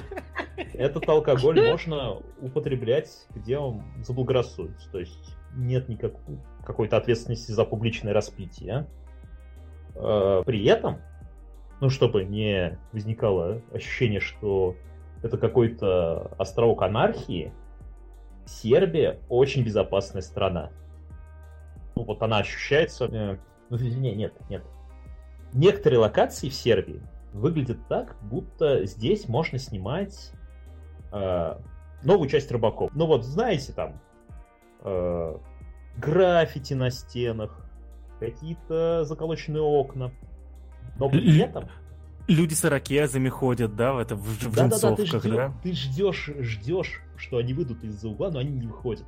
Этот 0.74 1.08
алкоголь 1.08 1.60
можно 1.68 2.18
употреблять, 2.40 3.10
где 3.34 3.58
он 3.58 3.82
заблагорассудится. 4.02 4.90
То 4.90 5.00
есть 5.00 5.36
нет 5.54 5.88
никакой 5.88 6.38
какой-то 6.64 6.96
ответственности 6.96 7.50
за 7.52 7.64
публичное 7.64 8.12
распитие. 8.12 8.86
Э, 9.94 10.42
При 10.44 10.64
этом, 10.66 10.98
ну, 11.80 11.90
чтобы 11.90 12.24
не 12.24 12.78
возникало 12.92 13.62
ощущение, 13.72 14.20
что 14.20 14.76
это 15.22 15.38
какой-то 15.38 16.32
островок 16.38 16.82
анархии, 16.82 17.52
Сербия 18.48 19.18
очень 19.28 19.62
безопасная 19.62 20.22
страна. 20.22 20.70
Ну, 21.94 22.04
вот 22.04 22.22
она 22.22 22.38
ощущается... 22.38 23.04
Э, 23.06 23.38
ну, 23.70 23.76
не, 23.76 24.14
нет, 24.14 24.32
нет. 24.48 24.62
Некоторые 25.52 25.98
локации 26.00 26.48
в 26.48 26.54
Сербии 26.54 27.02
выглядят 27.32 27.78
так, 27.88 28.16
будто 28.22 28.86
здесь 28.86 29.28
можно 29.28 29.58
снимать 29.58 30.32
э, 31.12 31.58
новую 32.02 32.28
часть 32.28 32.50
рыбаков. 32.50 32.90
Ну 32.94 33.06
вот, 33.06 33.24
знаете, 33.24 33.72
там 33.72 34.00
э, 34.80 35.38
граффити 35.96 36.74
на 36.74 36.90
стенах, 36.90 37.64
какие-то 38.18 39.04
заколоченные 39.04 39.62
окна. 39.62 40.10
Но 40.96 41.08
при 41.08 41.40
этом... 41.40 41.68
Люди 42.28 42.54
с 42.54 42.64
ирокезами 42.64 43.28
ходят, 43.28 43.74
да, 43.74 43.94
в 43.94 43.98
это 43.98 44.14
в, 44.14 44.20
в 44.20 44.54
да, 44.54 44.68
джинсовках, 44.68 45.22
да? 45.24 45.30
да? 45.30 45.54
Ты, 45.62 45.72
ждешь, 45.72 46.30
ждешь, 46.38 47.02
что 47.16 47.38
они 47.38 47.54
выйдут 47.54 47.82
из-за 47.82 48.08
угла, 48.08 48.30
но 48.30 48.38
они 48.38 48.52
не 48.52 48.66
выходят. 48.66 49.06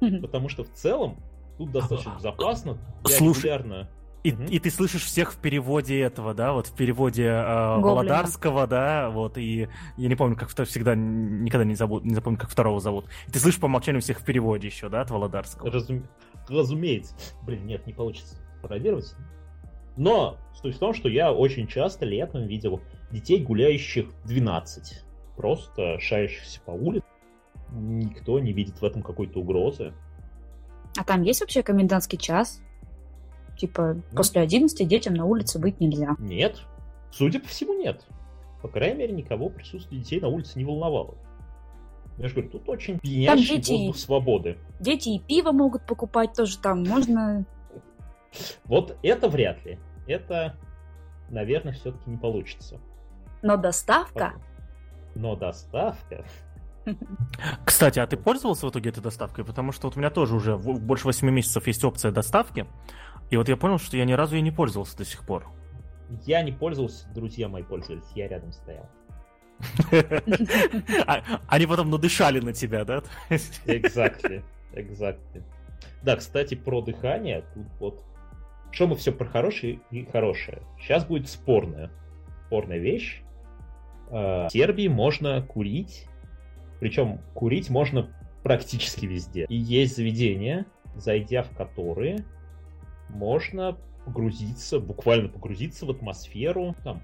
Потому 0.00 0.48
что 0.48 0.64
в 0.64 0.70
целом 0.72 1.16
тут 1.56 1.72
достаточно 1.72 2.14
безопасно, 2.16 2.78
Слушай, 3.04 3.46
регулярно 3.46 3.88
и, 4.24 4.32
угу. 4.32 4.42
и 4.44 4.58
ты 4.58 4.70
слышишь 4.70 5.04
всех 5.04 5.32
в 5.32 5.36
переводе 5.36 6.00
этого, 6.00 6.34
да, 6.34 6.52
вот 6.52 6.66
в 6.66 6.74
переводе 6.74 7.24
э, 7.24 7.78
Володарского, 7.78 8.66
да, 8.66 9.10
вот, 9.10 9.38
и 9.38 9.68
я 9.96 10.08
не 10.08 10.16
помню, 10.16 10.36
как 10.36 10.48
всегда, 10.48 10.94
никогда 10.94 11.64
не, 11.64 11.74
забуду, 11.74 12.06
не 12.06 12.14
запомню, 12.14 12.38
как 12.38 12.50
второго 12.50 12.80
зовут. 12.80 13.06
И 13.26 13.30
ты 13.30 13.38
слышишь 13.38 13.60
по 13.60 13.66
умолчанию 13.66 14.02
всех 14.02 14.20
в 14.20 14.24
переводе 14.24 14.66
еще, 14.66 14.88
да, 14.88 15.02
от 15.02 15.10
Володарского. 15.10 15.70
Разум... 15.70 16.06
Разумеется. 16.48 17.14
Блин, 17.42 17.66
нет, 17.66 17.86
не 17.86 17.92
получится 17.92 18.36
пародировать. 18.62 19.14
Но 19.98 20.38
суть 20.54 20.76
в 20.76 20.78
том, 20.78 20.94
что 20.94 21.08
я 21.08 21.32
очень 21.32 21.66
часто 21.66 22.06
летом 22.06 22.46
видел 22.46 22.80
детей, 23.10 23.42
гуляющих 23.42 24.06
12. 24.24 25.02
Просто 25.36 25.98
шарящихся 25.98 26.60
по 26.64 26.70
улице. 26.70 27.04
Никто 27.72 28.38
не 28.38 28.52
видит 28.52 28.80
в 28.80 28.84
этом 28.84 29.02
какой-то 29.02 29.40
угрозы. 29.40 29.92
А 30.96 31.04
там 31.04 31.22
есть 31.22 31.40
вообще 31.40 31.64
комендантский 31.64 32.16
час? 32.16 32.62
Типа, 33.58 33.94
ну, 33.94 34.16
после 34.16 34.40
11 34.40 34.86
детям 34.86 35.14
на 35.14 35.24
улице 35.24 35.58
быть 35.58 35.80
нельзя. 35.80 36.14
Нет. 36.20 36.62
Судя 37.10 37.40
по 37.40 37.48
всему, 37.48 37.74
нет. 37.74 38.06
По 38.62 38.68
крайней 38.68 38.98
мере, 38.98 39.12
никого 39.14 39.48
присутствие 39.48 40.00
детей 40.00 40.20
на 40.20 40.28
улице 40.28 40.58
не 40.58 40.64
волновало. 40.64 41.16
Я 42.18 42.28
же 42.28 42.34
говорю, 42.34 42.50
тут 42.50 42.68
очень 42.68 43.00
пьянящий 43.00 43.56
дети, 43.56 43.72
воздух 43.72 43.96
свободы. 43.96 44.58
Дети 44.78 45.08
и 45.08 45.18
пиво 45.18 45.50
могут 45.50 45.86
покупать 45.86 46.34
тоже 46.34 46.58
там, 46.58 46.84
можно... 46.84 47.44
Вот 48.64 48.96
это 49.02 49.28
вряд 49.28 49.64
ли. 49.64 49.78
Это, 50.08 50.56
наверное, 51.28 51.74
все-таки 51.74 52.10
не 52.10 52.16
получится. 52.16 52.80
Но 53.42 53.56
доставка... 53.56 54.34
Но 55.14 55.36
доставка... 55.36 56.24
Кстати, 57.64 57.98
а 57.98 58.06
ты 58.06 58.16
пользовался 58.16 58.66
в 58.66 58.70
итоге 58.70 58.90
этой 58.90 59.02
доставкой? 59.02 59.44
Потому 59.44 59.72
что 59.72 59.88
вот 59.88 59.96
у 59.96 60.00
меня 60.00 60.10
тоже 60.10 60.34
уже 60.34 60.56
больше 60.56 61.04
8 61.04 61.28
месяцев 61.30 61.66
есть 61.66 61.84
опция 61.84 62.10
доставки. 62.10 62.66
И 63.30 63.36
вот 63.36 63.48
я 63.48 63.56
понял, 63.56 63.78
что 63.78 63.96
я 63.98 64.06
ни 64.06 64.14
разу 64.14 64.36
и 64.36 64.40
не 64.40 64.50
пользовался 64.50 64.96
до 64.96 65.04
сих 65.04 65.26
пор. 65.26 65.46
Я 66.24 66.42
не 66.42 66.52
пользовался, 66.52 67.06
друзья 67.12 67.48
мои 67.48 67.62
пользовались, 67.62 68.06
я 68.14 68.28
рядом 68.28 68.52
стоял. 68.52 68.88
А, 71.06 71.22
они 71.48 71.66
потом 71.66 71.90
надышали 71.90 72.40
на 72.40 72.54
тебя, 72.54 72.84
да? 72.84 73.02
Exactly, 73.30 74.42
exactly. 74.72 75.42
Да, 76.02 76.16
кстати, 76.16 76.54
про 76.54 76.80
дыхание, 76.80 77.44
тут 77.54 77.66
вот 77.80 78.04
что 78.70 78.86
мы 78.86 78.96
все 78.96 79.12
про 79.12 79.26
хорошее 79.26 79.80
и 79.90 80.04
хорошее. 80.04 80.62
Сейчас 80.80 81.04
будет 81.04 81.28
спорная, 81.28 81.90
спорная 82.46 82.78
вещь. 82.78 83.22
А, 84.10 84.48
в 84.48 84.52
Сербии 84.52 84.88
можно 84.88 85.42
курить, 85.42 86.06
причем 86.80 87.20
курить 87.34 87.70
можно 87.70 88.10
практически 88.42 89.06
везде. 89.06 89.46
И 89.48 89.56
есть 89.56 89.96
заведения, 89.96 90.66
зайдя 90.94 91.42
в 91.42 91.50
которые 91.56 92.24
можно 93.08 93.76
погрузиться, 94.04 94.80
буквально 94.80 95.28
погрузиться 95.28 95.86
в 95.86 95.90
атмосферу, 95.90 96.74
там, 96.84 97.02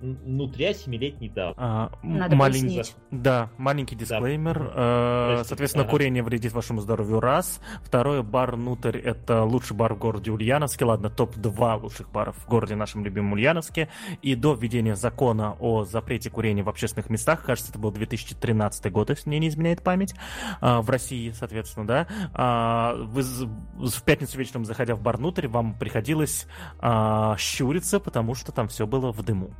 внутря 0.00 0.74
семилетней 0.74 1.28
давности. 1.28 1.60
А, 1.62 1.90
Надо 2.02 2.36
маленький, 2.36 2.76
пояснить. 2.76 2.96
Да, 3.10 3.50
маленький 3.58 3.96
дисклеймер. 3.96 4.58
Да. 4.58 5.40
Э, 5.40 5.44
соответственно, 5.44 5.84
ага. 5.84 5.90
курение 5.90 6.22
вредит 6.22 6.52
вашему 6.52 6.80
здоровью 6.80 7.20
раз. 7.20 7.60
Второе, 7.82 8.22
бар 8.22 8.56
внутрь— 8.56 8.98
это 9.04 9.44
лучший 9.44 9.76
бар 9.76 9.94
в 9.94 9.98
городе 9.98 10.30
Ульяновске. 10.30 10.84
Ладно, 10.84 11.10
топ-2 11.10 11.80
лучших 11.80 12.10
баров 12.10 12.36
в 12.36 12.48
городе 12.48 12.74
нашем 12.74 13.04
любимом 13.04 13.32
Ульяновске. 13.32 13.88
И 14.22 14.34
до 14.34 14.54
введения 14.54 14.94
закона 14.94 15.56
о 15.60 15.84
запрете 15.84 16.30
курения 16.30 16.62
в 16.62 16.68
общественных 16.68 17.10
местах, 17.10 17.44
кажется, 17.44 17.70
это 17.70 17.78
был 17.78 17.90
2013 17.90 18.92
год, 18.92 19.10
если 19.10 19.28
мне 19.28 19.38
не 19.38 19.48
изменяет 19.48 19.82
память, 19.82 20.14
э, 20.60 20.78
в 20.78 20.88
России, 20.90 21.32
соответственно, 21.32 21.86
да, 21.86 22.06
э, 22.34 23.02
вы 23.04 23.22
в 23.22 24.02
пятницу 24.02 24.38
вечером, 24.38 24.64
заходя 24.64 24.94
в 24.94 25.02
бар 25.02 25.16
внутрь, 25.16 25.48
вам 25.48 25.78
приходилось 25.78 26.46
э, 26.80 27.34
щуриться, 27.38 28.00
потому 28.00 28.34
что 28.34 28.52
там 28.52 28.68
все 28.68 28.86
было 28.86 29.12
в 29.12 29.22
дыму. 29.22 29.50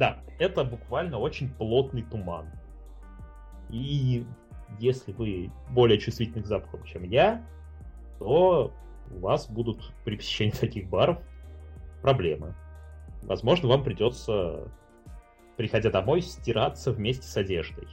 Да, 0.00 0.16
это 0.38 0.64
буквально 0.64 1.18
очень 1.18 1.50
плотный 1.50 2.02
туман. 2.02 2.46
И 3.68 4.24
если 4.78 5.12
вы 5.12 5.52
более 5.68 5.98
чувствительны 5.98 6.42
к 6.42 6.46
запахам, 6.46 6.82
чем 6.84 7.02
я, 7.02 7.44
то 8.18 8.72
у 9.10 9.18
вас 9.18 9.46
будут 9.46 9.92
при 10.06 10.16
посещении 10.16 10.52
таких 10.52 10.88
баров 10.88 11.18
проблемы. 12.00 12.54
Возможно, 13.24 13.68
вам 13.68 13.84
придется, 13.84 14.72
приходя 15.58 15.90
домой, 15.90 16.22
стираться 16.22 16.92
вместе 16.92 17.26
с 17.26 17.36
одеждой, 17.36 17.86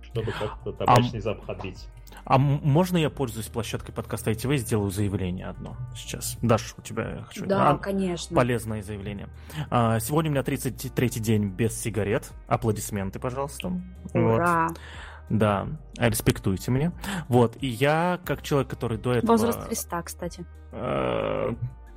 чтобы 0.00 0.30
как-то 0.30 0.72
табачный 0.72 1.18
а... 1.18 1.22
запах 1.22 1.48
отбить. 1.48 1.88
А 2.24 2.38
можно 2.38 2.96
я 2.96 3.10
пользуюсь 3.10 3.46
площадкой 3.46 3.92
подкаста 3.92 4.30
ITV 4.30 4.54
и 4.54 4.58
сделаю 4.58 4.90
заявление 4.90 5.46
одно 5.46 5.76
сейчас? 5.94 6.38
Даш, 6.42 6.74
у 6.78 6.82
тебя 6.82 7.24
хочу... 7.26 7.46
Да, 7.46 7.70
а, 7.70 7.78
конечно. 7.78 8.36
Полезное 8.36 8.82
заявление. 8.82 9.28
А, 9.70 9.98
сегодня 10.00 10.30
у 10.30 10.34
меня 10.34 10.42
33-й 10.42 11.20
день 11.20 11.48
без 11.48 11.78
сигарет. 11.80 12.30
Аплодисменты, 12.46 13.18
пожалуйста. 13.18 13.72
Ура! 14.14 14.68
Вот. 14.68 14.78
Да, 15.28 15.66
респектуйте 15.96 16.70
меня. 16.70 16.92
Вот, 17.28 17.56
и 17.60 17.66
я, 17.66 18.20
как 18.24 18.42
человек, 18.42 18.68
который 18.68 18.98
до 18.98 19.14
этого... 19.14 19.32
Возраст 19.32 19.60
Христа, 19.62 20.02
кстати. 20.02 20.44
Э, 20.72 21.54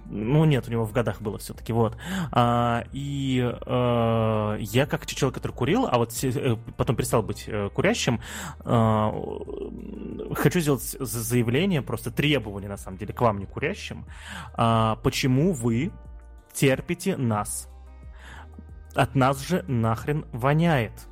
ну, 0.09 0.45
нет, 0.45 0.67
у 0.67 0.71
него 0.71 0.85
в 0.85 0.91
годах 0.91 1.21
было 1.21 1.37
все-таки, 1.37 1.73
вот. 1.73 1.97
А, 2.31 2.83
и 2.91 3.41
а, 3.65 4.57
я 4.57 4.85
как 4.85 5.05
человек, 5.05 5.35
который 5.35 5.51
курил, 5.51 5.87
а 5.89 5.97
вот 5.97 6.11
э, 6.23 6.55
потом 6.77 6.95
перестал 6.95 7.23
быть 7.23 7.45
э, 7.47 7.69
курящим, 7.73 8.21
а, 8.59 9.13
хочу 10.33 10.59
сделать 10.59 10.83
заявление, 10.83 11.81
просто 11.81 12.11
требование, 12.11 12.69
на 12.69 12.77
самом 12.77 12.97
деле, 12.97 13.13
к 13.13 13.21
вам, 13.21 13.39
не 13.39 13.45
курящим. 13.45 14.05
А, 14.53 14.97
почему 14.97 15.53
вы 15.53 15.91
терпите 16.53 17.17
нас? 17.17 17.69
От 18.93 19.15
нас 19.15 19.45
же 19.45 19.63
нахрен 19.67 20.25
воняет. 20.31 21.07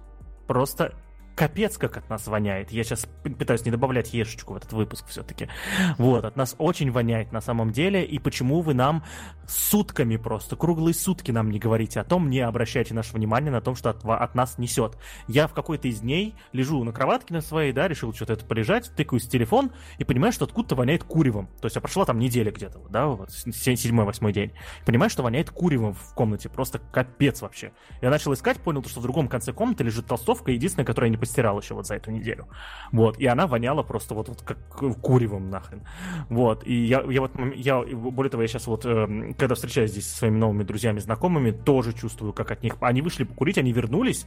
Просто 0.48 0.94
капец 1.36 1.78
как 1.78 1.98
от 1.98 2.10
нас 2.10 2.28
воняет. 2.28 2.72
Я 2.72 2.84
сейчас 2.84 3.08
пытаюсь 3.24 3.66
не 3.66 3.72
добавлять 3.72 4.14
ешечку 4.14 4.54
в 4.54 4.58
этот 4.58 4.74
выпуск 4.74 5.08
все-таки. 5.08 5.50
Вот, 5.98 6.26
от 6.26 6.36
нас 6.36 6.56
очень 6.58 6.92
воняет 6.92 7.32
на 7.32 7.42
самом 7.42 7.72
деле. 7.72 8.06
И 8.06 8.20
почему 8.20 8.62
вы 8.62 8.74
нам 8.74 9.04
сутками 9.48 10.18
просто, 10.18 10.56
круглые 10.56 10.94
сутки 10.94 11.32
нам 11.32 11.50
не 11.50 11.60
говорите 11.60 12.00
о 12.00 12.04
том, 12.04 12.30
не 12.30 12.40
обращайте 12.40 12.94
наше 12.94 13.14
внимание 13.14 13.52
на 13.52 13.62
том, 13.62 13.76
что 13.76 13.90
от, 13.90 14.06
от 14.06 14.36
нас 14.36 14.58
несет. 14.58 14.98
Я 15.28 15.48
в 15.48 15.54
какой-то 15.54 15.88
из 15.88 16.00
дней 16.02 16.36
лежу 16.52 16.84
на 16.84 16.92
кроватке 16.92 17.34
на 17.34 17.42
своей, 17.42 17.72
да, 17.72 17.88
решил 17.88 18.14
что-то 18.14 18.34
это 18.34 18.46
полежать, 18.46 18.92
тыкаюсь 18.96 19.26
в 19.26 19.30
телефон 19.30 19.72
и 19.98 20.04
понимаю, 20.04 20.32
что 20.32 20.46
откуда-то 20.46 20.76
воняет 20.76 21.04
куревом. 21.04 21.48
То 21.60 21.66
есть 21.66 21.76
я 21.76 21.82
прошла 21.82 22.06
там 22.06 22.20
неделя 22.20 22.52
где-то, 22.52 22.80
да, 22.90 23.08
вот, 23.08 23.32
седьмой-восьмой 23.32 24.34
день. 24.34 24.54
Понимаю, 24.86 25.10
что 25.10 25.24
воняет 25.24 25.50
куревом 25.50 25.94
в 25.94 26.14
комнате, 26.14 26.50
просто 26.50 26.80
капец 26.80 27.42
вообще. 27.42 27.74
Я 28.02 28.10
начал 28.10 28.34
искать, 28.34 28.60
понял, 28.60 28.84
что 28.84 29.00
в 29.00 29.04
другом 29.04 29.28
конце 29.28 29.52
комнаты 29.54 29.84
лежит 29.84 30.06
толстовка, 30.06 30.52
единственная, 30.52 30.86
которая 30.86 31.10
не 31.10 31.18
постирал 31.24 31.58
еще 31.62 31.74
вот 31.74 31.88
за 31.88 31.96
эту 31.96 32.12
неделю. 32.12 32.50
Вот, 32.92 33.18
и 33.18 33.26
она 33.26 33.48
воняла 33.48 33.82
просто 33.82 34.14
вот, 34.14 34.28
вот 34.28 34.42
как 34.42 34.58
куревом 35.02 35.50
нахрен. 35.50 35.84
Вот, 36.28 36.68
и 36.68 36.74
я, 36.74 37.02
я 37.10 37.22
вот, 37.22 37.32
я, 37.56 37.82
более 37.82 38.30
того, 38.30 38.44
я 38.44 38.50
сейчас 38.50 38.68
вот, 38.68 38.86
э, 38.86 39.34
когда 39.38 39.56
встречаюсь 39.56 39.92
здесь 39.92 40.10
со 40.10 40.18
своими 40.18 40.36
новыми 40.36 40.64
друзьями, 40.64 41.00
знакомыми, 41.00 41.52
тоже 41.52 41.94
чувствую, 41.94 42.34
как 42.34 42.52
от 42.52 42.62
них, 42.62 42.76
они 42.82 43.02
вышли 43.02 43.24
покурить, 43.24 43.58
они 43.58 43.72
вернулись, 43.72 44.26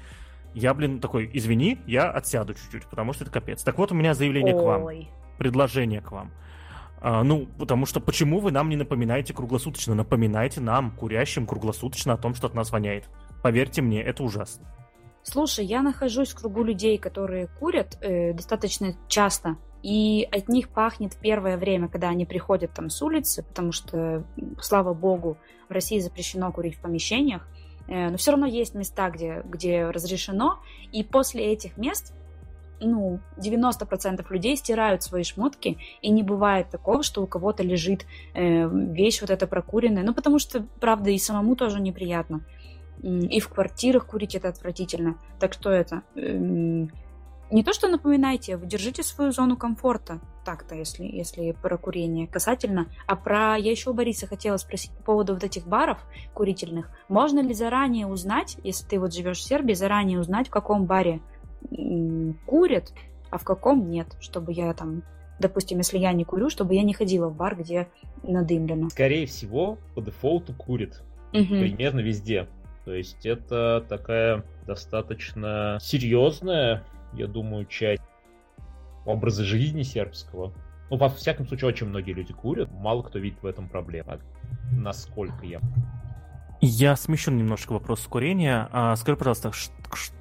я, 0.55 0.73
блин, 0.73 1.01
такой, 1.01 1.29
извини, 1.35 1.79
я 1.87 2.11
отсяду 2.11 2.55
чуть-чуть, 2.55 2.87
потому 2.87 3.13
что 3.13 3.25
это 3.25 3.33
капец. 3.33 3.63
Так 3.63 3.77
вот, 3.77 3.93
у 3.93 3.95
меня 3.95 4.15
заявление 4.15 4.55
Ой. 4.55 4.63
к 4.63 4.65
вам, 4.65 5.37
предложение 5.37 6.01
к 6.01 6.11
вам. 6.13 6.33
А, 7.03 7.23
ну, 7.23 7.47
потому 7.59 7.85
что 7.85 8.01
почему 8.01 8.41
вы 8.41 8.53
нам 8.53 8.71
не 8.71 8.77
напоминаете 8.77 9.35
круглосуточно? 9.35 9.95
Напоминайте 9.95 10.63
нам, 10.63 10.93
курящим, 10.93 11.47
круглосуточно 11.47 12.15
о 12.15 12.17
том, 12.17 12.35
что 12.35 12.47
от 12.47 12.55
нас 12.55 12.73
воняет. 12.73 13.05
Поверьте 13.43 13.83
мне, 13.83 14.03
это 14.03 14.23
ужасно. 14.23 14.67
Слушай, 15.29 15.65
я 15.65 15.83
нахожусь 15.83 16.31
в 16.31 16.41
кругу 16.41 16.63
людей, 16.63 16.99
которые 16.99 17.49
курят 17.59 17.99
э, 18.01 18.33
достаточно 18.33 18.95
часто, 19.09 19.57
и 19.83 20.27
от 20.31 20.49
них 20.49 20.69
пахнет 20.69 21.15
в 21.15 21.19
первое 21.19 21.57
время, 21.57 21.89
когда 21.89 22.09
они 22.09 22.27
приходят 22.27 22.73
там 22.73 22.91
с 22.91 23.03
улицы, 23.03 23.43
потому 23.43 23.73
что, 23.73 24.25
слава 24.61 24.95
богу, 24.95 25.37
в 25.69 25.73
России 25.73 25.99
запрещено 25.99 26.53
курить 26.53 26.77
в 26.77 26.81
помещениях, 26.81 27.43
Э, 27.89 28.11
но 28.11 28.17
все 28.17 28.33
равно 28.33 28.47
есть 28.47 28.75
места, 28.75 29.11
где, 29.11 29.43
где 29.45 29.89
разрешено, 29.91 30.59
и 30.93 31.03
после 31.03 31.53
этих 31.53 31.77
мест 31.77 32.15
ну, 32.79 33.21
90% 33.39 34.25
людей 34.29 34.57
стирают 34.57 35.03
свои 35.03 35.23
шмотки, 35.23 35.79
и 36.03 36.11
не 36.11 36.23
бывает 36.23 36.69
такого, 36.69 37.03
что 37.03 37.23
у 37.23 37.27
кого-то 37.27 37.63
лежит 37.63 38.05
э, 38.35 38.69
вещь 38.69 39.23
вот 39.23 39.31
эта 39.31 39.47
прокуренная. 39.47 40.03
Ну, 40.03 40.13
потому 40.13 40.39
что, 40.39 40.67
правда, 40.79 41.11
и 41.11 41.19
самому 41.19 41.57
тоже 41.57 41.81
неприятно. 41.81 42.43
И 43.07 43.41
в 43.41 43.49
квартирах 43.49 44.07
курить 44.07 44.35
это 44.35 44.49
отвратительно. 44.49 45.17
Так 45.39 45.53
что 45.53 45.71
это... 45.71 46.03
Э, 46.17 46.87
не 47.49 47.63
то, 47.63 47.73
что 47.73 47.87
напоминайте, 47.87 48.57
вы 48.57 48.67
держите 48.67 49.05
свою 49.05 49.31
зону 49.31 49.57
комфорта. 49.57 50.21
Так-то, 50.45 50.75
если, 50.75 51.05
если 51.05 51.53
про 51.53 51.79
курение 51.79 52.27
касательно. 52.27 52.89
А 53.07 53.15
про... 53.15 53.57
Я 53.57 53.71
еще 53.71 53.91
у 53.91 53.95
Бориса 53.95 54.27
хотела 54.27 54.57
спросить 54.57 54.91
по 54.91 55.03
поводу 55.05 55.35
вот 55.35 55.45
этих 55.45 55.67
баров 55.67 55.99
курительных. 56.35 56.91
Можно 57.09 57.41
ли 57.41 57.55
заранее 57.55 58.09
узнать, 58.09 58.57
если 58.65 58.85
ты 58.87 58.99
вот 58.99 59.15
живешь 59.15 59.39
в 59.39 59.45
Сербии, 59.45 59.75
заранее 59.75 60.19
узнать, 60.19 60.49
в 60.49 60.51
каком 60.51 60.87
баре 60.87 61.21
курят, 62.47 62.93
а 63.31 63.39
в 63.39 63.45
каком 63.45 63.91
нет, 63.91 64.17
чтобы 64.21 64.53
я 64.53 64.73
там 64.75 65.03
допустим, 65.39 65.79
если 65.79 65.99
я 65.99 66.13
не 66.13 66.25
курю, 66.25 66.49
чтобы 66.49 66.75
я 66.75 66.83
не 66.83 66.95
ходила 66.95 67.29
в 67.29 67.37
бар, 67.37 67.57
где 67.57 67.89
надымлено. 68.23 68.89
Скорее 68.89 69.27
всего, 69.27 69.79
по 69.95 70.01
дефолту 70.01 70.55
курит. 70.55 71.03
Угу. 71.33 71.45
Примерно 71.45 72.01
везде. 72.01 72.49
То 72.87 72.95
есть 72.95 73.27
это 73.27 73.85
такая 73.89 74.45
достаточно 74.65 75.77
серьезная, 75.81 76.85
я 77.15 77.27
думаю, 77.27 77.67
часть 77.67 78.01
образа 79.05 79.43
жизни 79.43 79.83
сербского. 79.83 80.55
Ну, 80.89 80.97
во 80.97 81.09
всяком 81.09 81.49
случае, 81.49 81.67
очень 81.67 81.89
многие 81.89 82.13
люди 82.13 82.33
курят. 82.33 82.71
Мало 82.71 83.03
кто 83.03 83.19
видит 83.19 83.43
в 83.43 83.47
этом 83.47 83.69
проблему. 83.69 84.21
Насколько 84.73 85.45
я 85.45 85.61
я 86.61 86.97
смещен 86.97 87.37
немножко 87.37 87.73
вопрос 87.73 88.01
курения. 88.01 88.69
А, 88.73 88.97
скажи, 88.97 89.17
пожалуйста, 89.17 89.53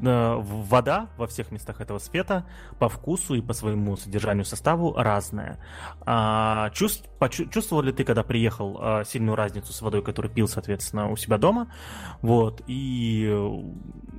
э, 0.01 0.35
вода 0.37 1.09
во 1.17 1.27
всех 1.27 1.51
местах 1.51 1.81
этого 1.81 1.99
света 1.99 2.45
по 2.79 2.89
вкусу 2.89 3.35
и 3.35 3.41
по 3.41 3.53
своему 3.53 3.95
содержанию 3.95 4.45
составу 4.45 4.93
разная. 4.95 5.59
А, 6.05 6.69
чувств, 6.71 7.09
чувствовал 7.51 7.83
ли 7.83 7.91
ты, 7.91 8.03
когда 8.03 8.23
приехал, 8.23 8.77
а, 8.79 9.03
сильную 9.05 9.35
разницу 9.35 9.71
с 9.71 9.81
водой, 9.81 10.01
которую 10.03 10.33
пил, 10.33 10.47
соответственно, 10.47 11.09
у 11.09 11.15
себя 11.15 11.37
дома? 11.37 11.71
Вот. 12.21 12.61
И 12.67 13.25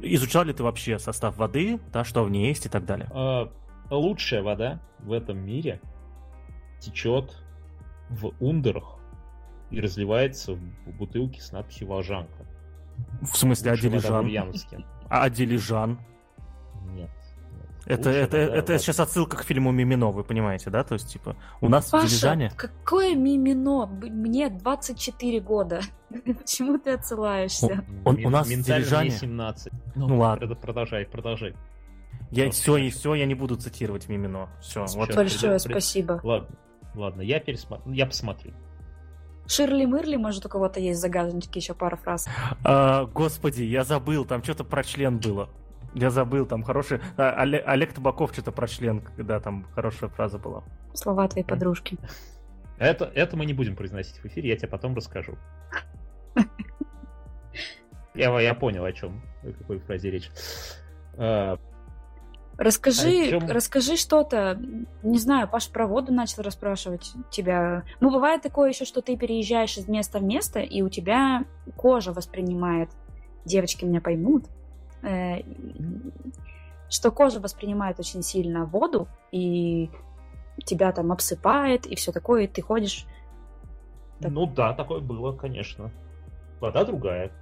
изучал 0.02 0.44
ли 0.44 0.52
ты 0.52 0.62
вообще 0.62 0.98
состав 0.98 1.36
воды, 1.36 1.78
да, 1.92 2.04
что 2.04 2.24
в 2.24 2.30
ней 2.30 2.48
есть 2.48 2.66
и 2.66 2.68
так 2.68 2.84
далее? 2.86 3.10
Лучшая 3.90 4.42
вода 4.42 4.80
в 4.98 5.12
этом 5.12 5.38
мире 5.38 5.80
течет 6.80 7.36
в 8.08 8.32
ундерах 8.40 8.95
и 9.70 9.80
разливается 9.80 10.54
в 10.54 10.90
бутылке 10.98 11.40
с 11.40 11.52
надписью 11.52 11.88
«Волжанка». 11.88 12.46
В 13.22 13.36
смысле, 13.36 13.72
а 13.72 13.76
Дилижан? 13.76 14.30
А 15.08 15.30
Дилижан? 15.30 15.98
Нет. 16.94 17.10
Это, 17.86 18.08
Лучше, 18.08 18.20
это, 18.20 18.36
это 18.36 18.72
вот. 18.72 18.82
сейчас 18.82 18.98
отсылка 18.98 19.36
к 19.36 19.44
фильму 19.44 19.70
Мимино, 19.70 20.10
вы 20.10 20.24
понимаете, 20.24 20.70
да? 20.70 20.82
То 20.82 20.94
есть, 20.94 21.12
типа, 21.12 21.36
у 21.60 21.68
нас 21.68 21.90
Паша, 21.90 22.06
в 22.06 22.08
Дилижане... 22.08 22.52
какое 22.56 23.14
Мимино? 23.14 23.86
Мне 23.86 24.48
24 24.50 25.40
года. 25.40 25.80
Почему 26.10 26.78
ты 26.78 26.90
отсылаешься? 26.90 27.84
Он, 28.04 28.16
он, 28.16 28.26
у 28.26 28.30
нас 28.30 28.48
в 28.48 28.50
Дилижане... 28.50 29.10
17. 29.10 29.72
Ну, 29.94 30.08
ну 30.08 30.18
ладно. 30.18 30.54
Продолжай, 30.56 31.06
продолжай. 31.06 31.54
Я 32.32 32.50
все 32.50 32.76
и 32.76 32.90
все, 32.90 33.14
я 33.14 33.24
не 33.24 33.34
буду 33.34 33.56
цитировать 33.56 34.08
Мимино. 34.08 34.48
Все, 34.60 34.84
вот. 34.86 35.14
Большое 35.14 35.60
спасибо. 35.60 36.20
Ладно, 36.24 36.56
ладно, 36.94 37.22
я 37.22 37.38
пересмотрю, 37.38 37.92
я 37.92 38.06
посмотрю. 38.06 38.52
Ширли-мырли, 39.46 40.16
может, 40.16 40.46
у 40.46 40.48
кого-то 40.48 40.80
есть 40.80 41.00
загадочки, 41.00 41.58
еще 41.58 41.74
пара 41.74 41.96
фраз. 41.96 42.28
А, 42.64 43.06
господи, 43.06 43.62
я 43.62 43.84
забыл, 43.84 44.24
там 44.24 44.42
что-то 44.42 44.64
про 44.64 44.82
член 44.82 45.18
было. 45.18 45.48
Я 45.94 46.10
забыл, 46.10 46.46
там 46.46 46.62
хороший... 46.62 47.00
А, 47.16 47.30
Олег, 47.30 47.62
Олег 47.66 47.92
Табаков 47.92 48.32
что-то 48.32 48.52
про 48.52 48.66
член, 48.66 49.00
когда 49.16 49.40
там 49.40 49.66
хорошая 49.74 50.10
фраза 50.10 50.38
была. 50.38 50.62
Слова 50.94 51.28
твоей 51.28 51.46
подружки. 51.46 51.98
Это, 52.78 53.06
это 53.14 53.36
мы 53.36 53.46
не 53.46 53.54
будем 53.54 53.76
произносить 53.76 54.18
в 54.18 54.26
эфире, 54.26 54.50
я 54.50 54.56
тебе 54.56 54.68
потом 54.68 54.94
расскажу. 54.94 55.36
Я, 58.14 58.40
я 58.40 58.54
понял, 58.54 58.82
о 58.82 58.92
чем, 58.92 59.20
о 59.42 59.52
какой 59.52 59.78
фразе 59.78 60.10
речь. 60.10 60.30
Расскажи, 62.58 63.36
а 63.36 63.52
расскажи 63.52 63.96
что-то. 63.96 64.58
Не 65.02 65.18
знаю, 65.18 65.46
Паш 65.48 65.68
про 65.68 65.86
воду 65.86 66.12
начал 66.12 66.42
расспрашивать 66.42 67.12
тебя. 67.30 67.84
Ну, 68.00 68.10
бывает 68.10 68.42
такое 68.42 68.70
еще, 68.70 68.86
что 68.86 69.02
ты 69.02 69.16
переезжаешь 69.16 69.76
из 69.76 69.88
места 69.88 70.20
в 70.20 70.22
место, 70.22 70.60
и 70.60 70.80
у 70.80 70.88
тебя 70.88 71.44
кожа 71.76 72.12
воспринимает. 72.12 72.88
Девочки 73.44 73.84
меня 73.84 74.00
поймут. 74.00 74.46
Э, 75.02 75.42
что 76.88 77.10
кожа 77.10 77.40
воспринимает 77.40 78.00
очень 78.00 78.22
сильно 78.22 78.64
воду, 78.64 79.06
и 79.32 79.90
тебя 80.64 80.92
там 80.92 81.12
обсыпает, 81.12 81.86
и 81.86 81.94
все 81.94 82.10
такое, 82.10 82.44
и 82.44 82.48
ты 82.48 82.62
ходишь. 82.62 83.06
Так... 84.20 84.32
Ну 84.32 84.46
да, 84.46 84.72
такое 84.72 85.00
было, 85.00 85.32
конечно. 85.32 85.90
Вода 86.60 86.84
другая. 86.84 87.32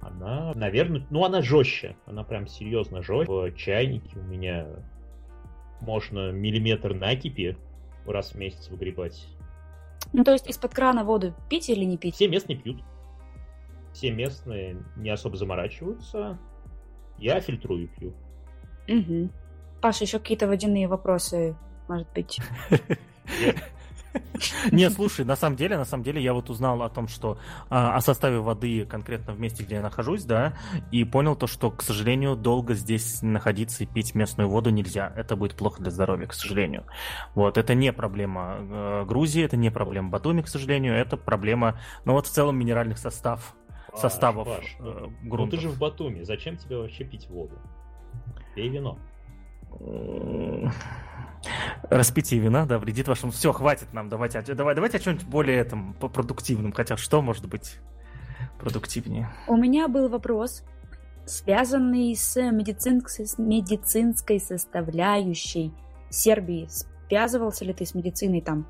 Она, 0.00 0.52
наверное, 0.54 1.06
ну 1.10 1.24
она 1.24 1.42
жестче. 1.42 1.96
Она 2.06 2.24
прям 2.24 2.46
серьезно 2.46 3.02
жестче. 3.02 3.30
В 3.30 3.52
чайнике 3.54 4.18
у 4.18 4.22
меня 4.22 4.66
можно 5.80 6.30
миллиметр 6.30 6.94
накипи 6.94 7.56
раз 8.06 8.32
в 8.32 8.36
месяц 8.36 8.68
выгребать. 8.68 9.26
Ну, 10.12 10.24
то 10.24 10.32
есть 10.32 10.48
из-под 10.48 10.74
крана 10.74 11.04
воду 11.04 11.34
пить 11.50 11.68
или 11.68 11.84
не 11.84 11.98
пить? 11.98 12.14
Все 12.14 12.28
местные 12.28 12.56
пьют. 12.56 12.82
Все 13.92 14.10
местные 14.10 14.82
не 14.96 15.10
особо 15.10 15.36
заморачиваются. 15.36 16.38
Я 17.18 17.40
фильтрую 17.40 17.84
и 17.84 17.86
пью. 17.88 18.14
Угу. 18.88 19.30
Паша, 19.82 20.04
еще 20.04 20.18
какие-то 20.18 20.46
водяные 20.46 20.88
вопросы, 20.88 21.56
может 21.88 22.08
быть? 22.14 22.38
Не, 24.72 24.90
слушай, 24.90 25.24
на 25.24 25.36
самом 25.36 25.56
деле, 25.56 25.76
на 25.76 25.84
самом 25.84 26.04
деле, 26.04 26.22
я 26.22 26.34
вот 26.34 26.50
узнал 26.50 26.82
о 26.82 26.88
том, 26.88 27.08
что 27.08 27.38
а, 27.70 27.96
о 27.96 28.00
составе 28.00 28.38
воды 28.38 28.84
конкретно 28.84 29.32
в 29.32 29.40
месте, 29.40 29.64
где 29.64 29.76
я 29.76 29.82
нахожусь, 29.82 30.24
да, 30.24 30.56
и 30.90 31.04
понял 31.04 31.36
то, 31.36 31.46
что, 31.46 31.70
к 31.70 31.82
сожалению, 31.82 32.36
долго 32.36 32.74
здесь 32.74 33.22
находиться 33.22 33.84
и 33.84 33.86
пить 33.86 34.14
местную 34.14 34.48
воду 34.48 34.70
нельзя. 34.70 35.12
Это 35.16 35.36
будет 35.36 35.54
плохо 35.54 35.82
для 35.82 35.90
здоровья, 35.90 36.26
к 36.26 36.34
сожалению. 36.34 36.84
Вот, 37.34 37.58
это 37.58 37.74
не 37.74 37.92
проблема 37.92 38.56
э, 38.60 39.04
Грузии, 39.06 39.42
это 39.42 39.56
не 39.56 39.70
проблема 39.70 40.10
Батуми, 40.10 40.42
к 40.42 40.48
сожалению, 40.48 40.94
это 40.94 41.16
проблема, 41.16 41.80
ну 42.04 42.12
вот 42.12 42.26
в 42.26 42.30
целом 42.30 42.58
минеральных 42.58 42.98
состав, 42.98 43.54
составов 43.94 44.48
Паш, 44.48 44.76
э, 44.78 45.06
грунтов. 45.22 45.46
Ну 45.46 45.50
ты 45.50 45.56
же 45.58 45.68
в 45.68 45.78
Батуми, 45.78 46.22
зачем 46.22 46.56
тебе 46.56 46.78
вообще 46.78 47.04
пить 47.04 47.28
воду? 47.28 47.58
Пей 48.54 48.68
вино. 48.68 48.98
Распитие 51.90 52.40
вина, 52.40 52.66
да, 52.66 52.78
вредит 52.78 53.08
вашему... 53.08 53.32
Все, 53.32 53.52
хватит 53.52 53.92
нам, 53.92 54.08
давайте, 54.08 54.42
давай, 54.54 54.74
давайте 54.74 54.98
о 54.98 55.00
чем-нибудь 55.00 55.26
более 55.26 55.58
этом, 55.58 55.94
по 55.94 56.08
продуктивным, 56.08 56.72
хотя 56.72 56.96
что 56.96 57.22
может 57.22 57.48
быть 57.48 57.78
продуктивнее? 58.58 59.28
У 59.46 59.56
меня 59.56 59.88
был 59.88 60.08
вопрос, 60.08 60.64
связанный 61.24 62.14
с 62.14 62.36
медицинской, 62.50 63.26
с 63.26 63.38
медицинской 63.38 64.40
составляющей 64.40 65.72
Сербии. 66.10 66.68
Связывался 67.08 67.64
ли 67.64 67.72
ты 67.72 67.86
с 67.86 67.94
медициной 67.94 68.40
там? 68.40 68.66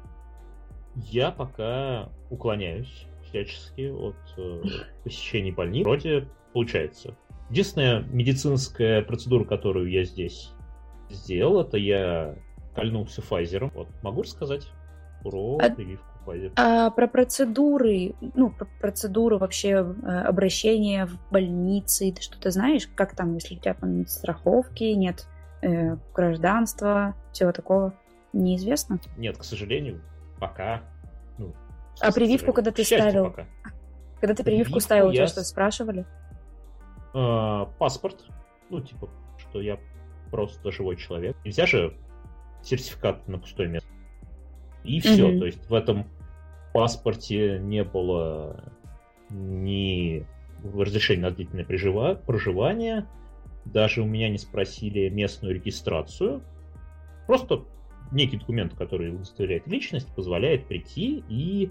Я 0.95 1.31
пока 1.31 2.09
уклоняюсь 2.31 3.07
всячески 3.29 3.89
от 3.89 4.17
э, 4.37 4.63
посещений 5.05 5.53
больниц. 5.53 5.85
Вроде 5.85 6.29
получается. 6.53 7.17
Единственная 7.51 8.03
медицинская 8.03 9.03
процедура, 9.03 9.45
которую 9.45 9.91
я 9.91 10.05
здесь 10.05 10.53
сделал, 11.11 11.61
это 11.61 11.77
я 11.77 12.35
кольнулся 12.75 13.23
Файзером. 13.23 13.71
Вот, 13.75 13.89
могу 14.03 14.23
рассказать 14.23 14.69
про 15.23 15.59
а, 15.61 15.71
прививку 15.71 16.07
Pfizer? 16.27 16.53
А, 16.57 16.91
про 16.91 17.09
процедуры, 17.09 18.15
ну, 18.35 18.51
про 18.51 18.67
процедуру 18.81 19.39
вообще 19.39 19.71
э, 19.71 20.21
обращения 20.23 21.07
в 21.07 21.19
больнице, 21.31 22.13
ты 22.13 22.23
что-то 22.23 22.51
знаешь? 22.51 22.89
Как 22.95 23.15
там, 23.15 23.35
если 23.35 23.57
у 23.57 23.59
тебя 23.59 23.75
там 23.75 23.99
нет 23.99 24.11
страховки, 24.11 24.85
нет 24.85 25.27
э, 25.63 25.97
гражданства, 26.15 27.15
всего 27.33 27.53
такого? 27.53 27.95
Неизвестно? 28.33 29.01
Нет, 29.17 29.39
к 29.39 29.45
сожалению, 29.45 30.01
пока. 30.39 30.83
Ну, 31.39 31.55
а 32.01 32.13
прививку, 32.13 32.53
когда 32.53 32.71
ты 32.71 32.85
ставил? 32.85 33.31
Пока. 33.31 33.47
Когда 34.21 34.35
ты 34.35 34.45
прививку, 34.45 34.73
прививку 34.73 34.81
ставил, 34.81 35.11
я... 35.11 35.15
тебя 35.15 35.27
что 35.29 35.45
спрашивали? 35.45 36.05
А, 37.15 37.67
паспорт. 37.79 38.25
Ну, 38.71 38.81
типа, 38.81 39.09
что 39.39 39.61
я 39.61 39.79
просто 40.31 40.71
живой 40.71 40.97
человек. 40.97 41.37
Нельзя 41.45 41.67
же 41.67 41.95
сертификат 42.63 43.27
на 43.29 43.39
пустое 43.39 43.69
место. 43.69 43.89
И 44.85 45.01
все. 45.01 45.31
Mm-hmm. 45.31 45.39
То 45.39 45.47
есть 45.47 45.69
в 45.69 45.75
этом 45.75 46.07
паспорте 46.73 47.59
не 47.59 47.85
было 47.85 48.65
ни 49.31 50.27
разрешения 50.63 51.23
на 51.23 51.31
длительное 51.31 51.65
проживание. 51.65 53.07
Даже 53.65 54.03
у 54.03 54.07
меня 54.07 54.29
не 54.31 54.39
спросили 54.39 55.09
местную 55.09 55.55
регистрацию. 55.55 56.43
Просто 57.27 57.65
некий 58.13 58.39
документ, 58.39 58.75
который 58.75 59.15
удостоверяет 59.15 59.67
личность, 59.67 60.13
позволяет 60.15 60.67
прийти 60.67 61.23
и... 61.29 61.71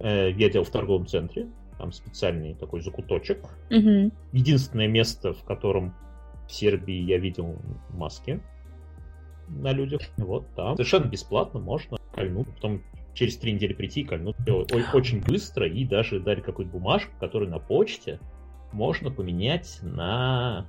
Э, 0.00 0.30
я 0.32 0.50
делал 0.50 0.64
в 0.64 0.70
торговом 0.70 1.06
центре. 1.06 1.46
Там 1.78 1.92
специальный 1.92 2.54
такой 2.54 2.80
закуточек. 2.80 3.38
Мгм. 3.70 4.12
Единственное 4.32 4.88
место, 4.88 5.32
в 5.32 5.44
котором 5.44 5.94
в 6.46 6.52
Сербии 6.52 6.94
я 6.94 7.18
видел 7.18 7.56
маски 7.90 8.40
на 9.48 9.72
людях. 9.72 10.02
Вот 10.16 10.46
там. 10.54 10.76
Совершенно 10.76 11.06
бесплатно 11.06 11.60
можно 11.60 11.98
кольнуть. 12.12 12.48
Потом 12.54 12.82
через 13.14 13.36
три 13.36 13.52
недели 13.52 13.72
прийти 13.72 14.00
и 14.00 14.04
кольнуть. 14.04 14.36
Очень 14.92 15.22
быстро. 15.22 15.68
И 15.68 15.84
даже 15.84 16.20
дали 16.20 16.40
какую-то 16.40 16.72
бумажку, 16.72 17.12
которую 17.20 17.50
на 17.50 17.58
почте 17.58 18.20
можно 18.72 19.10
поменять 19.10 19.78
на 19.82 20.66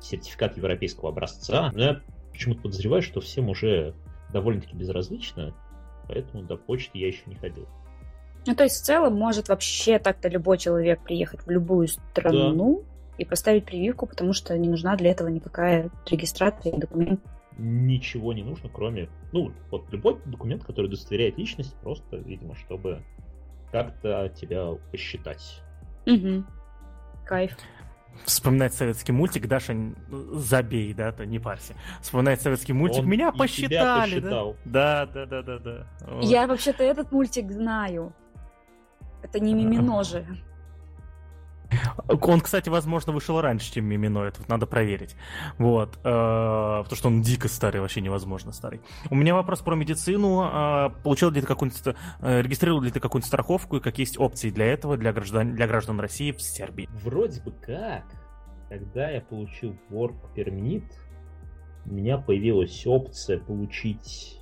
сертификат 0.00 0.56
европейского 0.56 1.10
образца. 1.10 1.70
Но 1.74 1.82
я 1.82 2.00
почему-то 2.32 2.62
подозреваю, 2.62 3.02
что 3.02 3.20
всем 3.20 3.48
уже 3.48 3.94
довольно-таки 4.32 4.76
безразлично. 4.76 5.54
Поэтому 6.06 6.42
до 6.42 6.56
почты 6.56 6.98
я 6.98 7.06
еще 7.06 7.22
не 7.26 7.34
ходил. 7.36 7.66
Ну, 8.46 8.54
то 8.54 8.64
есть, 8.64 8.76
в 8.76 8.84
целом, 8.84 9.14
может 9.14 9.48
вообще 9.48 9.98
так-то 9.98 10.28
любой 10.28 10.58
человек 10.58 11.02
приехать 11.02 11.46
в 11.46 11.50
любую 11.50 11.88
страну 11.88 12.84
и 13.18 13.24
поставить 13.24 13.64
прививку, 13.64 14.06
потому 14.06 14.32
что 14.32 14.56
не 14.58 14.68
нужна 14.68 14.96
для 14.96 15.10
этого 15.10 15.28
никакая 15.28 15.90
регистрация 16.06 16.72
и 16.72 16.78
документ. 16.78 17.20
Ничего 17.56 18.32
не 18.32 18.42
нужно, 18.42 18.68
кроме... 18.68 19.08
Ну, 19.32 19.52
вот 19.70 19.84
любой 19.92 20.18
документ, 20.24 20.64
который 20.64 20.86
удостоверяет 20.86 21.38
личность, 21.38 21.76
просто, 21.82 22.16
видимо, 22.16 22.56
чтобы 22.56 23.02
как-то 23.70 24.28
тебя 24.28 24.72
посчитать. 24.90 25.62
Угу. 26.06 26.44
Кайф. 27.24 27.56
Вспоминать 28.24 28.74
советский 28.74 29.12
мультик, 29.12 29.48
Даша, 29.48 29.74
забей, 30.32 30.94
да, 30.94 31.12
то 31.12 31.26
не 31.26 31.38
парься. 31.38 31.74
Вспоминать 32.00 32.40
советский 32.40 32.72
мультик, 32.72 33.02
Он 33.02 33.08
меня 33.08 33.32
посчитали, 33.32 34.20
да? 34.20 34.28
посчитал. 34.30 34.56
Да, 34.64 35.06
да, 35.06 35.26
да, 35.26 35.42
да, 35.42 35.58
да. 35.58 35.86
Вот. 36.00 36.24
Я 36.24 36.46
вообще-то 36.46 36.84
этот 36.84 37.10
мультик 37.10 37.50
знаю. 37.50 38.12
Это 39.22 39.40
не 39.40 39.54
Мимино 39.54 40.04
же. 40.04 40.26
Он, 42.08 42.40
кстати, 42.40 42.68
возможно, 42.68 43.12
вышел 43.12 43.40
раньше, 43.40 43.72
чем 43.72 43.86
Мимино, 43.86 44.20
это 44.20 44.40
вот 44.40 44.48
надо 44.48 44.66
проверить. 44.66 45.16
Вот. 45.58 45.96
э, 45.96 46.02
Потому 46.02 46.96
что 46.96 47.08
он 47.08 47.22
дико 47.22 47.48
старый, 47.48 47.80
вообще 47.80 48.00
невозможно 48.00 48.52
старый. 48.52 48.80
У 49.10 49.14
меня 49.14 49.34
вопрос 49.34 49.60
про 49.60 49.74
медицину. 49.74 50.44
Э, 50.44 50.90
Получил 51.02 51.30
ли 51.30 51.40
ты 51.40 51.46
какую-нибудь... 51.46 51.96
э, 52.20 52.42
Регистрировал 52.42 52.80
ли 52.82 52.90
ты 52.90 53.00
какую-нибудь 53.00 53.28
страховку 53.28 53.76
и 53.76 53.80
какие 53.80 54.04
есть 54.04 54.18
опции 54.18 54.50
для 54.50 54.66
этого, 54.66 54.96
для 54.96 55.12
граждан, 55.12 55.54
для 55.54 55.66
граждан 55.66 56.00
России 56.00 56.32
в 56.32 56.40
Сербии? 56.40 56.88
Вроде 57.02 57.40
бы 57.42 57.52
как, 57.52 58.04
когда 58.68 59.10
я 59.10 59.20
получил 59.20 59.76
Work 59.90 60.34
Permit, 60.36 60.84
у 61.86 61.92
меня 61.92 62.18
появилась 62.18 62.86
опция 62.86 63.38
получить 63.38 64.40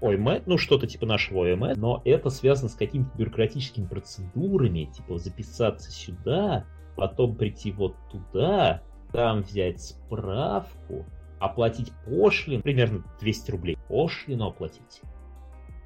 ОМС, 0.00 0.42
ну 0.46 0.58
что-то 0.58 0.86
типа 0.86 1.06
нашего 1.06 1.52
ОМС, 1.52 1.76
но 1.76 2.02
это 2.04 2.30
связано 2.30 2.68
с 2.68 2.74
какими-то 2.74 3.10
бюрократическими 3.16 3.86
процедурами, 3.86 4.84
типа 4.84 5.18
записаться 5.18 5.90
сюда, 5.90 6.66
потом 6.96 7.36
прийти 7.36 7.72
вот 7.72 7.96
туда, 8.10 8.82
там 9.12 9.42
взять 9.42 9.80
справку, 9.80 11.06
оплатить 11.38 11.92
пошлину, 12.04 12.62
примерно 12.62 13.04
200 13.20 13.50
рублей 13.50 13.78
пошлину 13.88 14.46
оплатить, 14.46 15.00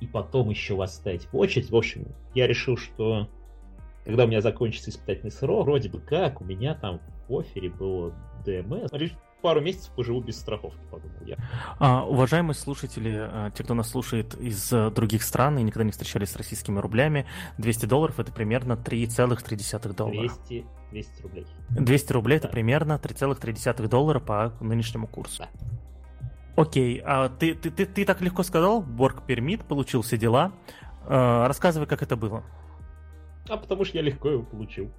и 0.01 0.07
потом 0.07 0.51
еще 0.51 0.75
вас 0.75 0.95
ставить 0.95 1.27
в 1.27 1.37
очередь. 1.37 1.71
В 1.71 1.77
общем, 1.77 2.07
я 2.35 2.47
решил, 2.47 2.77
что 2.77 3.29
когда 4.05 4.25
у 4.25 4.27
меня 4.27 4.41
закончится 4.41 4.91
испытательный 4.91 5.31
срок, 5.31 5.67
вроде 5.67 5.89
бы 5.89 6.01
как, 6.01 6.41
у 6.41 6.45
меня 6.45 6.75
там 6.75 7.01
в 7.29 7.39
офере 7.39 7.71
было 7.71 8.15
ДМС. 8.45 8.91
Пару 9.43 9.61
месяцев 9.63 9.91
поживу 9.95 10.21
без 10.21 10.39
страховки, 10.39 10.81
подумал 10.91 11.17
я. 11.25 11.37
А, 11.79 12.05
уважаемые 12.05 12.55
слушатели, 12.55 13.17
а, 13.17 13.51
те, 13.51 13.65
кто 13.65 13.73
нас 13.75 13.89
слушает 13.89 14.35
из 14.35 14.71
а, 14.73 14.91
других 14.91 15.23
стран 15.23 15.59
и 15.59 15.63
никогда 15.63 15.85
не 15.85 15.93
встречались 15.93 16.31
с 16.31 16.37
российскими 16.37 16.79
рублями, 16.79 17.27
200 17.57 17.87
долларов 17.87 18.21
это 18.21 18.33
примерно 18.33 18.75
3,3 18.75 19.95
доллара. 19.95 20.29
200, 20.29 20.67
200 20.91 21.23
рублей. 21.23 21.47
200 21.71 22.13
рублей 22.13 22.37
это 22.37 22.49
Да. 22.49 22.53
примерно 22.53 22.99
3,3 23.03 23.89
доллара 23.89 24.21
по 24.21 24.53
нынешнему 24.61 25.07
курсу. 25.07 25.43
Да. 25.43 25.49
Окей, 26.63 27.01
а 27.03 27.31
ты, 27.31 27.55
ты, 27.55 27.71
ты, 27.71 27.87
ты 27.87 28.05
так 28.05 28.21
легко 28.21 28.43
сказал, 28.43 28.83
Борг 28.83 29.25
пермит, 29.25 29.65
получил 29.65 30.03
все 30.03 30.19
дела. 30.19 30.53
А, 31.07 31.49
рассказывай, 31.49 31.87
как 31.87 32.03
это 32.03 32.17
было. 32.17 32.45
А 33.49 33.57
потому 33.57 33.87
что 33.87 33.97
я 33.97 34.03
легко 34.03 34.29
его 34.29 34.43
получил. 34.43 34.91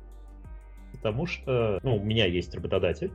Потому 0.93 1.27
что, 1.27 1.79
ну, 1.83 1.97
у 1.97 2.03
меня 2.03 2.25
есть 2.25 2.53
работодатель, 2.55 3.11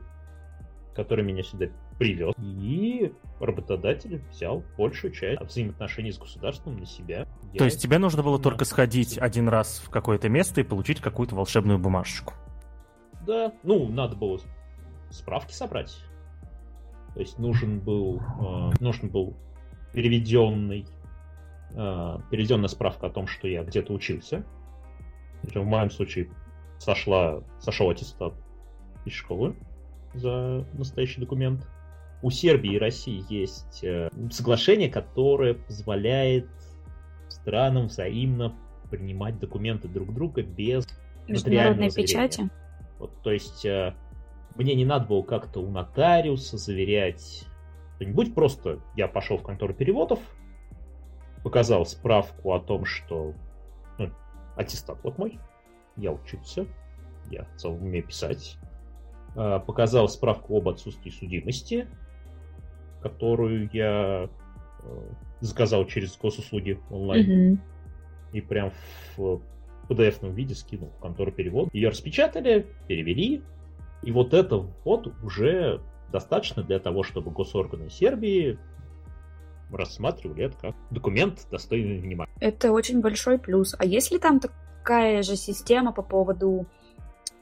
который 0.97 1.23
меня 1.23 1.43
сюда 1.43 1.67
привез. 1.99 2.33
И 2.39 3.13
работодатель 3.39 4.19
взял 4.31 4.63
большую 4.77 5.13
часть 5.13 5.39
взаимоотношений 5.39 6.11
с 6.11 6.17
государством 6.17 6.77
на 6.77 6.87
себя. 6.87 7.27
То 7.55 7.65
есть 7.65 7.79
тебе 7.79 7.99
нужно 7.99 8.23
было 8.23 8.39
только 8.39 8.65
сходить 8.65 9.17
один 9.19 9.47
раз 9.47 9.77
в 9.85 9.91
какое-то 9.91 10.27
место 10.27 10.59
и 10.59 10.63
получить 10.63 10.99
какую-то 10.99 11.35
волшебную 11.35 11.77
бумажечку. 11.77 12.33
Да, 13.27 13.53
ну, 13.61 13.87
надо 13.89 14.15
было 14.15 14.39
справки 15.11 15.53
собрать. 15.53 15.95
То 17.13 17.19
есть 17.19 17.37
нужен 17.37 17.79
был, 17.79 18.19
э, 18.19 18.71
нужен 18.79 19.09
был 19.09 19.37
переведенный, 19.93 20.87
э, 21.75 22.17
переведенная 22.31 22.69
справка 22.69 23.07
о 23.07 23.09
том, 23.11 23.27
что 23.27 23.47
я 23.47 23.63
где-то 23.63 23.93
учился. 23.93 24.43
Причем 25.43 25.61
в 25.61 25.67
моем 25.67 25.91
случае 25.91 26.31
сошла, 26.79 27.43
сошел 27.59 27.87
аттестат 27.91 28.33
из 29.05 29.13
школы 29.13 29.55
за 30.17 30.65
настоящий 30.73 31.21
документ. 31.21 31.67
У 32.21 32.31
Сербии 32.31 32.73
и 32.73 32.79
России 32.79 33.23
есть 33.29 33.83
э, 33.83 34.09
соглашение, 34.31 34.89
которое 34.89 35.53
позволяет 35.53 36.49
странам 37.29 37.87
взаимно 37.87 38.55
принимать 38.89 39.39
документы 39.39 39.87
друг 39.87 40.13
друга 40.13 40.41
без 40.41 40.87
Международной 41.27 41.89
заверения. 41.89 42.07
печати. 42.07 42.49
Вот, 42.99 43.21
то 43.21 43.31
есть 43.31 43.65
э, 43.65 43.93
мне 44.55 44.73
не 44.75 44.85
надо 44.85 45.05
было 45.05 45.21
как-то 45.21 45.59
у 45.59 45.69
нотариуса 45.69 46.57
заверять 46.57 47.45
что-нибудь, 47.95 48.33
просто 48.33 48.79
я 48.95 49.07
пошел 49.07 49.37
в 49.37 49.43
контору 49.43 49.73
переводов, 49.73 50.19
показал 51.43 51.85
справку 51.85 52.53
о 52.53 52.59
том, 52.59 52.85
что 52.85 53.33
ну, 53.97 54.11
аттестат 54.55 54.97
вот 55.03 55.17
мой, 55.17 55.39
я 55.95 56.11
учился, 56.11 56.65
я 57.29 57.45
в 57.45 57.55
целом 57.57 57.83
умею 57.83 58.05
писать, 58.05 58.57
показал 59.65 60.09
справку 60.09 60.57
об 60.57 60.67
отсутствии 60.69 61.11
судимости, 61.11 61.87
которую 63.01 63.69
я 63.71 64.29
э, 64.83 65.09
заказал 65.41 65.85
через 65.85 66.17
госуслуги 66.17 66.79
онлайн 66.89 67.49
Мгм. 67.51 67.61
и 68.33 68.41
прям 68.41 68.71
в 69.15 69.41
PDF-ном 69.89 70.33
виде 70.33 70.55
скинул 70.55 70.89
в 70.97 71.01
контору 71.01 71.31
перевод. 71.31 71.69
Ее 71.73 71.89
распечатали, 71.89 72.65
перевели, 72.87 73.43
и 74.03 74.11
вот 74.11 74.33
это 74.33 74.57
вот 74.83 75.07
уже 75.23 75.81
достаточно 76.11 76.63
для 76.63 76.79
того, 76.79 77.03
чтобы 77.03 77.31
госорганы 77.31 77.89
Сербии 77.89 78.57
рассматривали 79.71 80.45
это 80.45 80.57
как 80.57 80.75
документ, 80.91 81.45
достойный 81.51 81.99
внимания. 81.99 82.31
Это 82.39 82.71
очень 82.71 83.01
большой 83.01 83.37
плюс. 83.37 83.75
А 83.77 83.85
есть 83.85 84.11
ли 84.11 84.19
там 84.19 84.39
такая 84.39 85.21
же 85.23 85.35
система 85.35 85.91
по 85.91 86.01
поводу 86.01 86.65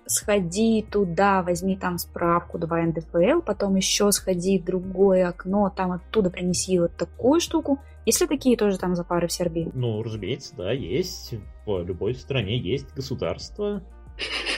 сходи 0.06 0.86
туда, 0.90 1.42
возьми 1.44 1.76
там 1.76 1.98
справку, 1.98 2.58
давай 2.58 2.86
НДФЛ, 2.88 3.42
потом 3.42 3.76
еще 3.76 4.12
сходи 4.12 4.60
в 4.60 4.66
другое 4.66 5.28
окно, 5.28 5.74
там 5.76 5.92
оттуда 5.92 6.30
принеси 6.30 6.80
вот 6.80 6.96
такую 6.96 7.40
штуку. 7.40 7.80
Есть 8.06 8.22
ли 8.22 8.28
такие 8.28 8.56
тоже 8.56 8.78
там 8.78 8.96
запары 8.96 9.28
в 9.28 9.32
Сербии? 9.32 9.72
Ну, 9.74 10.04
разумеется, 10.04 10.56
да, 10.56 10.72
есть. 10.72 11.34
В 11.66 11.84
любой 11.84 12.14
стране 12.14 12.58
есть 12.58 12.94
государство. 12.94 13.82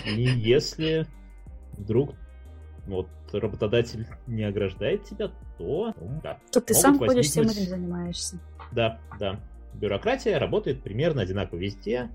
И 0.06 0.22
если 0.22 1.08
вдруг 1.78 2.14
вот 2.86 3.08
работодатель 3.32 4.08
не 4.28 4.44
ограждает 4.44 5.06
тебя, 5.06 5.30
то 5.58 5.94
ну, 6.00 6.20
да. 6.22 6.40
Тут 6.52 6.66
ты 6.66 6.74
сам 6.74 6.98
ходишь, 6.98 7.28
всем 7.28 7.46
возникнуть- 7.46 7.68
этим 7.68 7.78
занимаешься. 7.78 8.40
Да, 8.72 9.00
да. 9.20 9.40
Бюрократия 9.74 10.38
работает 10.38 10.84
примерно 10.84 11.22
одинаково 11.22 11.60
везде. 11.60 12.10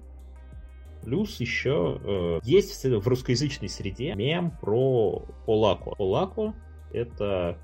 Плюс 1.03 1.41
еще 1.41 2.01
э, 2.03 2.41
есть 2.45 2.85
в 2.85 3.09
русскоязычной 3.09 3.69
среде 3.69 4.15
мем 4.15 4.51
про 4.51 5.25
Полако. 5.47 5.91
Полако 5.97 6.55
это 6.93 7.59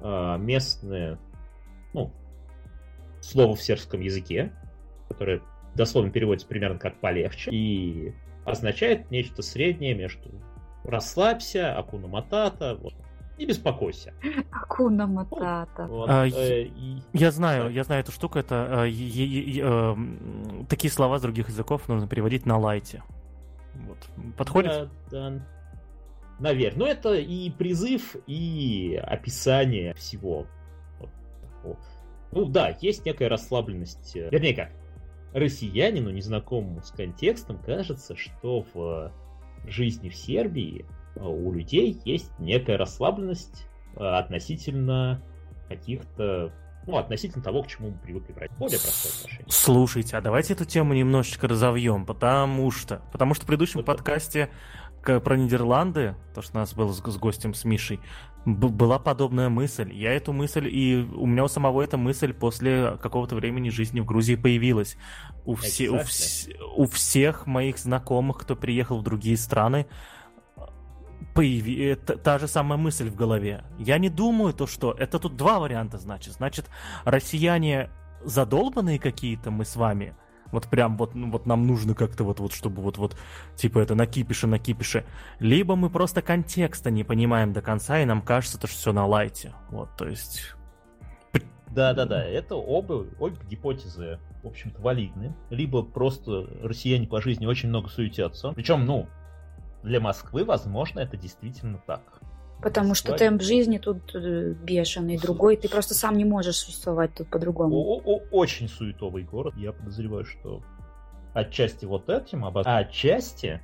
э, 0.00 0.36
местное, 0.38 1.18
ну, 1.94 2.12
слово 3.20 3.54
в 3.54 3.62
сербском 3.62 4.00
языке, 4.00 4.52
которое 5.08 5.42
дословно 5.74 6.10
переводится 6.10 6.48
примерно 6.48 6.78
как 6.78 7.00
полегче 7.00 7.50
и 7.50 8.14
означает 8.44 9.10
нечто 9.10 9.42
среднее 9.42 9.94
между 9.94 10.30
расслабься, 10.84 11.76
акуна 11.76 12.08
матата, 12.08 12.76
вот, 12.80 12.94
не 13.40 13.46
беспокойся. 13.46 14.12
Акуна 14.50 15.06
Матата. 15.06 15.86
Вот, 15.86 16.08
А, 16.08 16.26
э, 16.26 16.64
и- 16.64 17.02
Я 17.12 17.30
знаю, 17.30 17.70
я 17.72 17.84
знаю 17.84 18.02
эту 18.02 18.12
штуку. 18.12 18.38
Это 18.38 18.84
э, 18.86 18.90
э, 18.90 19.62
м, 19.62 20.66
такие 20.68 20.90
слова 20.90 21.18
с 21.18 21.22
других 21.22 21.48
языков 21.48 21.88
нужно 21.88 22.06
переводить 22.06 22.46
на 22.46 22.58
лайте. 22.58 23.02
Вот. 23.74 23.98
Подходит? 24.36 24.90
Да, 25.10 25.30
да. 25.30 25.46
Наверное. 26.38 26.78
Но 26.78 26.86
это 26.86 27.14
и 27.14 27.50
призыв, 27.50 28.16
и 28.26 28.98
описание 29.02 29.94
всего. 29.94 30.46
Вот 30.98 31.10
такого. 31.42 31.78
Ну 32.32 32.44
да, 32.46 32.76
есть 32.80 33.04
некая 33.04 33.28
расслабленность. 33.28 34.16
э, 34.16 34.28
Вернее 34.30 34.54
как. 34.54 34.70
россиянину, 35.32 36.10
незнакомому 36.10 36.82
с 36.82 36.90
контекстом, 36.90 37.58
кажется, 37.58 38.16
что 38.16 38.64
в 38.74 39.12
жизни 39.66 40.08
в 40.08 40.16
Сербии 40.16 40.86
у 41.28 41.52
людей 41.52 42.00
есть 42.04 42.30
некая 42.38 42.76
расслабленность 42.76 43.66
а, 43.96 44.18
относительно 44.18 45.22
каких-то 45.68 46.52
ну, 46.86 46.96
относительно 46.96 47.44
того, 47.44 47.62
к 47.62 47.68
чему 47.68 47.90
мы 47.90 47.98
привыкли 47.98 48.32
брать. 48.32 48.50
Более 48.58 48.80
простое 48.80 49.12
отношение. 49.12 49.46
Слушайте, 49.48 50.16
а 50.16 50.20
давайте 50.20 50.54
эту 50.54 50.64
тему 50.64 50.94
немножечко 50.94 51.46
разовьем, 51.46 52.06
потому 52.06 52.70
что, 52.70 53.02
потому 53.12 53.34
что 53.34 53.44
в 53.44 53.46
предыдущем 53.46 53.84
подкасте 53.84 54.50
про 55.02 55.36
Нидерланды, 55.36 56.14
то, 56.34 56.42
что 56.42 56.56
у 56.56 56.60
нас 56.60 56.74
было 56.74 56.92
с, 56.92 56.98
с 56.98 57.16
гостем, 57.16 57.54
с 57.54 57.64
Мишей, 57.64 58.00
была 58.44 58.98
подобная 58.98 59.48
мысль. 59.48 59.92
Я 59.92 60.12
эту 60.12 60.32
мысль, 60.32 60.68
и 60.68 61.06
у 61.14 61.26
меня 61.26 61.44
у 61.44 61.48
самого 61.48 61.82
эта 61.82 61.96
мысль 61.96 62.32
после 62.32 62.96
какого-то 63.02 63.34
времени 63.34 63.68
жизни 63.70 64.00
в 64.00 64.06
Грузии 64.06 64.34
появилась. 64.34 64.96
У, 65.44 65.54
все, 65.54 65.90
у, 65.90 65.98
вс, 65.98 66.48
у 66.76 66.86
всех 66.86 67.46
моих 67.46 67.78
знакомых, 67.78 68.38
кто 68.38 68.56
приехал 68.56 68.98
в 68.98 69.02
другие 69.02 69.36
страны, 69.36 69.86
появи... 71.34 71.92
Э, 71.92 71.96
та, 71.96 72.38
же 72.38 72.48
самая 72.48 72.78
мысль 72.78 73.08
в 73.08 73.14
голове. 73.14 73.64
Я 73.78 73.98
не 73.98 74.08
думаю 74.08 74.52
то, 74.52 74.66
что... 74.66 74.92
Это 74.92 75.18
тут 75.18 75.36
два 75.36 75.58
варианта, 75.58 75.98
значит. 75.98 76.34
Значит, 76.34 76.66
россияне 77.04 77.90
задолбанные 78.24 78.98
какие-то 78.98 79.50
мы 79.50 79.64
с 79.64 79.76
вами, 79.76 80.14
вот 80.52 80.68
прям 80.68 80.96
вот, 80.96 81.14
ну, 81.14 81.30
вот 81.30 81.46
нам 81.46 81.66
нужно 81.66 81.94
как-то 81.94 82.24
вот, 82.24 82.40
вот, 82.40 82.52
чтобы 82.52 82.82
вот, 82.82 82.98
вот, 82.98 83.16
типа 83.56 83.78
это 83.78 83.94
накипише, 83.94 84.46
накипише. 84.46 85.04
Либо 85.38 85.76
мы 85.76 85.90
просто 85.90 86.22
контекста 86.22 86.90
не 86.90 87.04
понимаем 87.04 87.52
до 87.52 87.62
конца, 87.62 88.00
и 88.00 88.04
нам 88.04 88.22
кажется, 88.22 88.58
то, 88.58 88.66
что 88.66 88.76
все 88.76 88.92
на 88.92 89.06
лайте. 89.06 89.52
Вот, 89.70 89.90
то 89.96 90.06
есть... 90.06 90.54
Да-да-да, 91.68 92.24
это 92.24 92.56
оба, 92.56 93.06
обе 93.20 93.36
гипотезы, 93.48 94.18
в 94.42 94.48
общем-то, 94.48 94.82
валидны. 94.82 95.36
Либо 95.50 95.84
просто 95.84 96.48
россияне 96.62 97.06
по 97.06 97.22
жизни 97.22 97.46
очень 97.46 97.68
много 97.68 97.88
суетятся. 97.88 98.50
Причем, 98.52 98.86
ну, 98.86 99.06
для 99.82 100.00
Москвы, 100.00 100.44
возможно, 100.44 101.00
это 101.00 101.16
действительно 101.16 101.80
так. 101.86 102.20
Потому 102.62 102.94
что 102.94 103.16
темп 103.16 103.40
жизни 103.40 103.78
тут 103.78 104.14
э, 104.14 104.52
бешеный, 104.52 105.16
другой. 105.16 105.56
Ты 105.56 105.68
просто 105.68 105.94
сам 105.94 106.16
не 106.18 106.26
можешь 106.26 106.56
существовать 106.56 107.14
тут 107.14 107.28
по-другому. 107.28 107.76
Очень 108.30 108.68
суетовый 108.68 109.22
город. 109.22 109.54
Я 109.56 109.72
подозреваю, 109.72 110.26
что 110.26 110.62
отчасти 111.32 111.86
вот 111.86 112.10
этим, 112.10 112.44
а 112.44 112.78
отчасти 112.78 113.62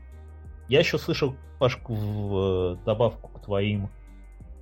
я 0.69 0.79
еще 0.81 0.99
слышал, 0.99 1.37
Пашку, 1.59 1.95
в 1.95 2.75
э, 2.75 2.85
добавку 2.85 3.29
к 3.29 3.43
твоим 3.43 3.91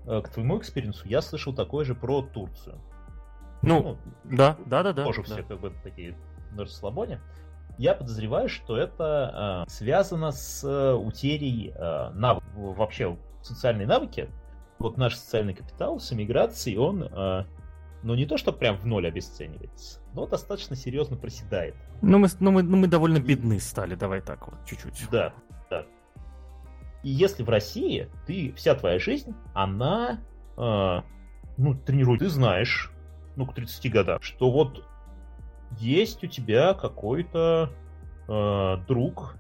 э, 0.07 0.21
к 0.23 0.29
твоему 0.29 0.59
экспириенсу, 0.59 1.09
я 1.09 1.23
слышал 1.23 1.53
такое 1.53 1.85
же 1.85 1.95
про 1.95 2.23
Турцию. 2.23 2.81
Ну, 3.63 3.83
ну 3.83 4.37
да, 4.37 4.57
да, 4.67 4.83
да, 4.83 4.93
да. 4.93 5.05
Тоже 5.05 5.23
да. 5.23 5.35
все 5.35 5.43
как 5.43 5.61
бы 5.61 5.73
такие 5.83 6.17
на 6.53 6.63
расслабоне. 6.63 7.21
Я 7.79 7.95
подозреваю, 7.95 8.49
что 8.49 8.77
это 8.77 9.65
э, 9.67 9.71
связано 9.71 10.31
с 10.31 10.63
э, 10.65 10.95
утерей 10.95 11.73
э, 11.75 12.11
нав... 12.15 12.43
вообще 12.55 13.17
социальные 13.43 13.87
навыки, 13.87 14.31
вот 14.79 14.97
наш 14.97 15.17
социальный 15.17 15.55
капитал 15.55 15.99
с 15.99 16.13
эмиграцией, 16.13 16.79
он, 16.79 17.03
э, 17.03 17.45
ну 18.03 18.15
не 18.15 18.27
то, 18.27 18.37
что 18.37 18.53
прям 18.53 18.77
в 18.77 18.87
ноль 18.87 19.07
обесценивается, 19.07 20.01
но 20.13 20.27
достаточно 20.27 20.77
серьезно 20.77 21.17
проседает. 21.17 21.75
Ну 22.03 22.19
мы, 22.19 22.29
ну, 22.41 22.51
мы, 22.51 22.63
ну, 22.63 22.77
мы 22.77 22.87
довольно 22.87 23.19
бедны 23.19 23.59
стали, 23.61 23.95
давай 23.95 24.21
так 24.21 24.47
вот, 24.47 24.65
чуть-чуть. 24.67 25.09
Да, 25.11 25.33
да. 25.71 25.85
И 27.03 27.11
если 27.11 27.43
в 27.43 27.49
России 27.49 28.09
ты, 28.27 28.53
вся 28.57 28.75
твоя 28.75 28.99
жизнь, 28.99 29.35
она, 29.53 30.21
э, 30.57 31.01
ну, 31.57 31.75
тренирует, 31.75 32.21
ты 32.21 32.29
знаешь, 32.29 32.93
ну, 33.37 33.47
к 33.47 33.55
30 33.55 33.93
годам, 33.93 34.21
что 34.23 34.51
вот 34.51 34.85
есть 35.79 36.23
у 36.25 36.27
тебя 36.27 36.75
какой-то 36.75 37.71
э, 38.29 38.77
друг, 38.87 39.37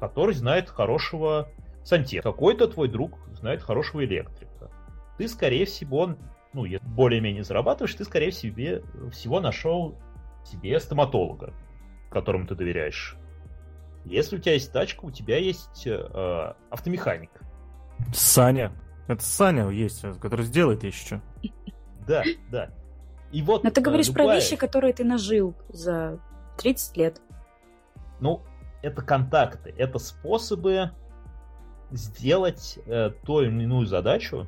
который 0.00 0.34
знает 0.34 0.68
хорошего 0.68 1.48
сантехника. 1.82 2.30
Какой-то 2.30 2.68
твой 2.68 2.88
друг 2.88 3.18
знает 3.32 3.62
хорошего 3.62 4.04
электрика. 4.04 4.70
Ты, 5.18 5.28
скорее 5.28 5.66
всего, 5.66 6.16
ну, 6.52 6.64
более-менее 6.82 7.44
зарабатываешь, 7.44 7.94
ты, 7.94 8.04
скорее 8.04 8.32
себе, 8.32 8.82
всего 9.12 9.40
нашел 9.40 9.96
себе 10.44 10.78
стоматолога, 10.80 11.52
которому 12.10 12.46
ты 12.46 12.54
доверяешь. 12.54 13.16
Если 14.04 14.36
у 14.36 14.38
тебя 14.38 14.54
есть 14.54 14.72
тачка, 14.72 15.04
у 15.04 15.10
тебя 15.10 15.38
есть 15.38 15.86
э, 15.86 16.54
автомеханик. 16.70 17.30
Саня. 18.12 18.72
Это 19.08 19.22
Саня 19.22 19.68
есть, 19.70 20.04
который 20.20 20.44
сделает 20.44 20.84
еще. 20.84 21.20
Да, 22.06 22.22
да. 22.50 22.70
И 23.34 23.42
вот, 23.42 23.64
Но 23.64 23.70
ты 23.70 23.80
говоришь 23.80 24.08
любая... 24.08 24.26
про 24.28 24.34
вещи, 24.36 24.54
которые 24.54 24.94
ты 24.94 25.02
нажил 25.02 25.56
за 25.68 26.20
30 26.58 26.96
лет. 26.96 27.20
Ну, 28.20 28.42
это 28.80 29.02
контакты, 29.02 29.74
это 29.76 29.98
способы 29.98 30.92
сделать 31.90 32.78
э, 32.86 33.10
ту 33.26 33.40
или 33.40 33.48
иную 33.48 33.86
задачу 33.86 34.46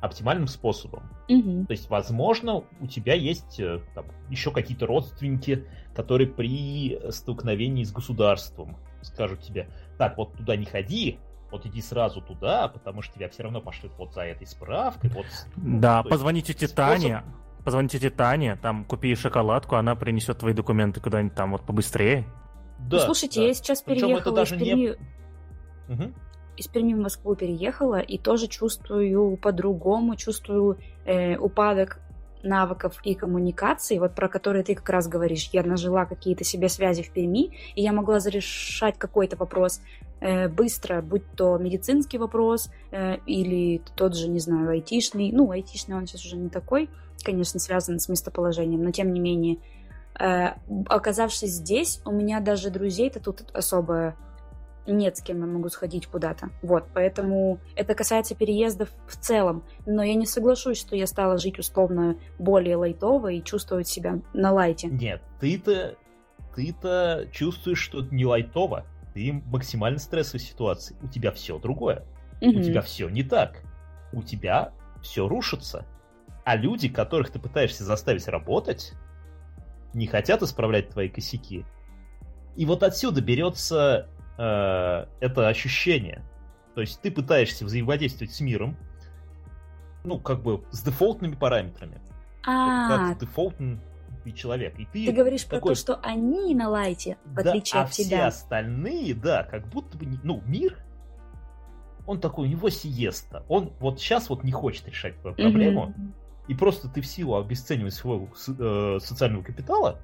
оптимальным 0.00 0.46
способом. 0.46 1.02
Угу. 1.28 1.66
То 1.66 1.72
есть, 1.72 1.90
возможно, 1.90 2.64
у 2.80 2.86
тебя 2.86 3.12
есть 3.12 3.60
э, 3.60 3.80
там, 3.94 4.06
еще 4.30 4.52
какие-то 4.52 4.86
родственники, 4.86 5.66
которые 5.94 6.28
при 6.28 6.98
столкновении 7.10 7.84
с 7.84 7.92
государством 7.92 8.78
скажут 9.02 9.42
тебе, 9.42 9.68
так, 9.98 10.16
вот 10.16 10.32
туда 10.32 10.56
не 10.56 10.64
ходи, 10.64 11.18
вот 11.50 11.66
иди 11.66 11.82
сразу 11.82 12.22
туда, 12.22 12.68
потому 12.68 13.02
что 13.02 13.16
тебя 13.16 13.28
все 13.28 13.42
равно 13.42 13.60
пошлют 13.60 13.92
вот 13.98 14.14
за 14.14 14.22
этой 14.22 14.46
справкой. 14.46 15.10
Вот, 15.10 15.26
ну, 15.56 15.78
да, 15.78 16.02
позвоните 16.02 16.54
тете 16.54 16.74
Тане, 16.74 17.22
позвоните 17.64 17.98
тете 17.98 18.10
Тане, 18.10 18.56
там 18.56 18.84
купи 18.84 19.14
шоколадку, 19.14 19.76
она 19.76 19.94
принесет 19.94 20.38
твои 20.38 20.54
документы 20.54 21.00
куда-нибудь 21.00 21.34
там 21.34 21.52
вот 21.52 21.62
побыстрее. 21.62 22.24
Да, 22.78 22.98
ну, 22.98 23.02
слушайте, 23.04 23.40
да. 23.40 23.46
я 23.46 23.54
сейчас 23.54 23.82
Причем 23.82 24.08
переехала 24.08 24.42
из 24.42 24.50
Перми... 24.50 24.96
Не... 25.88 25.94
Угу 25.94 26.12
из 26.56 26.68
Перми 26.68 26.94
в 26.94 26.98
Москву 26.98 27.34
переехала 27.34 28.00
и 28.00 28.18
тоже 28.18 28.46
чувствую 28.46 29.36
по-другому, 29.36 30.16
чувствую 30.16 30.78
э, 31.04 31.36
упадок 31.36 31.98
навыков 32.42 33.00
и 33.04 33.14
коммуникации, 33.14 33.98
вот 33.98 34.14
про 34.14 34.28
которые 34.28 34.64
ты 34.64 34.74
как 34.74 34.88
раз 34.88 35.08
говоришь. 35.08 35.50
Я 35.52 35.62
нажила 35.62 36.04
какие-то 36.04 36.44
себе 36.44 36.68
связи 36.68 37.02
в 37.02 37.10
Перми, 37.10 37.56
и 37.74 37.82
я 37.82 37.92
могла 37.92 38.20
зарешать 38.20 38.98
какой-то 38.98 39.36
вопрос 39.36 39.80
э, 40.20 40.48
быстро, 40.48 41.02
будь 41.02 41.22
то 41.36 41.56
медицинский 41.58 42.18
вопрос 42.18 42.70
э, 42.90 43.18
или 43.26 43.80
тот 43.96 44.16
же, 44.16 44.28
не 44.28 44.40
знаю, 44.40 44.70
айтишный. 44.70 45.30
Ну, 45.32 45.50
айтишный 45.50 45.96
он 45.96 46.06
сейчас 46.06 46.24
уже 46.26 46.36
не 46.36 46.48
такой, 46.48 46.90
конечно, 47.22 47.60
связан 47.60 47.98
с 47.98 48.08
местоположением, 48.08 48.82
но 48.82 48.90
тем 48.90 49.12
не 49.12 49.20
менее. 49.20 49.58
Э, 50.18 50.54
оказавшись 50.86 51.50
здесь, 51.50 52.00
у 52.04 52.12
меня 52.12 52.40
даже 52.40 52.70
друзей-то 52.70 53.20
тут 53.20 53.50
особо 53.52 54.14
нет 54.86 55.16
с 55.16 55.22
кем 55.22 55.40
я 55.40 55.46
могу 55.46 55.68
сходить 55.68 56.06
куда-то. 56.06 56.50
Вот, 56.60 56.84
поэтому 56.92 57.58
это 57.76 57.94
касается 57.94 58.34
переездов 58.34 58.88
в 59.06 59.16
целом. 59.16 59.62
Но 59.86 60.02
я 60.02 60.14
не 60.14 60.26
соглашусь, 60.26 60.78
что 60.78 60.96
я 60.96 61.06
стала 61.06 61.38
жить 61.38 61.58
условно 61.58 62.16
более 62.38 62.76
лайтово 62.76 63.28
и 63.28 63.42
чувствовать 63.42 63.86
себя 63.86 64.20
на 64.32 64.52
лайте. 64.52 64.88
Нет, 64.88 65.22
ты-то 65.40 65.96
ты-то 66.54 67.28
чувствуешь, 67.32 67.78
что 67.78 68.02
не 68.10 68.26
лайтово. 68.26 68.84
Ты 69.14 69.42
максимально 69.46 69.98
стрессовой 69.98 70.40
ситуации. 70.40 70.96
У 71.02 71.08
тебя 71.08 71.30
все 71.32 71.58
другое. 71.58 72.04
Угу. 72.40 72.58
У 72.58 72.62
тебя 72.62 72.82
все 72.82 73.08
не 73.08 73.22
так. 73.22 73.62
У 74.12 74.22
тебя 74.22 74.72
все 75.02 75.28
рушится. 75.28 75.86
А 76.44 76.56
люди, 76.56 76.88
которых 76.88 77.30
ты 77.30 77.38
пытаешься 77.38 77.84
заставить 77.84 78.26
работать, 78.28 78.94
не 79.94 80.06
хотят 80.06 80.42
исправлять 80.42 80.90
твои 80.90 81.08
косяки. 81.08 81.64
И 82.56 82.66
вот 82.66 82.82
отсюда 82.82 83.20
берется 83.20 84.08
э, 84.38 85.06
это 85.20 85.48
ощущение. 85.48 86.22
То 86.74 86.80
есть 86.80 87.00
ты 87.00 87.10
пытаешься 87.10 87.64
взаимодействовать 87.64 88.32
с 88.32 88.40
миром, 88.40 88.76
ну, 90.04 90.18
как 90.18 90.42
бы 90.42 90.64
с 90.70 90.82
дефолтными 90.82 91.34
параметрами. 91.34 92.00
А, 92.44 92.88
как 92.88 93.18
дефолтный 93.20 93.78
человек. 94.34 94.78
И 94.78 94.86
ты, 94.86 95.06
ты 95.06 95.12
говоришь 95.12 95.44
такой, 95.44 95.60
про 95.60 95.68
то, 95.68 95.74
что 95.74 95.96
они 96.02 96.54
на 96.54 96.68
лайте, 96.68 97.18
в 97.24 97.34
да, 97.34 97.50
отличие 97.50 97.80
а 97.80 97.84
от 97.84 97.90
тебя. 97.90 98.04
все 98.04 98.22
остальные, 98.24 99.14
да, 99.14 99.44
как 99.44 99.68
будто 99.68 99.96
бы, 99.98 100.06
ну, 100.22 100.42
мир, 100.46 100.78
он 102.06 102.20
такой, 102.20 102.46
у 102.46 102.50
него 102.50 102.70
сиеста. 102.70 103.44
Он 103.48 103.72
вот 103.80 104.00
сейчас 104.00 104.28
вот 104.28 104.44
не 104.44 104.52
хочет 104.52 104.88
решать 104.88 105.20
твою 105.20 105.36
проблему. 105.36 105.94
Mm-hmm. 105.96 106.12
И 106.48 106.54
просто 106.54 106.88
ты 106.88 107.00
в 107.00 107.06
силу 107.06 107.36
обесценивания 107.36 107.90
своего 107.90 108.28
э, 108.48 108.98
социального 109.00 109.42
капитала, 109.42 110.00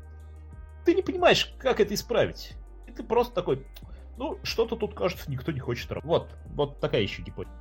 ты 0.85 0.95
не 0.95 1.03
понимаешь, 1.03 1.55
как 1.59 1.81
это 1.81 1.95
исправить. 1.95 2.55
И 2.87 2.93
ты 2.93 3.03
просто 3.03 3.35
такой, 3.35 3.67
ну, 4.17 4.39
что-то 4.43 4.77
тут, 4.77 4.95
кажется, 4.95 5.31
никто 5.31 5.53
не 5.53 5.61
хочет 5.61 5.91
работать. 5.91 6.37
Вот, 6.47 6.55
вот 6.55 6.81
такая 6.81 7.03
еще 7.03 7.23
гипотеза. 7.23 7.55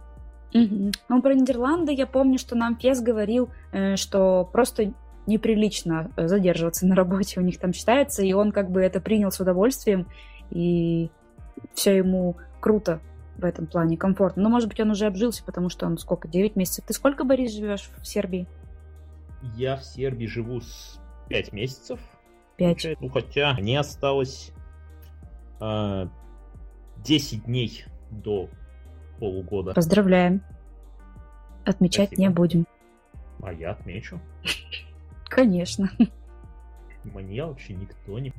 Угу. 0.53 0.91
Ну, 1.09 1.21
про 1.21 1.34
Нидерланды 1.34 1.93
я 1.93 2.07
помню, 2.07 2.38
что 2.38 2.55
нам 2.55 2.75
Пес 2.75 3.01
говорил, 3.01 3.49
э, 3.71 3.95
что 3.95 4.47
просто 4.51 4.93
неприлично 5.25 6.11
э, 6.15 6.28
задерживаться 6.28 6.88
на 6.88 6.95
работе 6.95 7.39
у 7.39 7.43
них 7.43 7.59
там 7.59 7.73
считается, 7.73 8.23
и 8.23 8.32
он 8.34 8.51
как 8.51 8.71
бы 8.71 8.82
это 8.82 9.01
принял 9.01 9.32
с 9.32 9.39
удовольствием, 9.39 10.07
и 10.49 11.09
все 11.73 11.97
ему 11.97 12.38
круто 12.59 13.01
в 13.38 13.45
этом 13.45 13.67
плане, 13.67 13.97
комфортно. 13.97 14.43
Но, 14.43 14.49
может 14.49 14.69
быть, 14.69 14.80
он 14.80 14.91
уже 14.91 15.05
обжился, 15.05 15.43
потому 15.43 15.69
что 15.69 15.86
он 15.86 15.97
сколько, 15.97 16.28
9 16.28 16.55
месяцев. 16.55 16.86
Ты 16.88 16.93
сколько, 16.93 17.23
Борис, 17.23 17.53
живешь 17.53 17.89
в 18.01 18.07
Сербии? 18.07 18.47
Я 19.56 19.76
в 19.78 19.84
Сербии 19.84 20.26
живу 20.26 20.62
с 20.62 21.00
5 21.30 21.54
месяцев. 21.54 22.00
Пять. 22.58 22.88
Ну, 23.00 23.10
хотя 23.10 23.54
мне 23.54 23.80
осталось 23.80 24.52
э, 25.60 26.08
10 27.04 27.46
дней 27.46 27.86
до 28.10 28.50
полугода. 29.20 29.74
Поздравляем. 29.74 30.42
Отмечать 31.66 32.08
Спасибо. 32.08 32.22
не 32.22 32.30
будем. 32.30 32.68
А 33.44 33.54
я 33.54 33.72
отмечу. 33.72 34.20
Конечно. 35.26 35.90
Мне 37.04 37.46
вообще 37.46 37.74
никто 37.74 38.18
не... 38.20 38.34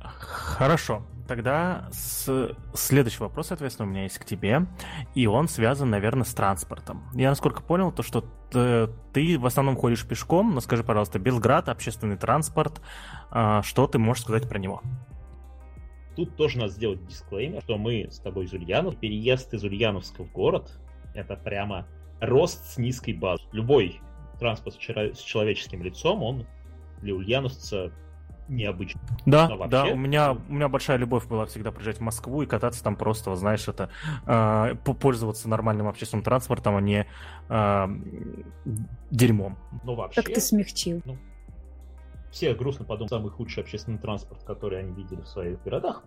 Хорошо. 0.00 1.04
Тогда 1.26 1.88
с... 1.90 2.54
следующий 2.74 3.20
вопрос, 3.20 3.46
соответственно, 3.46 3.88
у 3.88 3.90
меня 3.90 4.02
есть 4.02 4.18
к 4.18 4.24
тебе. 4.24 4.66
И 5.14 5.26
он 5.26 5.48
связан, 5.48 5.88
наверное, 5.88 6.24
с 6.24 6.34
транспортом. 6.34 7.04
Я, 7.14 7.30
насколько 7.30 7.62
понял, 7.62 7.92
то, 7.92 8.02
что 8.02 8.24
ты 8.50 9.38
в 9.38 9.46
основном 9.46 9.76
ходишь 9.76 10.06
пешком, 10.06 10.54
но 10.54 10.60
скажи, 10.60 10.84
пожалуйста, 10.84 11.18
Белград, 11.18 11.68
общественный 11.68 12.16
транспорт, 12.16 12.80
а, 13.30 13.62
что 13.62 13.86
ты 13.86 13.98
можешь 13.98 14.22
сказать 14.22 14.48
про 14.48 14.58
него? 14.58 14.82
Тут 16.14 16.36
тоже 16.36 16.58
надо 16.58 16.72
сделать 16.72 17.04
дисклеймер, 17.06 17.62
что 17.62 17.78
мы 17.78 18.08
с 18.10 18.18
тобой 18.18 18.44
из 18.44 18.52
Ульянов. 18.52 18.96
Переезд 18.96 19.52
из 19.54 19.64
Ульяновска 19.64 20.22
в 20.24 20.30
город— 20.30 20.78
это 21.14 21.36
прямо 21.36 21.86
рост 22.20 22.64
с 22.66 22.78
низкой 22.78 23.14
базы. 23.14 23.42
Любой 23.52 24.00
транспорт 24.38 24.76
с 24.76 25.18
человеческим 25.18 25.82
лицом, 25.82 26.22
он 26.22 26.46
для 27.00 27.14
ульяновца 27.14 27.92
необычный. 28.48 29.00
Да, 29.26 29.48
вообще- 29.48 29.68
да, 29.70 29.84
у 29.86 29.96
меня, 29.96 30.32
у 30.32 30.52
меня 30.52 30.68
большая 30.68 30.96
любовь 30.98 31.26
была 31.26 31.46
всегда 31.46 31.70
приезжать 31.72 31.98
в 31.98 32.00
Москву 32.02 32.42
и 32.42 32.46
кататься 32.46 32.82
там 32.84 32.96
просто, 32.96 33.34
знаешь, 33.36 33.66
это 33.68 33.88
э, 34.26 34.74
по- 34.84 34.94
пользоваться 34.94 35.48
нормальным 35.48 35.88
общественным 35.88 36.22
транспортом, 36.22 36.76
а 36.76 36.80
не 36.80 37.06
э, 37.48 37.86
дерьмом. 39.10 39.56
Но 39.84 39.94
вообще, 39.94 40.22
Как 40.22 40.32
ты 40.34 40.40
смягчил. 40.40 41.02
все 42.30 42.54
грустно 42.54 42.84
подумают, 42.84 43.10
самый 43.10 43.30
худший 43.30 43.62
общественный 43.62 43.98
транспорт, 43.98 44.42
который 44.44 44.80
они 44.80 44.92
видели 44.92 45.20
в 45.22 45.28
своих 45.28 45.62
городах. 45.62 46.04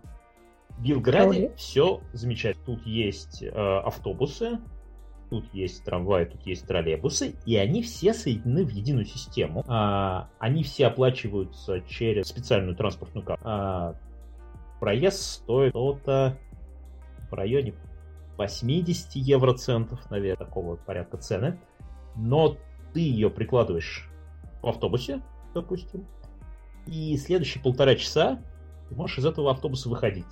В 0.70 0.82
Белграде 0.82 1.48
Ой. 1.48 1.52
все 1.56 2.00
замечательно. 2.12 2.64
Тут 2.64 2.86
есть 2.86 3.42
э, 3.42 3.48
автобусы, 3.50 4.58
тут 5.30 5.52
есть 5.52 5.84
трамваи, 5.84 6.24
тут 6.24 6.46
есть 6.46 6.66
троллейбусы, 6.66 7.34
и 7.44 7.56
они 7.56 7.82
все 7.82 8.14
соединены 8.14 8.64
в 8.64 8.70
единую 8.70 9.04
систему. 9.04 9.64
А, 9.66 10.28
они 10.38 10.62
все 10.62 10.86
оплачиваются 10.86 11.80
через 11.82 12.28
специальную 12.28 12.76
транспортную 12.76 13.24
карту. 13.24 13.42
А, 13.46 13.94
проезд 14.80 15.22
стоит 15.22 15.70
что-то 15.70 16.38
в 17.30 17.34
районе 17.34 17.74
80 18.36 19.16
евроцентов, 19.16 20.10
наверное, 20.10 20.46
такого 20.46 20.76
порядка 20.76 21.18
цены. 21.18 21.58
Но 22.16 22.56
ты 22.92 23.00
ее 23.00 23.30
прикладываешь 23.30 24.08
в 24.62 24.66
автобусе, 24.66 25.22
допустим, 25.54 26.06
и 26.86 27.16
следующие 27.16 27.62
полтора 27.62 27.94
часа 27.96 28.42
ты 28.88 28.94
можешь 28.94 29.18
из 29.18 29.26
этого 29.26 29.50
автобуса 29.50 29.88
выходить. 29.88 30.24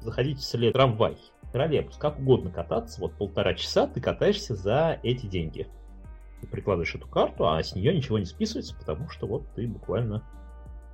Заходить 0.00 0.40
вслед 0.40 0.74
трамвай, 0.74 1.16
троллейбус, 1.52 1.96
как 1.96 2.18
угодно 2.18 2.50
кататься. 2.50 3.00
Вот 3.00 3.14
полтора 3.14 3.54
часа 3.54 3.86
ты 3.86 4.00
катаешься 4.00 4.54
за 4.54 4.98
эти 5.02 5.26
деньги. 5.26 5.68
Ты 6.40 6.46
прикладываешь 6.46 6.94
эту 6.94 7.08
карту, 7.08 7.48
а 7.48 7.62
с 7.62 7.74
нее 7.74 7.94
ничего 7.94 8.18
не 8.18 8.26
списывается, 8.26 8.76
потому 8.76 9.08
что 9.08 9.26
вот 9.26 9.46
ты 9.54 9.66
буквально 9.66 10.22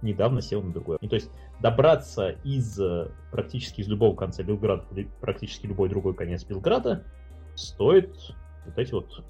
недавно 0.03 0.41
сел 0.41 0.63
на 0.63 0.73
другой. 0.73 0.99
И 1.01 1.09
то 1.09 1.15
есть 1.15 1.31
добраться 1.61 2.31
из 2.45 2.79
э, 2.79 3.11
практически 3.31 3.81
из 3.81 3.89
любого 3.89 4.15
конца 4.17 4.43
Белграда, 4.43 4.85
практически 5.21 5.67
любой 5.67 5.89
другой 5.89 6.15
конец 6.15 6.45
Белграда, 6.45 7.05
стоит 7.55 8.17
вот 8.67 8.79
эти 8.79 8.93
вот 8.93 9.25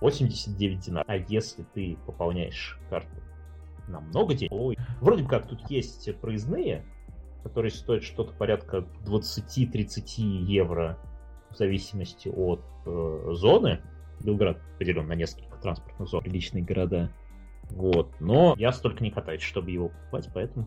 89 0.00 0.80
динар. 0.80 1.04
А 1.06 1.16
если 1.16 1.64
ты 1.74 1.96
пополняешь 2.06 2.78
карту 2.90 3.16
на 3.88 4.00
много 4.00 4.34
денег, 4.34 4.52
ой, 4.52 4.78
вроде 5.00 5.22
бы 5.22 5.28
как 5.28 5.46
тут 5.46 5.70
есть 5.70 6.14
проездные, 6.20 6.84
которые 7.44 7.70
стоят 7.70 8.02
что-то 8.02 8.32
порядка 8.32 8.86
20-30 9.04 10.02
евро 10.16 10.98
в 11.50 11.56
зависимости 11.56 12.28
от 12.28 12.64
э, 12.86 13.32
зоны. 13.32 13.80
Белград 14.20 14.58
поделен 14.78 15.06
на 15.06 15.12
несколько 15.12 15.58
транспортных 15.58 16.08
зон, 16.08 16.22
приличные 16.22 16.64
города. 16.64 17.12
Вот. 17.70 18.18
Но 18.18 18.54
я 18.56 18.72
столько 18.72 19.04
не 19.04 19.10
катаюсь, 19.10 19.42
чтобы 19.42 19.70
его 19.70 19.90
покупать, 19.90 20.30
поэтому 20.32 20.66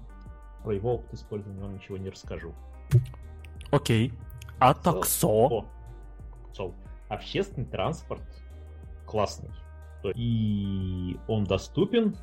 про 0.64 0.76
его 0.76 0.96
опыт 0.96 1.16
использования 1.16 1.62
вам 1.62 1.76
ничего 1.76 1.98
не 1.98 2.10
расскажу. 2.10 2.54
Окей. 3.72 4.14
А 4.60 4.76
таксо? 4.76 5.66
Сол. 6.54 6.76
Общественный 7.10 7.66
транспорт 7.66 8.22
классный. 9.08 9.50
И 10.16 11.18
он 11.28 11.44
доступен, 11.44 12.16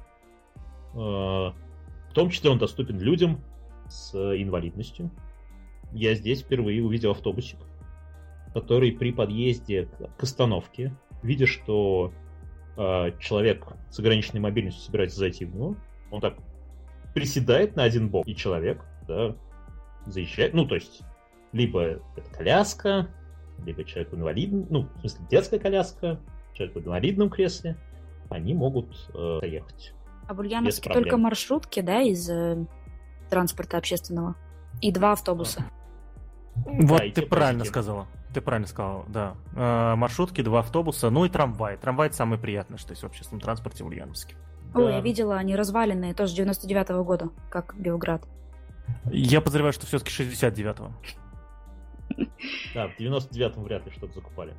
э, 0.95 0.97
в 0.97 1.55
том 2.15 2.31
числе 2.31 2.51
он 2.51 2.59
доступен 2.59 3.01
людям 3.01 3.43
с 3.89 4.15
инвалидностью. 4.15 5.11
Я 5.93 6.15
здесь 6.15 6.43
впервые 6.43 6.83
увидел 6.83 7.13
автобусик, 7.13 7.59
который 8.53 8.93
при 8.93 9.13
подъезде 9.13 9.87
к- 10.19 10.23
остановке, 10.23 10.93
видя, 11.23 11.47
что 11.47 12.13
э, 12.77 13.13
человек 13.21 13.67
с 13.91 13.99
ограниченной 13.99 14.41
мобильностью 14.41 14.85
собирается 14.85 15.19
зайти 15.19 15.45
в 15.45 15.55
него, 15.55 15.77
он 16.11 16.21
так 16.21 16.35
приседает 17.15 17.77
на 17.77 17.85
один 17.85 18.09
бок, 18.09 18.27
и 18.27 18.35
человек 18.35 18.85
да, 19.07 19.37
заезжает. 20.07 20.55
Ну, 20.55 20.67
то 20.67 20.75
есть, 20.75 21.03
либо 21.53 22.01
это 22.17 22.31
коляска, 22.33 23.09
либо 23.65 23.85
человек 23.85 24.13
в 24.13 24.17
инвалидном, 24.17 24.67
ну, 24.69 24.89
в 24.97 25.01
смысле, 25.01 25.27
детская 25.31 25.59
коляска, 25.59 26.21
человек 26.55 26.77
в 26.77 26.81
инвалидном 26.81 27.31
кресле, 27.31 27.77
они 28.31 28.55
могут 28.55 29.09
э, 29.15 29.39
заехать. 29.41 29.93
А 30.27 30.35
в 30.35 30.41
Ульяновске 30.41 30.91
только 30.91 31.17
маршрутки, 31.17 31.81
да, 31.81 32.01
из 32.01 32.29
э, 32.29 32.67
транспорта 33.35 33.79
общественного. 33.79 34.37
И 34.81 34.93
два 34.93 35.11
автобуса. 35.13 35.65
Вот 36.55 37.03
и 37.03 37.11
ты 37.11 37.23
правильно 37.23 37.65
позитивно. 37.65 37.83
сказала. 37.83 38.07
Ты 38.33 38.41
правильно 38.41 38.69
сказал, 38.69 39.05
да. 39.09 39.35
Э, 39.57 39.97
маршрутки, 39.97 40.41
два 40.41 40.61
автобуса, 40.61 41.11
ну 41.11 41.25
и 41.25 41.29
трамвай. 41.29 41.77
Трамвай 41.77 42.07
это 42.07 42.17
самое 42.17 42.41
приятное, 42.41 42.79
что 42.79 42.93
есть 42.93 43.03
в 43.03 43.07
общественном 43.07 43.41
транспорте 43.41 43.83
в 43.83 43.89
Ульяновске. 43.89 44.37
Ой, 44.75 44.85
Да. 44.87 44.91
я 44.93 45.01
видела, 45.01 45.37
они 45.37 45.57
разваленные, 45.57 46.15
тоже 46.15 46.41
99-го 46.41 47.03
года, 47.03 47.31
как 47.51 47.75
Белград. 47.77 48.23
Я 49.11 49.41
подозреваю, 49.41 49.73
что 49.73 49.87
все-таки 49.87 50.11
69-го. 50.11 50.93
Да, 52.75 52.89
в 52.89 53.01
99-м 53.01 53.65
вряд 53.65 53.85
ли 53.87 53.91
что-то 53.93 54.15
закупали. 54.15 54.55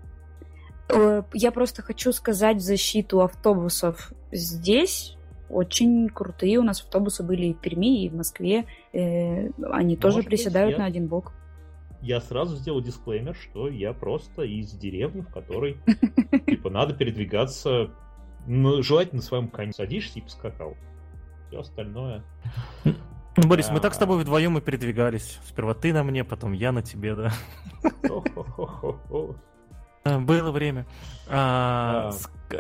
Э, 0.89 1.23
Я 1.33 1.51
просто 1.51 1.81
хочу 1.81 2.11
сказать 2.11 2.57
в 2.57 2.61
защиту 2.61 3.21
автобусов. 3.21 4.11
Здесь 4.31 5.14
очень 5.49 6.09
крутые 6.09 6.57
у 6.59 6.63
нас 6.63 6.81
автобусы 6.81 7.23
были 7.23 7.47
и 7.47 7.53
в 7.53 7.59
Перми, 7.59 8.03
и 8.05 8.09
в 8.09 8.15
Москве. 8.15 8.65
Э, 8.93 9.49
Они 9.71 9.95
тоже 9.95 10.17
Может 10.17 10.29
быть, 10.29 10.39
приседают 10.39 10.73
я- 10.73 10.79
на 10.79 10.85
один 10.85 11.07
бок. 11.07 11.33
Я 12.01 12.21
сразу 12.21 12.55
сделал 12.55 12.81
дисклеймер, 12.81 13.35
что 13.35 13.67
я 13.67 13.91
просто 13.93 14.43
из 14.43 14.71
деревни, 14.73 15.21
в 15.21 15.29
которой 15.29 15.77
типа 16.47 16.69
надо 16.69 16.93
передвигаться, 16.93 17.91
ну, 18.45 18.83
желательно 18.83 19.21
на 19.21 19.25
своем 19.25 19.47
коне. 19.47 19.71
Садишься 19.73 20.19
и 20.19 20.21
поскакал. 20.21 20.75
Все 21.47 21.59
остальное. 21.61 22.23
Ну, 22.83 23.47
Борис, 23.47 23.69
мы 23.69 23.79
так 23.79 23.93
с 23.93 23.97
тобой 23.97 24.19
вдвоем 24.21 24.57
и 24.57 24.61
передвигались. 24.61 25.39
Сперва 25.47 25.73
ты 25.73 25.93
на 25.93 26.03
мне, 26.03 26.23
потом 26.23 26.53
я 26.53 26.71
на 26.71 26.81
тебе, 26.81 27.15
да. 27.15 27.31
Было 30.03 30.51
время. 30.51 30.85
А, 31.27 32.09
А, 32.09 32.11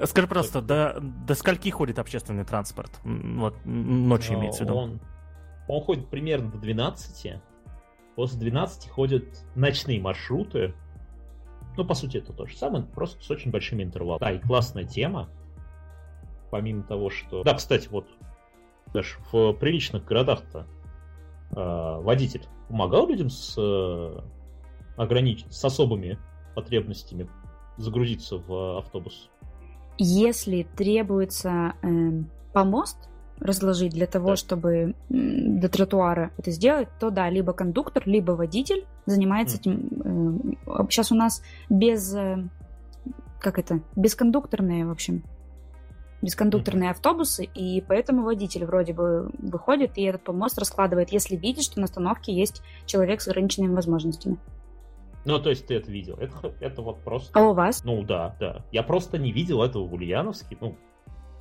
Скажи 0.05 0.27
просто, 0.27 0.61
до, 0.61 0.99
до 0.99 1.35
скольки 1.35 1.69
ходит 1.69 1.99
общественный 1.99 2.45
транспорт? 2.45 2.99
Вот 3.03 3.55
ночью 3.65 4.35
имеется 4.35 4.63
в 4.63 4.67
виду. 4.67 4.75
Он, 4.75 4.99
он 5.67 5.81
ходит 5.81 6.09
примерно 6.09 6.51
до 6.51 6.57
12. 6.57 7.33
После 8.15 8.39
12 8.39 8.89
ходят 8.89 9.23
ночные 9.55 10.01
маршруты. 10.01 10.73
Ну, 11.77 11.85
по 11.85 11.93
сути, 11.93 12.17
это 12.17 12.31
то 12.31 12.45
же 12.45 12.55
самое, 12.55 12.85
просто 12.85 13.21
с 13.23 13.29
очень 13.29 13.51
большими 13.51 13.83
интервалами. 13.83 14.19
Да, 14.19 14.31
и 14.31 14.39
классная 14.39 14.85
тема. 14.85 15.29
Помимо 16.51 16.83
того, 16.83 17.09
что... 17.09 17.43
Да, 17.43 17.53
кстати, 17.53 17.89
вот 17.89 18.07
даже 18.93 19.17
в 19.31 19.53
приличных 19.53 20.05
городах-то 20.05 20.65
э, 21.51 22.01
водитель 22.01 22.45
помогал 22.69 23.07
людям 23.09 23.29
с, 23.29 23.55
э, 23.57 24.19
огранич... 24.95 25.45
с 25.49 25.65
особыми 25.65 26.17
потребностями 26.55 27.29
загрузиться 27.77 28.37
в 28.37 28.77
автобус. 28.77 29.29
Если 29.97 30.67
требуется 30.75 31.73
эм, 31.81 32.29
помост 32.53 32.97
разложить 33.39 33.93
для 33.93 34.07
того, 34.07 34.29
Так. 34.29 34.37
чтобы 34.37 34.95
до 35.09 35.69
тротуара 35.69 36.31
это 36.37 36.51
сделать, 36.51 36.87
то 36.99 37.09
да, 37.09 37.29
либо 37.29 37.53
кондуктор, 37.53 38.03
либо 38.05 38.31
водитель 38.31 38.85
занимается 39.05 39.57
этим. 39.57 40.57
сейчас 40.89 41.11
у 41.11 41.15
нас 41.15 41.43
без... 41.69 42.13
э, 42.15 42.47
как 43.41 43.59
это? 43.59 43.81
Бескондукторные, 43.95 44.85
в 44.85 44.91
общем. 44.91 45.23
Бескондукторные 46.21 46.91
автобусы, 46.91 47.43
и 47.43 47.81
поэтому 47.81 48.23
водитель 48.23 48.65
вроде 48.65 48.93
бы 48.93 49.29
выходит 49.37 49.97
и 49.97 50.03
этот 50.03 50.23
помост 50.23 50.57
раскладывает, 50.57 51.11
если 51.11 51.35
видит, 51.35 51.63
что 51.65 51.79
на 51.79 51.85
остановке 51.85 52.33
есть 52.33 52.63
человек 52.85 53.21
с 53.21 53.27
ограниченными 53.27 53.75
возможностями. 53.75 54.37
Ну, 55.25 55.39
то 55.39 55.49
есть 55.49 55.65
ты 55.67 55.75
это 55.75 55.91
видел. 55.91 56.15
Это, 56.19 56.53
это 56.59 56.81
вот 56.81 56.99
просто... 57.03 57.37
А 57.37 57.43
у 57.49 57.53
вас? 57.53 57.83
Ну 57.83 58.03
да, 58.03 58.35
да. 58.39 58.63
Я 58.71 58.83
просто 58.83 59.17
не 59.17 59.31
видел 59.31 59.63
этого 59.63 59.85
в 59.85 59.93
Ульяновске. 59.93 60.55
Ну, 60.61 60.77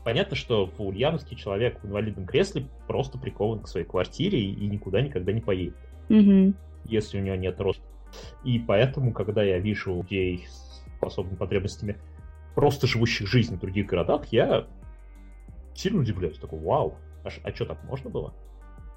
понятно, 0.05 0.37
что 0.37 0.67
в 0.67 0.81
Ульяновске 0.81 1.37
человек 1.37 1.83
в 1.83 1.87
инвалидном 1.87 2.27
кресле 2.27 2.67
просто 2.89 3.19
прикован 3.19 3.61
к 3.61 3.69
своей 3.69 3.87
квартире 3.87 4.41
и 4.41 4.67
никуда 4.67 5.03
никогда 5.03 5.33
не 5.33 5.41
поедет, 5.43 5.77
Мгм. 6.09 6.55
если 6.87 7.21
у 7.21 7.23
него 7.23 7.37
нет 7.37 7.61
роста. 7.61 7.85
И 8.45 8.59
поэтому, 8.59 9.13
когда 9.13 9.43
я 9.43 9.59
вижу 9.59 9.95
людей 9.97 10.47
с 10.49 10.83
особыми 11.01 11.35
потребностями, 11.37 11.99
просто 12.55 12.87
живущих 12.87 13.27
жизнь 13.29 13.57
в 13.57 13.61
других 13.61 13.87
городах, 13.87 14.27
я 14.33 14.67
сильно 15.75 16.01
удивляюсь. 16.01 16.39
Такой, 16.39 16.61
вау, 16.61 16.95
а, 17.25 17.31
что 17.55 17.67
так 17.67 17.83
можно 17.85 18.09
было? 18.09 18.33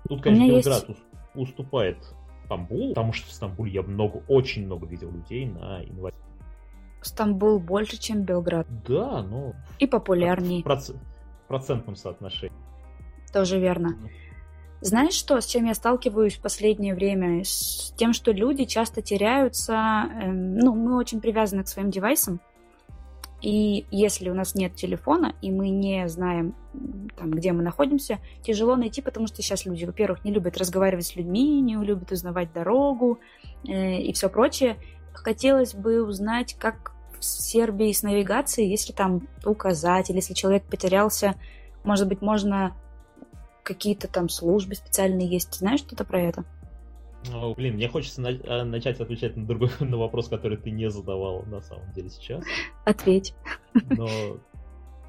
Тут, 0.07 0.21
конечно, 0.21 0.43
есть- 0.53 0.65
Белград 0.67 0.89
ус- 0.89 1.03
уступает 1.35 1.97
Стамбулу, 2.47 2.89
потому 2.93 3.11
что 3.13 3.27
в 3.27 3.31
Стамбуле 3.33 3.71
я 3.73 3.81
много, 3.83 4.23
очень 4.29 4.65
много 4.65 4.87
видел 4.87 5.11
людей 5.11 5.45
на 5.47 5.83
инвалидах. 5.83 6.21
Стамбул 7.01 7.59
больше, 7.59 7.97
чем 7.97 8.23
Белград. 8.23 8.65
Да, 8.87 9.21
но 9.21 9.53
И 9.79 9.85
в 9.85 9.89
популярней. 9.89 10.63
проц- 10.63 10.95
в 10.95 11.47
процентном 11.47 11.95
соотношении. 11.95 12.55
Тоже 13.33 13.59
верно. 13.59 13.97
Знаешь 14.79 15.13
что, 15.13 15.39
с 15.41 15.45
чем 15.45 15.65
я 15.65 15.73
сталкиваюсь 15.73 16.35
в 16.37 16.41
последнее 16.41 16.95
время? 16.95 17.43
С 17.43 17.93
тем, 17.97 18.13
что 18.13 18.31
люди 18.31 18.65
часто 18.65 19.01
теряются. 19.01 19.73
эм, 20.21 20.57
ну, 20.57 20.73
мы 20.75 20.95
очень 20.97 21.19
привязаны 21.19 21.63
к 21.63 21.67
своим 21.67 21.89
девайсам. 21.91 22.39
И 23.47 23.85
если 23.91 24.29
у 24.29 24.33
нас 24.33 24.55
нет 24.55 24.75
телефона, 24.75 25.33
и 25.41 25.51
мы 25.51 25.69
не 25.69 26.09
знаем, 26.09 26.53
там, 27.17 27.31
где 27.31 27.53
мы 27.53 27.63
находимся, 27.63 28.19
тяжело 28.43 28.75
найти, 28.75 29.01
потому 29.01 29.27
что 29.27 29.41
сейчас 29.41 29.65
люди, 29.65 29.85
во-первых, 29.85 30.25
не 30.25 30.33
любят 30.33 30.57
разговаривать 30.57 31.05
с 31.05 31.15
людьми, 31.15 31.61
не 31.61 31.75
любят 31.75 32.11
узнавать 32.11 32.51
дорогу 32.51 33.19
э, 33.65 34.01
и 34.01 34.11
все 34.11 34.27
прочее. 34.27 34.75
Хотелось 35.13 35.75
бы 35.75 36.05
узнать, 36.05 36.57
как 36.59 36.91
в 37.17 37.23
Сербии 37.23 37.93
с 37.93 38.03
навигацией, 38.03 38.69
если 38.69 38.91
там 38.91 39.29
указатель, 39.45 40.15
если 40.15 40.33
человек 40.33 40.63
потерялся, 40.63 41.35
может 41.85 42.09
быть, 42.09 42.21
можно 42.21 42.75
какие-то 43.63 44.09
там 44.09 44.27
службы 44.27 44.75
специальные 44.75 45.29
есть. 45.29 45.53
Знаешь 45.53 45.79
что-то 45.79 46.03
про 46.03 46.21
это? 46.21 46.43
Ну, 47.31 47.53
блин, 47.55 47.75
мне 47.75 47.87
хочется 47.87 48.21
на- 48.21 48.39
а, 48.47 48.63
начать 48.63 48.99
отвечать 48.99 49.35
на 49.35 49.45
другой 49.45 49.69
на 49.79 49.97
вопрос, 49.97 50.27
который 50.27 50.57
ты 50.57 50.71
не 50.71 50.89
задавал 50.89 51.43
на 51.43 51.61
самом 51.61 51.91
деле 51.93 52.09
сейчас. 52.09 52.43
Ответь. 52.85 53.33
Но, 53.73 54.37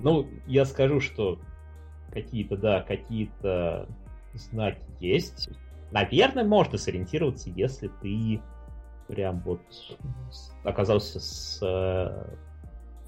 ну, 0.00 0.26
я 0.46 0.64
скажу, 0.64 1.00
что 1.00 1.38
какие-то, 2.12 2.56
да, 2.56 2.80
какие-то 2.82 3.88
знаки 4.34 4.84
есть. 5.00 5.48
Наверное, 5.90 6.44
можно 6.44 6.76
сориентироваться, 6.78 7.50
если 7.50 7.90
ты 8.02 8.40
прям 9.06 9.40
вот 9.40 9.62
оказался 10.64 11.18
с 11.18 11.58
э, 11.62 12.34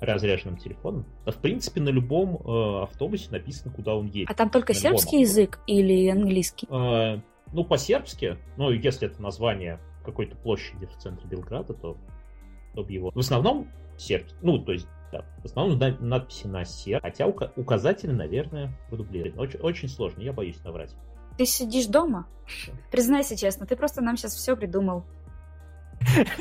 разряженным 0.01 0.57
телефоном. 0.57 1.05
Да, 1.27 1.33
в 1.33 1.37
принципе, 1.37 1.81
на 1.83 1.91
любом 1.91 2.37
э, 2.37 2.83
автобусе 2.85 3.31
написано, 3.31 3.71
куда 3.73 3.95
он 3.95 4.07
едет. 4.07 4.31
А 4.31 4.35
там 4.35 4.49
только 4.49 4.73
На 4.73 4.77
любом 4.79 4.91
сербский 4.93 5.17
автобусе. 5.19 5.41
язык 5.41 5.61
или 5.67 6.09
английский? 6.09 6.67
Э, 6.71 7.21
ну, 7.53 7.65
по-сербски, 7.65 8.39
ну, 8.57 8.71
если 8.71 9.09
это 9.09 9.21
название 9.23 9.81
какой-то 10.05 10.37
площади 10.37 10.87
в 10.87 10.97
центре 10.97 11.29
Белграда, 11.29 11.75
то, 11.75 11.97
то 12.75 12.83
его... 12.83 13.11
В 13.15 13.19
основном 13.19 13.69
сербский. 13.97 14.37
Ну, 14.43 14.59
то 14.59 14.73
есть, 14.73 14.87
да, 15.13 15.25
в 15.43 15.45
основном 15.45 15.79
на- 15.79 15.97
надписи 15.99 16.47
на 16.47 16.65
серб, 16.65 17.03
хотя 17.03 17.27
ука- 17.27 17.53
указатели, 17.57 18.13
наверное, 18.13 18.73
продублированы. 18.89 19.41
Очень, 19.43 19.61
очень 19.61 19.89
сложно, 19.89 20.23
я 20.23 20.33
боюсь 20.33 20.63
наврать. 20.65 20.95
Ты 21.37 21.47
сидишь 21.47 21.87
дома? 21.87 22.27
Признайся 22.91 23.37
честно, 23.37 23.67
ты 23.67 23.77
просто 23.77 24.01
нам 24.01 24.17
сейчас 24.17 24.35
все 24.35 24.57
придумал. 24.57 25.05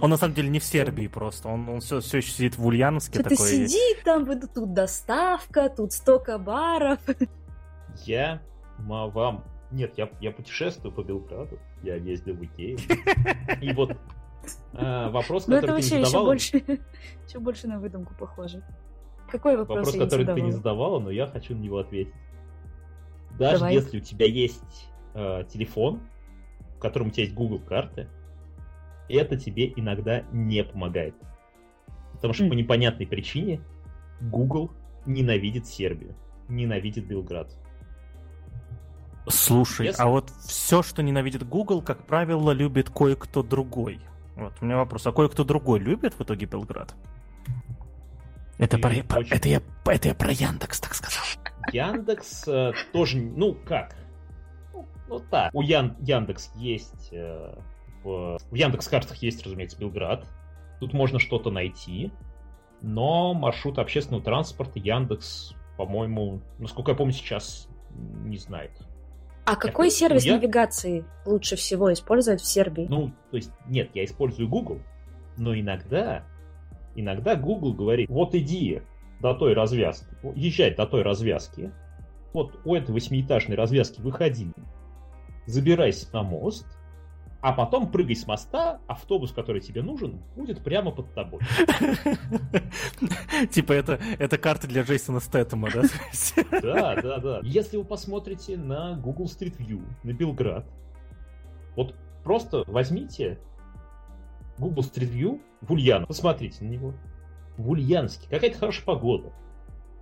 Он 0.00 0.10
на 0.10 0.16
самом 0.16 0.34
деле 0.34 0.48
не 0.48 0.58
в 0.58 0.64
Сербии 0.64 1.06
просто, 1.06 1.48
он, 1.48 1.68
он 1.68 1.80
все, 1.80 2.00
все 2.00 2.18
еще 2.18 2.30
сидит 2.30 2.56
в 2.56 2.66
Ульяновске 2.66 3.20
Что 3.20 3.28
ты 3.28 3.36
такой. 3.36 3.50
сиди 3.50 4.02
там, 4.04 4.26
тут 4.54 4.72
доставка, 4.72 5.68
тут 5.68 5.92
столько 5.92 6.38
баров. 6.38 6.98
Я 8.04 8.40
вам... 8.78 9.44
Нет, 9.70 9.94
я, 9.96 10.08
я 10.20 10.30
путешествую 10.30 10.92
по 10.92 11.02
Белграду, 11.02 11.58
я 11.82 11.96
ездил 11.96 12.34
в 12.34 12.44
Икею. 12.44 12.78
И 13.60 13.72
вот 13.72 13.96
э, 14.72 15.10
вопрос, 15.10 15.48
Ну 15.48 15.56
который 15.56 15.82
ты 15.82 15.90
не 15.90 15.96
еще 15.96 16.04
задавала... 16.04 16.26
больше, 16.26 16.56
еще 17.28 17.38
больше 17.40 17.66
на 17.66 17.80
выдумку 17.80 18.14
похоже. 18.18 18.62
Какой 19.28 19.56
вопрос, 19.56 19.86
Вопрос, 19.86 20.04
который 20.04 20.24
ты 20.24 20.40
не 20.40 20.52
задавала? 20.52 21.00
но 21.00 21.10
я 21.10 21.26
хочу 21.26 21.56
на 21.56 21.60
него 21.60 21.78
ответить. 21.78 22.14
Даже 23.38 23.58
Давай. 23.58 23.74
если 23.74 23.98
у 23.98 24.00
тебя 24.00 24.26
есть 24.26 24.88
э, 25.14 25.44
телефон, 25.48 26.00
в 26.76 26.78
котором 26.78 27.08
у 27.08 27.10
тебя 27.10 27.24
есть 27.24 27.34
Google 27.34 27.58
карты, 27.58 28.08
это 29.08 29.36
тебе 29.36 29.72
иногда 29.74 30.22
не 30.32 30.62
помогает. 30.64 31.14
Потому 32.14 32.32
что 32.32 32.44
М. 32.44 32.50
по 32.50 32.54
непонятной 32.54 33.06
причине 33.06 33.60
Google 34.20 34.70
ненавидит 35.04 35.66
Сербию, 35.66 36.14
ненавидит 36.48 37.06
Белград. 37.06 37.54
Слушай, 39.28 39.86
Если- 39.86 40.02
а 40.02 40.06
вот 40.06 40.30
все, 40.46 40.82
что 40.82 41.02
ненавидит 41.02 41.46
Google, 41.48 41.82
как 41.82 42.04
правило, 42.06 42.52
любит 42.52 42.90
кое-кто 42.90 43.42
другой. 43.42 44.00
Вот 44.36 44.52
у 44.60 44.64
меня 44.64 44.76
вопрос, 44.76 45.06
а 45.06 45.12
кое-кто 45.12 45.44
другой 45.44 45.80
любит 45.80 46.14
в 46.14 46.20
итоге 46.22 46.46
Белград? 46.46 46.94
Это, 48.58 48.78
про- 48.78 48.90
очень- 48.90 49.34
это, 49.34 49.48
я, 49.48 49.62
это 49.86 50.08
я 50.08 50.14
про 50.14 50.30
Яндекс 50.32 50.80
так 50.80 50.94
сказал. 50.94 51.24
Яндекс 51.72 52.44
э, 52.48 52.72
тоже, 52.92 53.18
ну 53.18 53.54
как? 53.54 53.94
Ну, 54.72 54.86
ну 55.08 55.20
так. 55.20 55.54
У 55.54 55.62
Ян- 55.62 55.96
Яндекс 56.00 56.50
есть... 56.54 57.08
э, 57.12 57.54
в, 58.02 58.38
в 58.50 58.54
Яндекс 58.54 58.88
картах 58.88 59.16
есть, 59.16 59.42
разумеется, 59.44 59.78
Белград. 59.78 60.26
Тут 60.80 60.92
можно 60.94 61.18
что-то 61.18 61.50
найти. 61.50 62.12
Но 62.82 63.34
маршрут 63.34 63.78
общественного 63.78 64.22
транспорта 64.22 64.78
Яндекс, 64.78 65.54
по-моему, 65.76 66.40
насколько 66.58 66.92
я 66.92 66.96
помню, 66.96 67.12
сейчас 67.12 67.68
не 67.94 68.36
знает. 68.36 68.70
А 69.46 69.54
какой 69.56 69.90
сервис 69.90 70.24
я- 70.24 70.36
навигации 70.36 71.04
лучше 71.24 71.54
всего 71.56 71.92
использовать 71.92 72.40
в 72.40 72.46
Сербии? 72.46 72.86
Ну, 72.90 73.12
то 73.30 73.36
есть, 73.36 73.50
нет, 73.68 73.90
я 73.94 74.04
использую 74.04 74.48
Google, 74.48 74.80
но 75.36 75.54
иногда, 75.58 76.24
иногда 76.96 77.36
Google 77.36 77.72
говорит, 77.72 78.08
вот 78.10 78.34
иди 78.34 78.82
до 79.20 79.34
той 79.34 79.54
развязки, 79.54 80.08
езжай 80.34 80.74
до 80.74 80.84
той 80.86 81.02
развязки, 81.02 81.72
вот 82.32 82.58
у 82.64 82.74
этой 82.74 82.90
восьмиэтажной 82.92 83.56
развязки 83.56 84.00
выходи, 84.00 84.52
забирайся 85.46 86.12
на 86.12 86.22
мост, 86.22 86.66
а 87.46 87.52
потом 87.52 87.92
прыгай 87.92 88.16
с 88.16 88.26
моста, 88.26 88.80
автобус, 88.88 89.30
который 89.30 89.60
тебе 89.60 89.80
нужен, 89.80 90.20
будет 90.34 90.64
прямо 90.64 90.90
под 90.90 91.14
тобой. 91.14 91.40
Типа 93.52 93.72
это, 93.72 94.00
это 94.18 94.36
карта 94.36 94.66
для 94.66 94.82
Джейсона 94.82 95.20
Стэттема, 95.20 95.68
да? 95.72 95.82
Да, 96.60 97.00
да, 97.00 97.18
да. 97.18 97.40
Если 97.44 97.76
вы 97.76 97.84
посмотрите 97.84 98.56
на 98.56 98.96
Google 98.96 99.26
Street 99.26 99.58
View, 99.58 99.80
на 100.02 100.12
Белград, 100.12 100.66
вот 101.76 101.94
просто 102.24 102.64
возьмите 102.66 103.38
Google 104.58 104.82
Street 104.82 105.12
View 105.12 105.40
в 105.60 105.70
Ульяновск, 105.70 106.08
посмотрите 106.08 106.64
на 106.64 106.68
него. 106.70 106.94
В 107.58 107.70
Ульяновске 107.70 108.26
какая-то 108.28 108.58
хорошая 108.58 108.86
погода, 108.86 109.32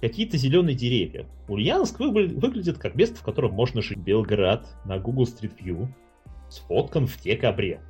какие-то 0.00 0.38
зеленые 0.38 0.76
деревья. 0.76 1.26
Ульяновск 1.48 2.00
выгля- 2.00 2.40
выглядит 2.40 2.78
как 2.78 2.94
место, 2.94 3.16
в 3.16 3.22
котором 3.22 3.52
можно 3.52 3.82
жить. 3.82 3.98
Белград 3.98 4.66
на 4.86 4.98
Google 4.98 5.24
Street 5.24 5.62
View 5.62 5.88
сфоткан 6.54 7.06
в 7.06 7.20
декабре. 7.20 7.80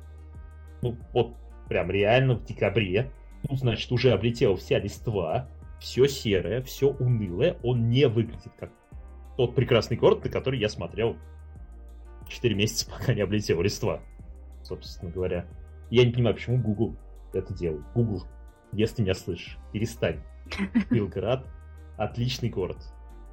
Ну, 0.81 0.97
вот 1.13 1.35
прям 1.67 1.91
реально 1.91 2.35
в 2.35 2.43
декабре. 2.43 3.11
Ну, 3.47 3.55
значит, 3.55 3.91
уже 3.91 4.11
облетела 4.11 4.57
вся 4.57 4.79
листва, 4.79 5.49
все 5.79 6.07
серое, 6.07 6.61
все 6.61 6.89
унылое. 6.89 7.57
Он 7.63 7.89
не 7.89 8.07
выглядит 8.07 8.53
как 8.57 8.71
тот 9.37 9.55
прекрасный 9.55 9.97
город, 9.97 10.23
на 10.23 10.29
который 10.29 10.59
я 10.59 10.69
смотрел 10.69 11.17
4 12.27 12.55
месяца, 12.55 12.89
пока 12.99 13.13
не 13.13 13.21
облетела 13.21 13.61
листва. 13.61 14.01
Собственно 14.63 15.11
говоря. 15.11 15.45
Я 15.91 16.03
не 16.03 16.11
понимаю, 16.11 16.35
почему 16.35 16.57
Google 16.57 16.95
это 17.33 17.53
делает. 17.53 17.85
Google, 17.93 18.23
если 18.71 19.03
меня 19.03 19.13
слышишь, 19.13 19.57
перестань. 19.71 20.21
Белград 20.89 21.45
отличный 21.97 22.49
город. 22.49 22.77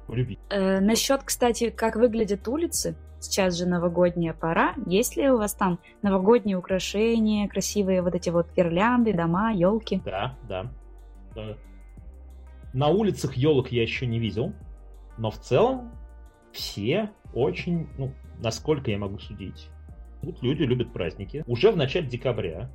Полюби. 0.07 0.37
Э, 0.49 0.79
насчет, 0.79 1.23
кстати, 1.23 1.69
как 1.69 1.95
выглядят 1.95 2.47
улицы. 2.47 2.95
Сейчас 3.19 3.57
же 3.57 3.65
новогодняя 3.65 4.33
пора. 4.33 4.73
Есть 4.85 5.15
ли 5.15 5.29
у 5.29 5.37
вас 5.37 5.53
там 5.53 5.79
новогодние 6.01 6.57
украшения, 6.57 7.47
красивые 7.47 8.01
вот 8.01 8.15
эти 8.15 8.29
вот 8.29 8.47
гирлянды, 8.55 9.13
дома, 9.13 9.53
елки? 9.53 10.01
Да, 10.03 10.37
да. 10.47 10.71
Да. 11.33 11.57
На 12.73 12.89
улицах 12.89 13.35
елок 13.35 13.71
я 13.71 13.81
еще 13.81 14.05
не 14.07 14.19
видел, 14.19 14.53
но 15.17 15.31
в 15.31 15.37
целом 15.37 15.91
все 16.51 17.11
очень, 17.33 17.87
ну, 17.97 18.13
насколько 18.39 18.91
я 18.91 18.97
могу 18.97 19.19
судить, 19.19 19.69
тут 20.21 20.41
люди 20.41 20.63
любят 20.63 20.91
праздники. 20.91 21.43
Уже 21.47 21.71
в 21.71 21.77
начале 21.77 22.07
декабря 22.07 22.69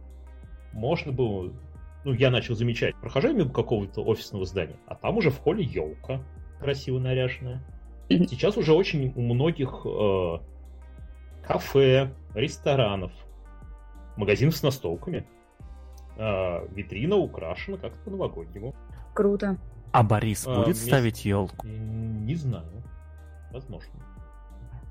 можно 0.73 1.13
было, 1.13 1.53
ну, 2.05 2.13
я 2.13 2.31
начал 2.31 2.55
замечать, 2.55 2.95
прохожу 2.97 3.33
мимо 3.33 3.51
какого-то 3.51 4.03
офисного 4.03 4.45
здания, 4.45 4.77
а 4.87 4.95
там 4.95 5.17
уже 5.17 5.31
в 5.31 5.39
холле 5.39 5.65
елка 5.65 6.23
красиво 6.61 6.99
наряженная. 6.99 7.63
Сейчас 8.09 8.57
уже 8.57 8.73
очень 8.73 9.13
у 9.17 9.21
многих 9.23 9.83
э, 9.85 10.39
кафе, 11.47 12.13
ресторанов, 12.35 13.13
магазинов 14.17 14.57
с 14.57 14.63
настолками 14.63 15.27
э, 16.17 16.67
витрина 16.75 17.17
украшена 17.17 17.77
как-то 17.77 17.99
по-новогоднему. 18.05 18.75
Круто. 19.15 19.59
А 19.93 20.03
Борис 20.03 20.47
А, 20.47 20.55
будет 20.57 20.67
вместе- 20.77 20.87
ставить 20.87 21.25
елку? 21.25 21.67
Не 21.67 22.35
знаю. 22.35 22.83
Возможно. 23.53 23.93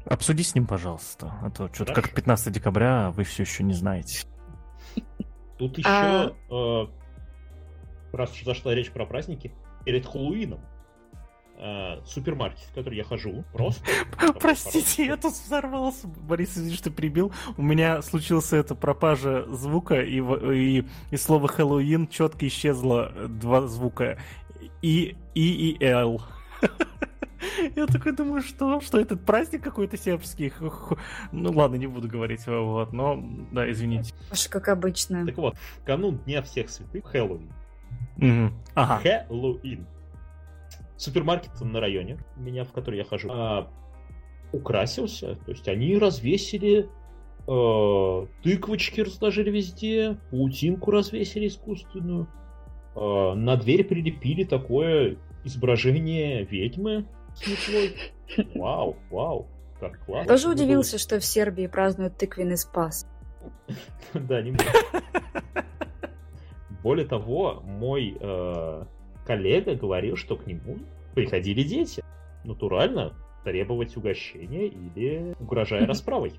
Обсуди 0.05 0.41
с 0.43 0.55
ним, 0.55 0.65
пожалуйста. 0.67 1.33
А 1.41 1.49
то 1.49 1.67
что-то 1.73 1.93
как 1.93 2.05
Хорошо. 2.05 2.15
15 2.15 2.53
декабря 2.53 3.11
вы 3.11 3.23
все 3.23 3.43
еще 3.43 3.63
не 3.63 3.73
знаете. 3.73 4.25
Тут 5.57 5.77
еще, 5.77 5.89
А- 5.89 6.31
э, 6.49 6.87
раз 8.13 8.31
уж 8.31 8.43
зашла 8.43 8.73
речь 8.73 8.91
про 8.91 9.05
праздники, 9.05 9.51
перед 9.85 10.05
Хэллоуином 10.05 10.59
э, 11.57 12.01
супермаркет, 12.05 12.59
в 12.71 12.73
который 12.73 12.97
я 12.97 13.03
хожу, 13.03 13.43
просто... 13.53 13.83
Простите, 14.39 15.05
я 15.05 15.17
тут 15.17 15.33
взорвался. 15.33 16.07
Борис, 16.07 16.57
извини, 16.57 16.75
что 16.75 16.91
прибил. 16.91 17.31
У 17.57 17.61
меня 17.61 18.01
случился 18.01 18.57
эта 18.57 18.75
пропажа 18.75 19.45
звука, 19.47 20.01
и, 20.01 20.19
и, 20.19 20.85
и 21.11 21.17
слово 21.17 21.47
Хэллоуин 21.47 22.07
четко 22.07 22.47
исчезло 22.47 23.11
э, 23.13 23.27
два 23.27 23.67
звука. 23.67 24.17
И, 24.81 25.15
и, 25.33 25.71
и, 25.71 25.83
Л. 25.83 26.21
Я 27.75 27.85
такой 27.87 28.13
думаю, 28.13 28.41
что? 28.41 28.81
Что 28.81 28.99
этот 28.99 29.23
праздник 29.23 29.63
какой-то 29.63 29.97
сербский? 29.97 30.51
Ну 31.31 31.51
ладно, 31.51 31.75
не 31.75 31.87
буду 31.87 32.07
говорить, 32.07 32.45
вот, 32.47 32.93
но, 32.93 33.23
да, 33.51 33.69
извините. 33.69 34.13
Паша, 34.29 34.49
как 34.49 34.67
обычно. 34.69 35.25
Так 35.25 35.37
вот, 35.37 35.55
в 35.55 35.85
канун 35.85 36.17
Дня 36.19 36.41
всех 36.41 36.69
святых, 36.69 37.05
Хэллоуин, 37.05 37.51
Мгм. 38.17 38.53
Ага. 38.73 39.25
Хэллоуин. 39.27 39.85
Супермаркет 40.97 41.59
на 41.61 41.79
районе, 41.79 42.17
меня, 42.35 42.63
в 42.63 42.71
который 42.73 42.97
я 42.97 43.03
хожу, 43.05 43.29
а, 43.31 43.69
украсился. 44.51 45.35
То 45.45 45.51
есть 45.51 45.67
они 45.67 45.97
развесили 45.97 46.89
э, 47.47 48.27
тыквочки 48.43 49.01
разложили 49.01 49.49
везде, 49.51 50.17
паутинку 50.31 50.91
развесили 50.91 51.47
искусственную. 51.47 52.27
э, 52.95 53.33
на 53.35 53.55
дверь 53.57 53.83
прилепили 53.83 54.43
такое 54.43 55.17
изображение 55.43 56.43
ведьмы 56.45 57.05
с 57.35 57.47
метлой. 57.47 57.95
Вау, 58.55 58.97
вау, 59.11 59.47
как 59.79 60.03
классно. 60.05 60.27
Тоже 60.27 60.47
Мне 60.47 60.55
было- 60.57 60.63
удивился, 60.65 60.97
что 60.97 61.19
в 61.19 61.25
Сербии 61.25 61.67
празднуют 61.67 62.17
тыквенный 62.17 62.57
спас. 62.57 63.07
Да, 64.13 64.41
немного. 64.41 64.65
Более 66.83 67.05
того, 67.05 67.61
мой 67.63 68.17
э, 68.19 68.85
коллега 69.27 69.75
говорил, 69.75 70.15
что 70.15 70.37
к 70.37 70.47
нему 70.47 70.77
приходили 71.13 71.61
дети. 71.63 72.01
Натурально 72.45 73.13
требовать 73.43 73.95
угощения 73.97 74.67
или 74.67 75.35
угрожая 75.39 75.85
расправой. 75.85 76.33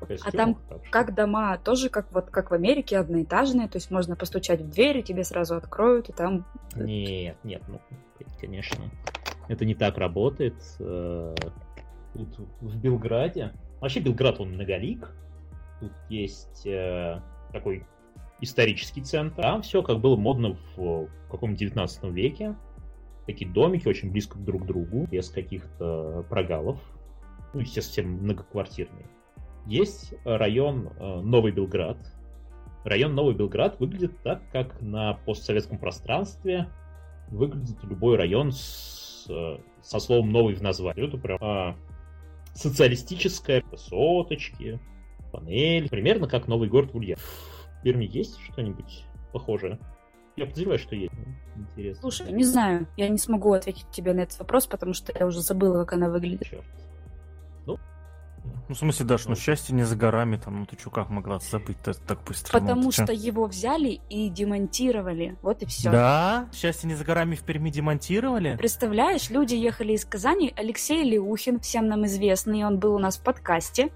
Костюмах, 0.00 0.32
там 0.32 0.54
так 0.68 0.82
что- 0.84 0.90
Как 0.92 1.14
дома, 1.14 1.58
тоже 1.58 1.90
как 1.90 2.10
вот 2.12 2.30
как 2.30 2.50
в 2.50 2.54
Америке, 2.54 2.96
одноэтажные, 2.98 3.68
то 3.68 3.76
есть 3.76 3.90
можно 3.90 4.16
постучать 4.16 4.60
в 4.62 4.70
дверь, 4.70 4.98
и 4.98 5.02
тебе 5.02 5.24
сразу 5.24 5.56
откроют, 5.56 6.08
и 6.08 6.12
там... 6.12 6.46
Нет, 6.74 7.36
нет, 7.44 7.62
ну, 7.68 7.80
конечно, 8.40 8.84
это 9.48 9.64
не 9.66 9.74
так 9.74 9.98
работает. 9.98 10.54
Э, 10.78 11.34
Тут 12.14 12.38
в 12.60 12.76
Белграде, 12.80 13.52
вообще 13.80 14.00
Белград, 14.00 14.40
он 14.40 14.54
многолик. 14.54 15.10
Тут 15.80 15.92
есть 16.08 16.66
э, 16.66 17.20
такой 17.52 17.84
исторический 18.40 19.02
центр. 19.02 19.42
Там 19.42 19.62
все 19.62 19.82
как 19.82 20.00
было 20.00 20.16
модно 20.16 20.56
в 20.76 21.08
каком 21.30 21.54
19 21.54 22.04
веке. 22.04 22.56
Такие 23.26 23.50
домики 23.50 23.86
очень 23.86 24.10
близко 24.10 24.38
друг 24.38 24.62
к 24.62 24.66
другу, 24.66 25.06
без 25.06 25.28
каких-то 25.28 26.24
прогалов. 26.28 26.80
Ну, 27.54 27.60
естественно, 27.60 28.08
многоквартирные. 28.08 29.06
Есть 29.66 30.14
район 30.24 30.90
э, 30.98 31.20
Новый 31.20 31.52
Белград. 31.52 31.98
Район 32.84 33.14
Новый 33.14 33.34
Белград 33.34 33.78
выглядит 33.78 34.20
так, 34.22 34.42
как 34.52 34.80
на 34.80 35.14
постсоветском 35.26 35.78
пространстве 35.78 36.68
выглядит 37.28 37.76
любой 37.84 38.16
район 38.16 38.52
с, 38.52 39.26
э, 39.28 39.58
со 39.82 40.00
словом 40.00 40.30
«новый» 40.30 40.54
в 40.54 40.62
названии. 40.62 41.06
Это 41.06 41.18
прям 41.18 41.38
а, 41.40 41.76
социалистическая 42.54 43.62
высоточки, 43.70 44.80
панель. 45.30 45.88
Примерно 45.88 46.26
как 46.26 46.48
новый 46.48 46.68
город 46.68 46.92
в 46.92 46.96
Ульяновске. 46.96 47.28
В 47.80 47.82
Перми 47.82 48.04
есть 48.04 48.38
что-нибудь 48.40 49.04
похожее? 49.32 49.78
Я 50.36 50.46
подозреваю, 50.46 50.78
что 50.78 50.94
есть. 50.94 51.12
Ну, 51.56 51.62
Интересно. 51.62 52.00
Слушай, 52.00 52.32
не 52.32 52.44
знаю, 52.44 52.86
я 52.96 53.08
не 53.08 53.18
смогу 53.18 53.52
ответить 53.52 53.90
тебе 53.90 54.12
на 54.12 54.20
этот 54.20 54.38
вопрос, 54.38 54.66
потому 54.66 54.94
что 54.94 55.12
я 55.18 55.26
уже 55.26 55.40
забыла, 55.40 55.84
как 55.84 55.94
она 55.94 56.08
выглядит. 56.08 56.46
Черт. 56.48 56.64
Ну, 58.68 58.74
в 58.74 58.78
смысле, 58.78 59.04
Даш, 59.04 59.26
ну 59.26 59.34
счастье 59.34 59.74
не 59.74 59.82
за 59.82 59.96
горами, 59.96 60.36
там, 60.36 60.60
ну 60.60 60.66
ты 60.66 60.76
чё, 60.76 60.90
как 60.90 61.10
могла 61.10 61.40
забыть-то 61.40 61.92
так 61.92 62.22
быстро? 62.24 62.58
Ну, 62.58 62.66
Потому 62.66 62.92
чё? 62.92 63.04
что 63.04 63.12
его 63.12 63.46
взяли 63.46 64.00
и 64.08 64.28
демонтировали. 64.28 65.36
Вот 65.42 65.62
и 65.62 65.66
все. 65.66 65.90
Да? 65.90 66.48
Счастье 66.54 66.88
не 66.88 66.94
за 66.94 67.04
горами 67.04 67.34
в 67.34 67.42
Перми 67.42 67.70
демонтировали? 67.70 68.56
Представляешь, 68.56 69.28
люди 69.28 69.54
ехали 69.54 69.94
из 69.94 70.04
Казани, 70.04 70.54
Алексей 70.56 71.02
Леухин, 71.02 71.60
всем 71.60 71.88
нам 71.88 72.06
известный, 72.06 72.64
он 72.64 72.78
был 72.78 72.94
у 72.94 72.98
нас 72.98 73.18
в 73.18 73.24
подкасте. 73.24 73.90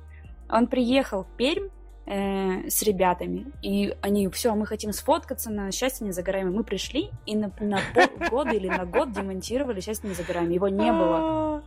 Он 0.50 0.66
приехал 0.66 1.24
в 1.24 1.36
Пермь 1.36 1.68
э, 2.06 2.68
с 2.68 2.82
ребятами, 2.82 3.46
и 3.62 3.96
они, 4.02 4.28
все, 4.28 4.54
мы 4.54 4.66
хотим 4.66 4.92
сфоткаться 4.92 5.50
на 5.50 5.70
«Счастье 5.72 6.06
не 6.06 6.12
за 6.12 6.22
горами». 6.22 6.50
Мы 6.50 6.64
пришли, 6.64 7.10
и 7.26 7.36
на, 7.36 7.50
на 7.60 7.80
полгода 7.94 8.50
или 8.50 8.68
на 8.68 8.84
год 8.84 9.12
демонтировали 9.12 9.80
«Счастье 9.80 10.08
не 10.08 10.14
за 10.14 10.22
горами». 10.24 10.54
Его 10.54 10.68
не 10.68 10.92
было. 10.92 11.62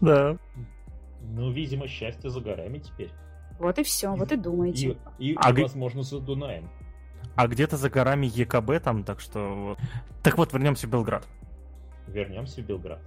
Да. 0.00 0.36
Ну, 1.22 1.50
видимо, 1.50 1.88
счастье 1.88 2.30
за 2.30 2.40
горами 2.40 2.78
теперь. 2.78 3.10
Вот 3.58 3.78
и 3.78 3.82
все, 3.82 4.14
вот 4.14 4.30
и 4.32 4.36
думайте. 4.36 4.96
И, 5.18 5.32
и 5.32 5.36
А 5.36 5.52
г- 5.52 5.62
возможно, 5.62 6.02
за 6.02 6.20
Дунаем. 6.20 6.70
А 7.34 7.46
где-то 7.46 7.76
за 7.76 7.90
горами 7.90 8.26
ЕКБ 8.26 8.82
там, 8.82 9.04
так 9.04 9.20
что... 9.20 9.76
Так 10.22 10.38
вот, 10.38 10.52
вернемся 10.52 10.86
в 10.86 10.90
Белград. 10.90 11.26
Вернемся 12.06 12.62
в 12.62 12.64
Белград. 12.64 13.00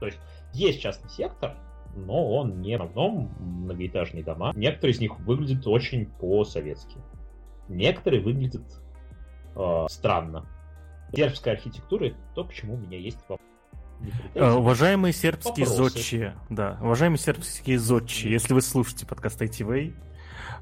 То 0.00 0.06
есть 0.06 0.18
есть 0.52 0.80
частный 0.80 1.10
сектор, 1.10 1.56
но 1.96 2.36
он 2.36 2.60
не 2.60 2.76
в 2.78 2.82
основном 2.82 3.32
многоэтажные 3.38 4.22
дома. 4.22 4.52
Некоторые 4.54 4.94
из 4.94 5.00
них 5.00 5.18
выглядят 5.20 5.66
очень 5.66 6.06
по-советски. 6.06 6.98
Некоторые 7.68 8.22
выглядят 8.22 8.64
э, 9.54 9.86
странно. 9.88 10.46
Сербская 11.14 11.54
архитектура 11.54 12.06
это 12.06 12.16
то, 12.34 12.44
к 12.44 12.52
чему 12.52 12.74
у 12.74 12.78
меня 12.78 12.98
есть 12.98 13.18
вопрос. 13.28 13.40
Э. 14.34 14.50
Уважаемые 14.52 15.12
сербские 15.12 15.66
Вопросы. 15.66 15.94
зодчие, 15.94 16.36
да, 16.50 16.78
уважаемые 16.82 17.18
сербские 17.18 17.78
зодчие, 17.78 18.32
если 18.32 18.52
вы 18.52 18.60
слушаете 18.60 19.06
подкаст 19.06 19.40
ITV, 19.40 19.94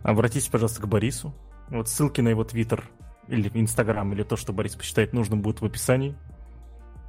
обратитесь, 0.03 0.49
пожалуйста, 0.49 0.83
к 0.83 0.87
Борису. 0.87 1.35
Вот 1.69 1.89
ссылки 1.89 2.21
на 2.21 2.29
его 2.29 2.45
твиттер 2.45 2.89
или 3.27 3.51
инстаграм, 3.55 4.13
или 4.13 4.23
то, 4.23 4.37
что 4.37 4.53
Борис 4.53 4.77
посчитает 4.77 5.13
нужным, 5.13 5.43
будет 5.43 5.61
в 5.61 5.65
описании. 5.65 6.15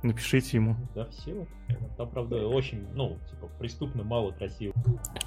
Напишите 0.06 0.58
ему. 0.58 0.76
Да, 0.94 1.08
все. 1.08 1.48
Там, 1.98 2.12
правда, 2.12 2.48
очень, 2.48 2.86
ну, 2.94 3.18
типа, 3.28 3.48
преступно 3.58 4.04
мало 4.04 4.32
красиво. 4.32 4.72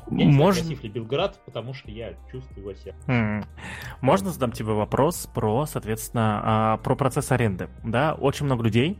Я 0.08 0.16
не 0.16 0.22
знаю, 0.22 0.36
Можно... 0.36 0.62
красив 0.62 0.84
ли 0.84 0.88
Белград, 0.88 1.40
потому 1.44 1.74
что 1.74 1.90
я 1.90 2.14
чувствую 2.30 2.60
его 2.60 2.74
сердце. 2.74 3.00
М. 3.10 3.44
Можно 4.00 4.30
задам 4.30 4.52
тебе 4.52 4.72
вопрос 4.72 5.28
про, 5.34 5.66
соответственно, 5.66 6.40
а, 6.44 6.76
про 6.76 6.94
процесс 6.94 7.32
аренды? 7.32 7.68
Да, 7.82 8.14
очень 8.14 8.46
много 8.46 8.62
людей 8.62 8.96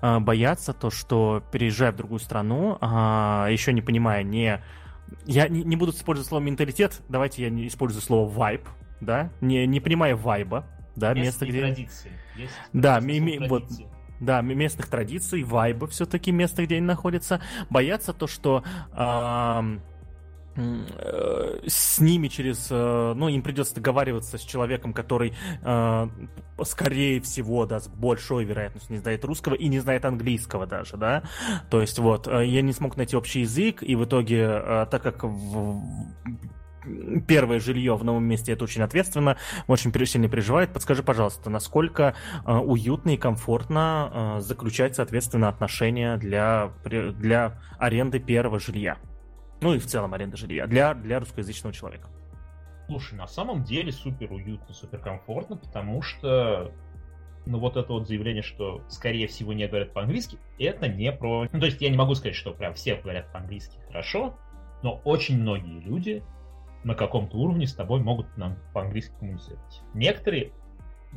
а, 0.00 0.20
боятся 0.20 0.72
то, 0.72 0.90
что 0.90 1.42
переезжая 1.50 1.90
в 1.90 1.96
другую 1.96 2.20
страну, 2.20 2.78
а, 2.80 3.48
еще 3.50 3.72
не 3.72 3.82
понимая, 3.82 4.22
не... 4.22 4.62
Я 5.24 5.48
не, 5.48 5.64
не 5.64 5.74
буду 5.74 5.90
использовать 5.90 6.28
слово 6.28 6.42
менталитет, 6.42 7.02
давайте 7.08 7.42
я 7.42 7.50
не 7.50 7.66
использую 7.66 8.02
слово 8.02 8.30
вайб, 8.30 8.68
да, 9.00 9.32
не, 9.40 9.66
не 9.66 9.80
понимая 9.80 10.14
вайба, 10.14 10.66
да, 10.94 11.14
место, 11.14 11.46
где... 11.46 11.62
традиции. 11.62 12.12
Есть 12.36 12.52
Да, 12.72 13.00
ми- 13.00 13.18
ми- 13.18 13.48
вот. 13.48 13.64
Да, 14.20 14.40
местных 14.40 14.88
традиций, 14.88 15.42
вайба 15.42 15.86
все-таки 15.86 16.32
место, 16.32 16.64
где 16.64 16.76
они 16.76 16.86
находятся, 16.86 17.40
боятся 17.70 18.12
то, 18.12 18.26
что 18.26 18.62
м, 20.56 20.86
э, 20.98 21.60
с 21.66 22.00
ними 22.00 22.28
через, 22.28 22.68
э, 22.70 23.12
ну, 23.14 23.28
им 23.28 23.42
придется 23.42 23.74
договариваться 23.74 24.38
с 24.38 24.40
человеком, 24.40 24.92
который, 24.94 25.34
э, 25.62 26.08
скорее 26.62 27.20
всего, 27.20 27.66
да, 27.66 27.80
с 27.80 27.88
большой 27.88 28.44
вероятностью 28.44 28.94
не 28.94 29.00
знает 29.00 29.24
русского 29.24 29.54
и 29.54 29.68
не 29.68 29.80
знает 29.80 30.04
английского 30.04 30.66
даже, 30.66 30.96
да, 30.96 31.24
то 31.70 31.80
есть 31.80 31.98
вот, 31.98 32.26
э, 32.26 32.46
я 32.46 32.62
не 32.62 32.72
смог 32.72 32.96
найти 32.96 33.16
общий 33.16 33.40
язык, 33.40 33.82
и 33.82 33.94
в 33.96 34.04
итоге, 34.04 34.48
э, 34.48 34.86
так 34.90 35.02
как 35.02 35.24
в- 35.24 35.82
первое 37.26 37.60
жилье 37.60 37.96
в 37.96 38.04
новом 38.04 38.24
месте 38.24 38.52
это 38.52 38.64
очень 38.64 38.82
ответственно, 38.82 39.36
очень 39.66 39.92
сильно 40.06 40.28
переживает. 40.28 40.72
Подскажи, 40.72 41.02
пожалуйста, 41.02 41.50
насколько 41.50 42.14
э, 42.44 42.52
уютно 42.52 43.10
и 43.10 43.16
комфортно 43.16 44.36
э, 44.38 44.40
заключать, 44.40 44.96
соответственно, 44.96 45.48
отношения 45.48 46.16
для, 46.16 46.72
для 46.84 47.60
аренды 47.78 48.18
первого 48.20 48.60
жилья? 48.60 48.98
Ну 49.60 49.74
и 49.74 49.78
в 49.78 49.86
целом 49.86 50.14
аренды 50.14 50.36
жилья 50.36 50.66
для, 50.66 50.94
для 50.94 51.18
русскоязычного 51.20 51.74
человека. 51.74 52.08
Слушай, 52.86 53.14
на 53.14 53.26
самом 53.26 53.64
деле 53.64 53.90
супер 53.90 54.32
уютно, 54.32 54.72
супер 54.72 54.98
комфортно, 54.98 55.56
потому 55.56 56.02
что 56.02 56.72
ну 57.46 57.58
вот 57.58 57.76
это 57.76 57.92
вот 57.92 58.06
заявление, 58.06 58.42
что 58.42 58.82
скорее 58.88 59.28
всего 59.28 59.52
не 59.52 59.66
говорят 59.66 59.92
по-английски, 59.92 60.38
это 60.58 60.88
не 60.88 61.12
про... 61.12 61.46
Ну 61.52 61.60
то 61.60 61.66
есть 61.66 61.80
я 61.80 61.88
не 61.88 61.96
могу 61.96 62.14
сказать, 62.14 62.36
что 62.36 62.52
прям 62.52 62.74
все 62.74 62.96
говорят 62.96 63.32
по-английски 63.32 63.78
хорошо, 63.86 64.36
но 64.82 65.00
очень 65.04 65.40
многие 65.40 65.80
люди 65.80 66.22
на 66.86 66.94
каком-то 66.94 67.36
уровне 67.36 67.66
с 67.66 67.74
тобой 67.74 68.00
могут 68.00 68.36
нам 68.36 68.56
по-английски 68.72 69.12
коммуницировать. 69.18 69.82
Некоторые 69.92 70.52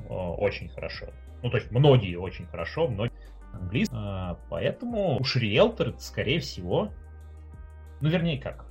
очень 0.10 0.68
хорошо. 0.70 1.06
Ну, 1.44 1.52
то 1.52 1.58
есть 1.58 1.70
многие 1.70 2.16
очень 2.16 2.48
хорошо, 2.48 2.88
многие 2.88 3.14
английский. 3.54 3.96
А, 3.96 4.40
поэтому 4.50 5.20
уж 5.20 5.36
риэлтор, 5.36 5.94
скорее 6.00 6.40
всего, 6.40 6.90
ну, 8.02 8.10
вернее, 8.10 8.42
как. 8.42 8.66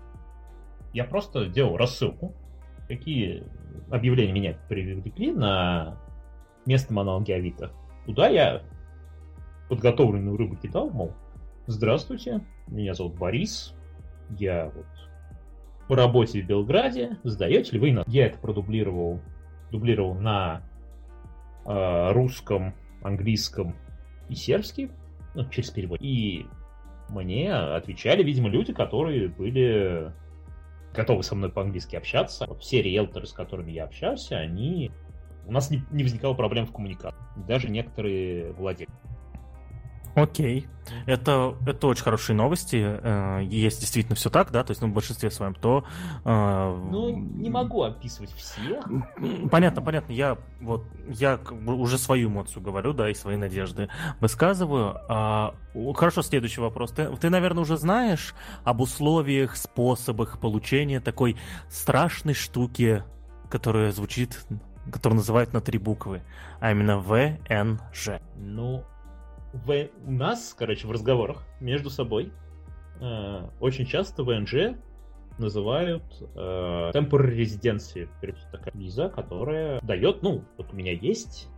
Я 0.93 1.05
просто 1.05 1.47
делал 1.47 1.77
рассылку, 1.77 2.35
какие 2.89 3.45
объявления 3.93 4.33
меня 4.33 4.59
привлекли 4.69 5.31
на 5.31 6.01
местном 6.67 6.99
аналоге 6.99 7.37
Авито. 7.37 7.71
Туда 8.07 8.27
я 8.27 8.63
подготовленную 9.69 10.37
рыбу 10.37 10.57
кидал, 10.57 10.91
мол, 10.91 11.15
здравствуйте, 11.69 12.41
меня 12.67 12.95
зовут 12.95 13.15
Борис, 13.15 13.73
я 14.31 14.73
вот 14.75 14.87
по 15.89 15.97
работе 15.97 16.43
в 16.43 16.47
Белграде, 16.47 17.19
сдаете 17.25 17.73
ли 17.73 17.79
вы 17.79 17.93
на... 17.93 18.05
Я 18.07 18.27
это 18.27 18.39
продублировал, 18.39 19.21
дублировал 19.73 20.15
на 20.15 20.63
э, 21.67 22.13
русском, 22.13 22.75
английском 23.03 23.75
и 24.29 24.35
сербский, 24.35 24.91
ну, 25.35 25.49
через 25.49 25.71
перевод. 25.71 26.01
И 26.03 26.47
мне 27.09 27.53
отвечали, 27.53 28.23
видимо, 28.23 28.51
люди, 28.51 28.73
которые 28.73 29.29
были 29.29 30.13
готовы 30.95 31.23
со 31.23 31.35
мной 31.35 31.51
по-английски 31.51 31.97
общаться. 31.97 32.45
Вот 32.47 32.61
все 32.61 32.83
риэлторы, 32.83 33.27
с 33.27 33.33
которыми 33.33 33.73
я 33.73 33.85
общался, 33.85 34.37
они... 34.37 34.91
У 35.47 35.53
нас 35.53 35.71
не, 35.71 35.83
не 35.91 36.03
возникало 36.03 36.35
проблем 36.35 36.67
в 36.67 36.73
коммуникации. 36.73 37.19
Даже 37.47 37.71
некоторые 37.71 38.53
владельцы. 38.53 38.93
Окей. 40.23 40.69
Это, 41.07 41.55
это 41.67 41.87
очень 41.87 42.03
хорошие 42.03 42.37
новости. 42.37 42.83
Э, 42.83 43.41
есть 43.43 43.81
действительно 43.81 44.17
все 44.17 44.31
так, 44.31 44.51
да? 44.51 44.65
То 44.65 44.71
есть, 44.71 44.81
ну, 44.81 44.89
в 44.89 44.93
большинстве 44.93 45.31
своем 45.31 45.55
то... 45.55 45.85
Э, 46.25 46.89
ну, 46.91 47.17
не 47.17 47.51
могу 47.51 47.83
описывать 47.83 48.33
все. 48.33 48.83
Понятно, 49.51 49.83
понятно. 49.83 50.13
Я 50.13 50.39
вот, 50.61 50.85
я 51.09 51.39
уже 51.67 51.99
свою 51.99 52.29
эмоцию 52.29 52.63
говорю, 52.63 52.93
да, 52.93 53.11
и 53.11 53.15
свои 53.15 53.37
надежды 53.37 53.89
высказываю. 54.21 55.01
А, 55.09 55.55
хорошо, 55.95 56.23
следующий 56.23 56.61
вопрос. 56.61 56.93
Ты, 56.93 57.15
ты, 57.17 57.31
наверное, 57.31 57.63
уже 57.63 57.77
знаешь 57.77 58.35
об 58.65 58.81
условиях, 58.81 59.57
способах 59.57 60.41
получения 60.41 61.01
такой 61.01 61.37
страшной 61.69 62.35
штуки, 62.35 63.05
которая 63.51 63.93
звучит, 63.93 64.41
которую 64.91 65.19
называют 65.19 65.53
на 65.53 65.61
три 65.61 65.79
буквы, 65.79 66.23
а 66.61 66.71
именно 66.73 66.99
ВНЖ. 66.99 68.21
Ну, 68.37 68.85
в, 69.53 69.89
у 70.07 70.11
нас, 70.11 70.55
короче, 70.57 70.87
в 70.87 70.91
разговорах 70.91 71.47
между 71.61 71.91
собой 71.91 72.33
э, 73.01 73.49
очень 73.61 73.87
часто 73.87 74.23
ВНЖ 74.25 74.77
называют 75.39 76.03
э, 76.35 76.91
temporary 76.95 77.37
residency. 77.37 78.09
Такая 78.53 78.73
виза, 78.75 79.09
которая 79.09 79.81
дает, 79.83 80.23
ну, 80.23 80.45
вот 80.57 80.73
у 80.73 80.77
меня 80.77 80.93
есть, 80.93 81.49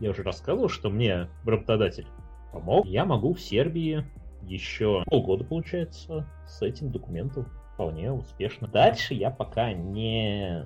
я 0.00 0.10
уже 0.10 0.22
рассказывал, 0.22 0.68
что 0.68 0.90
мне 0.90 1.28
работодатель 1.44 2.06
помог. 2.52 2.86
Я 2.86 3.04
могу 3.04 3.34
в 3.34 3.40
Сербии 3.40 4.04
еще 4.42 5.04
полгода, 5.06 5.44
получается, 5.44 6.26
с 6.46 6.62
этим 6.62 6.90
документом 6.90 7.46
вполне 7.74 8.12
успешно. 8.12 8.68
Дальше 8.68 9.14
я 9.14 9.30
пока 9.30 9.72
не... 9.72 10.64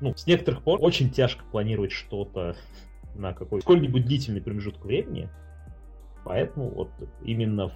Ну, 0.00 0.14
с 0.14 0.26
некоторых 0.26 0.62
пор 0.62 0.78
очень 0.82 1.10
тяжко 1.10 1.44
планировать 1.50 1.92
что-то 1.92 2.56
на 3.14 3.32
какой 3.32 3.60
сколь-нибудь 3.60 4.04
длительный 4.04 4.40
промежуток 4.40 4.84
времени. 4.84 5.28
Поэтому 6.24 6.70
вот 6.70 6.90
именно 7.22 7.70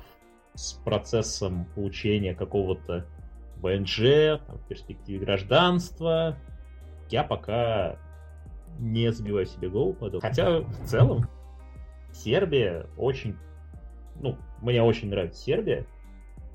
с 0.54 0.72
процессом 0.72 1.66
получения 1.74 2.34
какого-то 2.34 3.06
ВНЖ, 3.56 4.40
там, 4.46 4.58
в 4.58 4.68
перспективе 4.68 5.24
гражданства, 5.24 6.36
я 7.10 7.24
пока 7.24 7.96
не 8.78 9.12
забиваю 9.12 9.46
себе 9.46 9.68
голову. 9.68 10.20
Хотя 10.20 10.60
в 10.60 10.84
целом 10.84 11.28
Сербия 12.12 12.86
очень, 12.96 13.36
ну, 14.20 14.36
мне 14.62 14.82
очень 14.82 15.10
нравится 15.10 15.42
Сербия, 15.42 15.86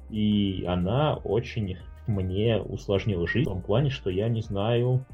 и 0.09 0.65
она 0.67 1.15
очень 1.15 1.77
мне 2.07 2.57
усложнила 2.59 3.27
жизнь 3.27 3.49
в 3.49 3.53
том 3.53 3.61
плане, 3.61 3.89
что 3.89 4.09
я 4.09 4.27
не 4.27 4.41
знаю, 4.41 5.05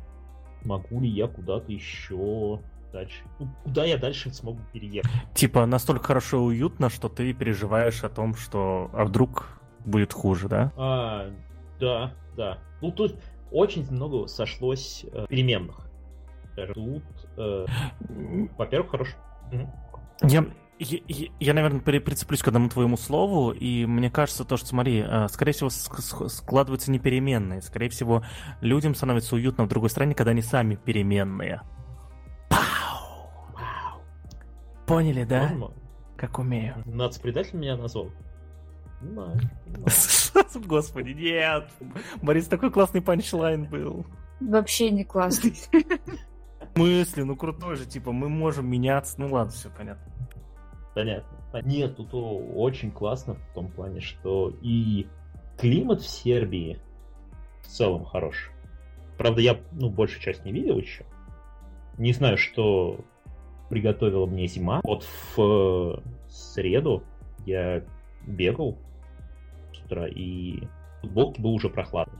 могу 0.63 1.01
ли 1.01 1.07
я 1.07 1.27
куда-то 1.27 1.71
еще 1.71 2.59
дальше. 2.91 3.23
Ну, 3.39 3.49
куда 3.63 3.85
я 3.85 3.97
дальше 3.97 4.33
смогу 4.33 4.59
переехать? 4.73 5.11
Типа 5.33 5.65
настолько 5.65 6.05
хорошо 6.05 6.37
и 6.37 6.55
уютно, 6.55 6.89
что 6.89 7.09
ты 7.09 7.33
переживаешь 7.33 8.03
о 8.03 8.09
том, 8.09 8.35
что 8.35 8.89
а 8.93 9.05
вдруг 9.05 9.47
будет 9.85 10.13
хуже, 10.13 10.47
да? 10.47 10.71
А, 10.75 11.29
да, 11.79 12.13
да. 12.35 12.59
Ну, 12.81 12.91
тут 12.91 13.15
очень 13.51 13.89
много 13.91 14.27
сошлось 14.27 15.05
э, 15.11 15.25
переменных. 15.27 15.89
Тут, 16.73 17.03
э, 17.37 17.65
во-первых, 18.57 18.91
хорошо. 18.91 19.15
Я, 20.21 20.45
я, 20.79 21.27
я, 21.39 21.53
наверное, 21.53 21.79
прицеплюсь 21.81 22.41
к 22.41 22.47
одному 22.47 22.69
твоему 22.69 22.97
слову, 22.97 23.51
и 23.51 23.85
мне 23.85 24.09
кажется, 24.11 24.43
то, 24.43 24.57
что, 24.57 24.67
смотри, 24.67 25.03
э, 25.05 25.27
скорее 25.29 25.53
всего, 25.53 25.69
складываются 25.69 26.91
не 26.91 26.99
переменные. 26.99 27.61
Скорее 27.61 27.89
всего, 27.89 28.23
людям 28.61 28.95
становится 28.95 29.35
уютно 29.35 29.63
в 29.63 29.67
другой 29.67 29.89
стране, 29.89 30.15
когда 30.15 30.31
они 30.31 30.41
сами 30.41 30.75
переменные. 30.75 31.61
Поняли, 34.89 35.23
да? 35.23 35.49
Можно? 35.49 35.75
Как 36.17 36.39
умею. 36.39 36.81
Нацпредатель 36.85 37.59
меня 37.59 37.77
назвал. 37.77 38.09
Господи, 40.65 41.11
нет! 41.11 41.69
Борис, 42.23 42.47
такой 42.47 42.71
классный 42.71 43.01
панчлайн 43.01 43.65
был. 43.65 44.07
Вообще 44.41 44.89
не 44.89 45.03
классный. 45.03 45.51
В 45.51 46.75
смысле? 46.75 47.23
Ну 47.23 47.35
крутой 47.35 47.75
же, 47.75 47.85
типа, 47.85 48.11
мы 48.11 48.29
можем 48.29 48.67
меняться. 48.67 49.21
Ну 49.21 49.31
ладно, 49.31 49.53
все 49.53 49.69
понятно. 49.69 50.11
Понятно. 50.95 51.37
Нет, 51.63 51.95
тут 51.95 52.09
очень 52.11 52.91
классно 52.91 53.35
в 53.35 53.53
том 53.53 53.69
плане, 53.69 54.01
что 54.01 54.51
и 54.63 55.07
климат 55.59 56.01
в 56.01 56.07
Сербии 56.07 56.79
в 57.61 57.67
целом 57.67 58.05
хорош. 58.05 58.49
Правда, 59.19 59.39
я, 59.39 59.59
ну, 59.71 59.91
большую 59.91 60.21
часть 60.21 60.43
не 60.45 60.51
видел 60.51 60.79
еще. 60.79 61.05
Не 61.99 62.11
знаю, 62.11 62.37
что 62.39 63.05
приготовила 63.69 64.25
мне 64.25 64.47
зима. 64.47 64.81
Вот 64.83 65.03
в 65.03 65.39
э, 65.39 66.01
среду 66.27 67.03
я 67.45 67.83
бегал 68.25 68.77
с 69.73 69.79
утра, 69.85 70.07
и 70.07 70.63
футболки 71.01 71.41
был 71.41 71.53
уже 71.53 71.69
прохладно. 71.69 72.13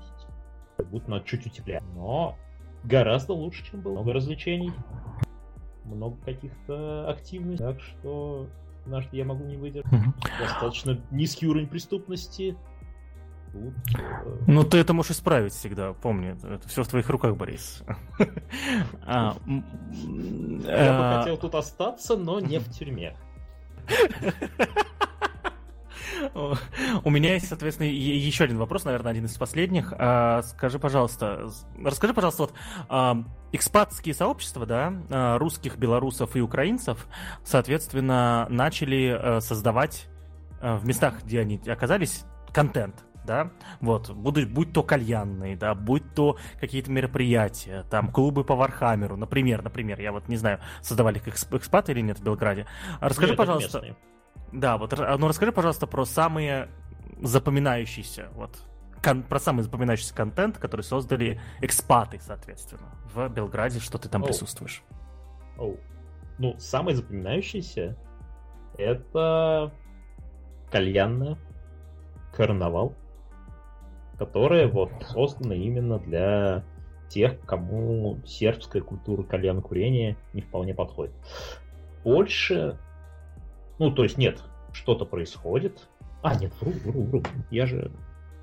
Как 0.77 0.87
будто 0.89 1.09
надо 1.11 1.25
чуть 1.25 1.45
утеплять. 1.45 1.83
Но 1.95 2.37
гораздо 2.83 3.33
лучше, 3.33 3.65
чем 3.69 3.81
было. 3.81 3.93
Много 3.93 4.13
развлечений, 4.13 4.71
много 5.83 6.17
каких-то 6.23 7.09
активностей. 7.09 7.65
Так 7.65 7.81
что 7.81 8.47
однажды 8.85 9.17
я 9.17 9.25
могу 9.25 9.43
не 9.43 9.57
выдержать. 9.57 9.91
Достаточно 10.39 10.99
низкий 11.11 11.47
уровень 11.47 11.67
преступности, 11.67 12.55
Тут... 13.51 13.73
Э, 13.97 14.35
ну, 14.47 14.63
ты 14.63 14.77
это 14.77 14.93
можешь 14.93 15.11
исправить 15.11 15.53
всегда, 15.53 15.93
помни. 15.93 16.35
Это 16.43 16.67
все 16.67 16.83
в 16.83 16.87
твоих 16.87 17.09
руках, 17.09 17.35
Борис. 17.35 17.83
А, 19.05 19.35
Я 19.47 20.63
бы 20.63 20.65
а, 20.67 21.19
хотел 21.19 21.37
тут 21.37 21.55
остаться, 21.55 22.15
но 22.15 22.39
не 22.39 22.59
в 22.59 22.69
тюрьме. 22.71 23.15
У 27.03 27.09
меня 27.09 27.33
есть, 27.33 27.47
соответственно, 27.47 27.87
еще 27.87 28.43
один 28.43 28.57
вопрос, 28.57 28.83
наверное, 28.83 29.11
один 29.11 29.25
из 29.25 29.35
последних. 29.37 29.93
А, 29.97 30.43
скажи, 30.43 30.77
пожалуйста, 30.77 31.49
расскажи, 31.83 32.13
пожалуйста, 32.13 32.49
вот 32.87 33.25
экспатские 33.51 34.13
сообщества, 34.13 34.65
да, 34.65 35.37
русских, 35.39 35.77
белорусов 35.77 36.35
и 36.35 36.41
украинцев, 36.41 37.07
соответственно, 37.43 38.45
начали 38.49 39.17
э, 39.19 39.41
создавать 39.41 40.05
э, 40.61 40.75
в 40.75 40.85
местах, 40.85 41.23
где 41.23 41.39
они 41.39 41.59
оказались, 41.67 42.25
контент 42.53 43.05
да, 43.29 43.51
вот, 43.79 44.09
будут, 44.09 44.49
будь 44.49 44.73
то 44.73 44.81
кальянные, 44.81 45.55
да, 45.55 45.75
будь 45.75 46.15
то 46.15 46.37
какие-то 46.59 46.89
мероприятия, 46.89 47.85
там, 47.91 48.11
клубы 48.11 48.43
по 48.43 48.55
Вархаммеру, 48.55 49.17
например, 49.17 49.61
например, 49.61 50.01
я 50.01 50.11
вот 50.11 50.27
не 50.27 50.35
знаю, 50.35 50.59
создавали 50.81 51.19
их 51.19 51.27
экспаты 51.27 51.91
или 51.91 52.01
нет 52.01 52.17
в 52.17 52.23
Белграде. 52.23 52.65
Расскажи, 52.99 53.33
нет, 53.33 53.37
пожалуйста, 53.37 53.95
да, 54.51 54.79
вот, 54.79 54.97
ну 54.97 55.27
расскажи, 55.27 55.51
пожалуйста, 55.51 55.85
про 55.85 56.05
самые 56.05 56.69
запоминающиеся, 57.21 58.29
вот, 58.33 58.57
кон, 59.03 59.21
про 59.21 59.39
самый 59.39 59.61
запоминающийся 59.61 60.15
контент, 60.15 60.57
который 60.57 60.81
создали 60.81 61.39
экспаты, 61.61 62.19
соответственно, 62.19 62.95
в 63.13 63.29
Белграде, 63.29 63.79
что 63.79 63.99
ты 63.99 64.09
там 64.09 64.23
Оу. 64.23 64.27
присутствуешь. 64.27 64.81
Оу. 65.59 65.77
Ну, 66.39 66.55
самый 66.57 66.95
запоминающийся 66.95 67.95
это 68.79 69.71
кальянная, 70.71 71.37
карнавал, 72.33 72.95
которые 74.19 74.67
вот 74.67 74.91
созданы 75.07 75.57
именно 75.57 75.97
для 75.97 76.65
тех, 77.07 77.39
кому 77.45 78.19
сербская 78.25 78.81
культура 78.81 79.23
кальян 79.23 79.61
курения 79.61 80.17
не 80.33 80.41
вполне 80.41 80.75
подходит. 80.75 81.15
Больше, 82.03 82.77
ну, 83.79 83.91
то 83.91 84.03
есть 84.03 84.17
нет, 84.17 84.43
что-то 84.73 85.05
происходит. 85.05 85.87
А, 86.21 86.35
нет, 86.35 86.51
вру, 86.59 86.71
вру, 86.85 87.03
вру. 87.03 87.23
Я 87.49 87.65
же, 87.65 87.91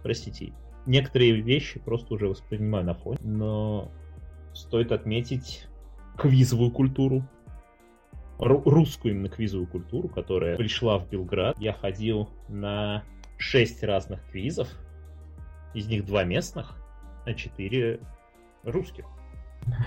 простите, 0.02 0.54
некоторые 0.86 1.32
вещи 1.42 1.78
просто 1.78 2.14
уже 2.14 2.26
воспринимаю 2.26 2.84
на 2.86 2.94
фоне, 2.94 3.18
но 3.22 3.92
стоит 4.54 4.92
отметить 4.92 5.68
квизовую 6.16 6.70
культуру, 6.70 7.22
русскую 8.38 9.14
именно 9.14 9.28
квизовую 9.28 9.68
культуру, 9.68 10.08
которая 10.08 10.56
пришла 10.56 10.98
в 10.98 11.08
Белград. 11.10 11.58
Я 11.60 11.74
ходил 11.74 12.30
на 12.48 13.04
шесть 13.36 13.82
разных 13.82 14.20
квизов, 14.30 14.68
из 15.74 15.86
них 15.86 16.04
два 16.06 16.24
местных, 16.24 16.76
а 17.24 17.34
четыре 17.34 18.00
русских, 18.62 19.04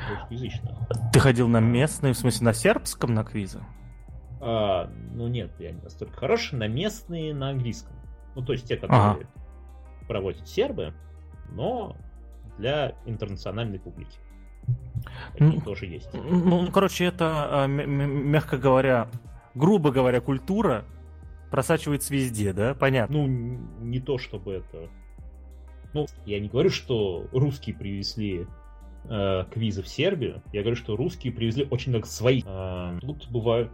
русскоязычных. 0.09 0.77
Ты 1.13 1.19
ходил 1.19 1.47
на 1.47 1.59
местные, 1.59 2.13
в 2.13 2.17
смысле 2.17 2.45
на 2.45 2.53
сербском 2.53 3.13
на 3.13 3.23
квизы? 3.23 3.61
А, 4.41 4.89
ну 5.13 5.27
нет, 5.27 5.51
я 5.59 5.71
не 5.71 5.81
настолько 5.81 6.13
хороший, 6.13 6.57
на 6.57 6.67
местные 6.67 7.33
на 7.33 7.49
английском. 7.49 7.95
Ну 8.35 8.43
то 8.43 8.53
есть 8.53 8.67
те, 8.67 8.75
которые 8.75 9.01
ага. 9.01 9.19
проводят 10.07 10.47
сербы, 10.47 10.93
но 11.49 11.95
для 12.57 12.95
интернациональной 13.05 13.79
публики. 13.79 14.19
Такие 15.33 15.53
ну, 15.53 15.61
тоже 15.61 15.85
есть. 15.87 16.09
Ну, 16.13 16.63
ну 16.63 16.71
короче, 16.71 17.05
это, 17.05 17.63
а, 17.63 17.67
мягко 17.67 18.57
говоря, 18.57 19.07
грубо 19.55 19.91
говоря, 19.91 20.21
культура 20.21 20.85
просачивается 21.49 22.13
везде, 22.13 22.53
да? 22.53 22.75
Понятно. 22.75 23.17
Ну, 23.17 23.27
не 23.27 23.99
то 23.99 24.17
чтобы 24.17 24.53
это... 24.53 24.89
Ну, 25.93 26.07
я 26.25 26.39
не 26.39 26.47
говорю, 26.47 26.69
что 26.69 27.27
русские 27.31 27.75
привезли 27.75 28.47
э, 29.05 29.45
квизы 29.51 29.81
в 29.81 29.87
Сербию. 29.87 30.41
Я 30.53 30.61
говорю, 30.61 30.75
что 30.75 30.95
русские 30.95 31.33
привезли 31.33 31.67
очень 31.69 31.91
много 31.91 32.07
своих. 32.07 32.43
Э, 32.45 32.97
тут 33.01 33.29
бывают 33.29 33.71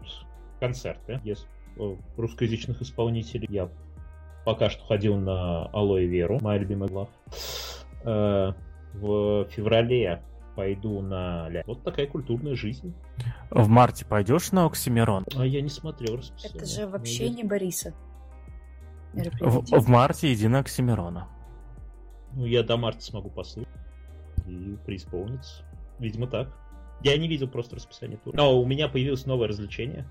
концерты 0.59 1.19
есть 1.23 1.47
э, 1.77 1.95
русскоязычных 2.17 2.81
исполнителей. 2.81 3.47
Я 3.49 3.69
пока 4.45 4.69
что 4.69 4.85
ходил 4.85 5.17
на 5.17 5.65
Алоэ 5.67 6.05
Веру, 6.05 6.39
моя 6.41 6.59
любимая 6.59 6.89
глав. 6.89 7.09
Э, 8.03 8.53
в 8.93 9.45
феврале 9.49 10.21
пойду 10.55 11.01
на... 11.01 11.49
Вот 11.65 11.83
такая 11.83 12.07
культурная 12.07 12.55
жизнь. 12.55 12.93
В 13.49 13.67
марте 13.67 14.05
пойдешь 14.05 14.51
на 14.53 14.65
Оксимирон? 14.65 15.25
А 15.35 15.45
я 15.45 15.61
не 15.61 15.69
смотрел 15.69 16.15
расписание. 16.17 16.57
Это 16.57 16.65
же 16.65 16.87
вообще 16.87 17.29
не 17.29 17.43
Бориса. 17.43 17.93
В, 19.13 19.79
в 19.79 19.89
марте 19.89 20.33
иди 20.33 20.47
на 20.47 20.59
Оксимирона. 20.59 21.27
Ну, 22.35 22.45
я 22.45 22.63
до 22.63 22.77
марта 22.77 23.01
смогу 23.01 23.29
послушать 23.29 23.69
и 24.47 24.77
преисполниться. 24.85 25.63
Видимо, 25.99 26.27
так. 26.27 26.49
Я 27.01 27.17
не 27.17 27.27
видел 27.27 27.47
просто 27.47 27.75
расписание 27.75 28.17
тура. 28.17 28.35
Но 28.35 28.59
у 28.59 28.65
меня 28.65 28.89
появилось 28.89 29.25
новое 29.25 29.47
развлечение. 29.47 30.07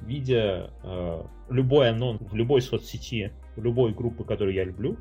Видя 0.00 0.70
э, 0.82 1.22
любой 1.48 1.90
анонс 1.90 2.20
в 2.20 2.34
любой 2.34 2.60
соцсети, 2.60 3.32
в 3.56 3.62
любой 3.62 3.94
группы, 3.94 4.24
которую 4.24 4.54
я 4.54 4.64
люблю, 4.64 4.98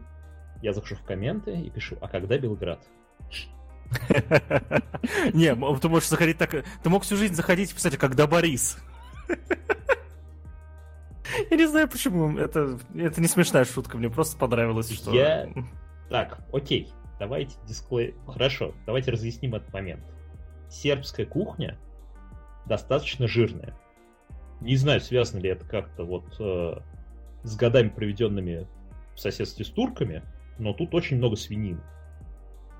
я 0.61 0.71
захожу 0.71 0.95
в 0.95 1.03
комменты 1.03 1.59
и 1.59 1.69
пишу, 1.69 1.97
а 2.01 2.07
когда 2.07 2.37
Белград? 2.37 2.79
Не, 5.33 5.55
ты 5.79 5.89
можешь 5.89 6.09
заходить 6.09 6.37
так... 6.37 6.51
Ты 6.51 6.89
мог 6.89 7.03
всю 7.03 7.17
жизнь 7.17 7.33
заходить 7.33 7.71
и 7.71 7.75
писать, 7.75 7.97
когда 7.97 8.27
Борис. 8.27 8.77
Я 11.49 11.57
не 11.57 11.67
знаю, 11.67 11.89
почему. 11.89 12.37
Это, 12.37 12.79
это 12.95 13.19
не 13.19 13.27
смешная 13.27 13.65
шутка, 13.65 13.97
мне 13.97 14.09
просто 14.09 14.37
понравилось, 14.37 14.91
что... 14.91 15.13
Я... 15.13 15.49
Так, 16.09 16.39
окей, 16.51 16.89
давайте 17.19 17.55
дисклей... 17.67 18.15
Хорошо, 18.27 18.73
давайте 18.85 19.11
разъясним 19.11 19.55
этот 19.55 19.73
момент. 19.73 20.03
Сербская 20.69 21.25
кухня 21.25 21.77
достаточно 22.65 23.27
жирная. 23.27 23.73
Не 24.61 24.75
знаю, 24.75 25.01
связано 25.01 25.39
ли 25.39 25.49
это 25.49 25.65
как-то 25.65 26.03
вот 26.03 26.35
э, 26.39 26.77
с 27.43 27.55
годами, 27.55 27.89
проведенными 27.89 28.67
в 29.15 29.19
соседстве 29.19 29.65
с 29.65 29.69
турками, 29.69 30.23
но 30.57 30.73
тут 30.73 30.93
очень 30.93 31.17
много 31.17 31.35
свинины. 31.35 31.81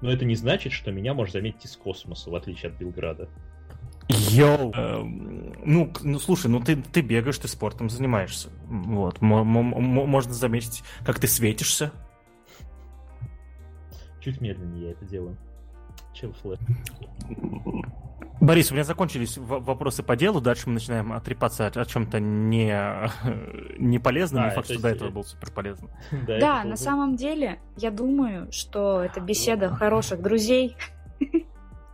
Но 0.01 0.11
это 0.11 0.25
не 0.25 0.35
значит, 0.35 0.73
что 0.73 0.91
меня 0.91 1.13
может 1.13 1.33
заметить 1.33 1.65
из 1.65 1.77
космоса, 1.77 2.29
в 2.29 2.35
отличие 2.35 2.71
от 2.71 2.77
Белграда. 2.77 3.29
Йоу! 4.09 4.71
Эм, 4.73 5.53
ну, 5.63 5.93
ну, 6.01 6.19
слушай, 6.19 6.47
ну 6.47 6.59
ты, 6.59 6.75
ты 6.75 7.01
бегаешь, 7.01 7.37
ты 7.37 7.47
спортом 7.47 7.89
занимаешься. 7.89 8.49
Вот. 8.67 9.21
можно 9.21 10.33
заметить, 10.33 10.83
как 11.05 11.19
ты 11.19 11.27
светишься. 11.27 11.91
Чуть 14.23 14.39
медленнее 14.39 14.85
я 14.85 14.91
это 14.91 15.05
делаю. 15.05 15.35
Чем 16.13 16.33
Flash. 16.33 16.59
Борис, 18.39 18.71
у 18.71 18.73
меня 18.73 18.83
закончились 18.83 19.37
вопросы 19.37 20.01
по 20.01 20.15
делу. 20.15 20.41
Дальше 20.41 20.67
мы 20.67 20.75
начинаем 20.75 21.13
трепаться 21.13 21.67
о 21.67 21.85
чем-то 21.85 22.19
не, 22.19 22.73
не 23.79 23.99
полезном. 23.99 24.43
А, 24.43 24.47
не 24.47 24.55
факт, 24.55 24.69
что 24.69 24.81
до 24.81 24.89
этого 24.89 25.09
был 25.09 25.23
супер 25.23 25.51
полезно. 25.51 25.89
Да, 26.27 26.39
да 26.39 26.63
на 26.63 26.75
самом 26.77 27.15
деле, 27.15 27.59
я 27.77 27.91
думаю, 27.91 28.51
что 28.51 29.03
это 29.03 29.19
беседа 29.19 29.69
хороших 29.69 30.21
друзей. 30.21 30.75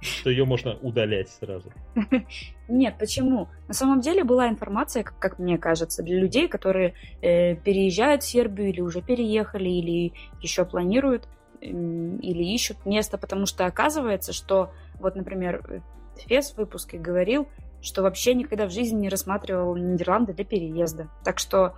Что 0.01 0.29
ее 0.29 0.45
можно 0.45 0.75
удалять 0.75 1.29
сразу. 1.29 1.73
Нет, 2.69 2.95
почему? 2.97 3.49
На 3.67 3.73
самом 3.73 4.01
деле 4.01 4.23
была 4.23 4.47
информация, 4.47 5.03
как, 5.03 5.19
как 5.19 5.39
мне 5.39 5.57
кажется, 5.57 6.03
для 6.03 6.19
людей, 6.19 6.47
которые 6.47 6.93
э, 7.21 7.55
переезжают 7.55 8.23
в 8.23 8.27
Сербию 8.27 8.69
или 8.69 8.81
уже 8.81 9.01
переехали, 9.01 9.69
или 9.69 10.13
еще 10.41 10.63
планируют, 10.63 11.25
э, 11.25 11.38
или 11.61 12.43
ищут 12.53 12.85
место, 12.85 13.17
потому 13.17 13.45
что 13.45 13.65
оказывается, 13.65 14.33
что 14.33 14.71
вот, 14.99 15.15
например, 15.15 15.83
Фес 16.17 16.51
в 16.51 16.57
выпуске 16.57 16.97
говорил, 16.97 17.47
что 17.81 18.01
вообще 18.01 18.33
никогда 18.33 18.67
в 18.67 18.71
жизни 18.71 19.01
не 19.01 19.09
рассматривал 19.09 19.75
Нидерланды 19.75 20.33
для 20.33 20.45
переезда. 20.45 21.09
Так 21.23 21.39
что 21.39 21.75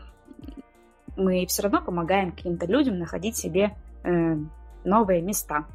мы 1.15 1.45
все 1.45 1.63
равно 1.63 1.81
помогаем 1.81 2.31
каким-то 2.31 2.65
людям 2.65 2.97
находить 2.97 3.37
себе 3.37 3.75
э, 4.03 4.35
новые 4.83 5.21
места. 5.21 5.65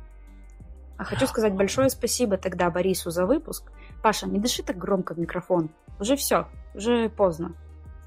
А 0.96 1.04
хочу 1.04 1.26
сказать 1.26 1.52
большое 1.54 1.90
спасибо 1.90 2.38
тогда 2.38 2.70
Борису 2.70 3.10
за 3.10 3.26
выпуск. 3.26 3.70
Паша, 4.02 4.26
не 4.26 4.38
дыши 4.38 4.62
так 4.62 4.78
громко 4.78 5.14
в 5.14 5.18
микрофон. 5.18 5.70
Уже 6.00 6.16
все, 6.16 6.48
уже 6.74 7.08
поздно. 7.10 7.54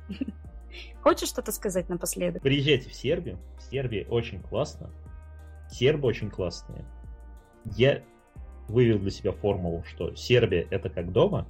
Хочешь 1.01 1.30
что-то 1.30 1.51
сказать 1.51 1.88
напоследок? 1.89 2.41
Приезжайте 2.41 2.89
в 2.89 2.93
Сербию. 2.93 3.38
В 3.57 3.63
Сербии 3.69 4.07
очень 4.09 4.41
классно. 4.41 4.89
Сербы 5.69 6.07
очень 6.07 6.29
классные. 6.29 6.85
Я 7.65 8.01
вывел 8.67 8.99
для 8.99 9.11
себя 9.11 9.31
формулу, 9.31 9.83
что 9.85 10.15
Сербия 10.15 10.67
это 10.69 10.89
как 10.89 11.11
дома, 11.11 11.47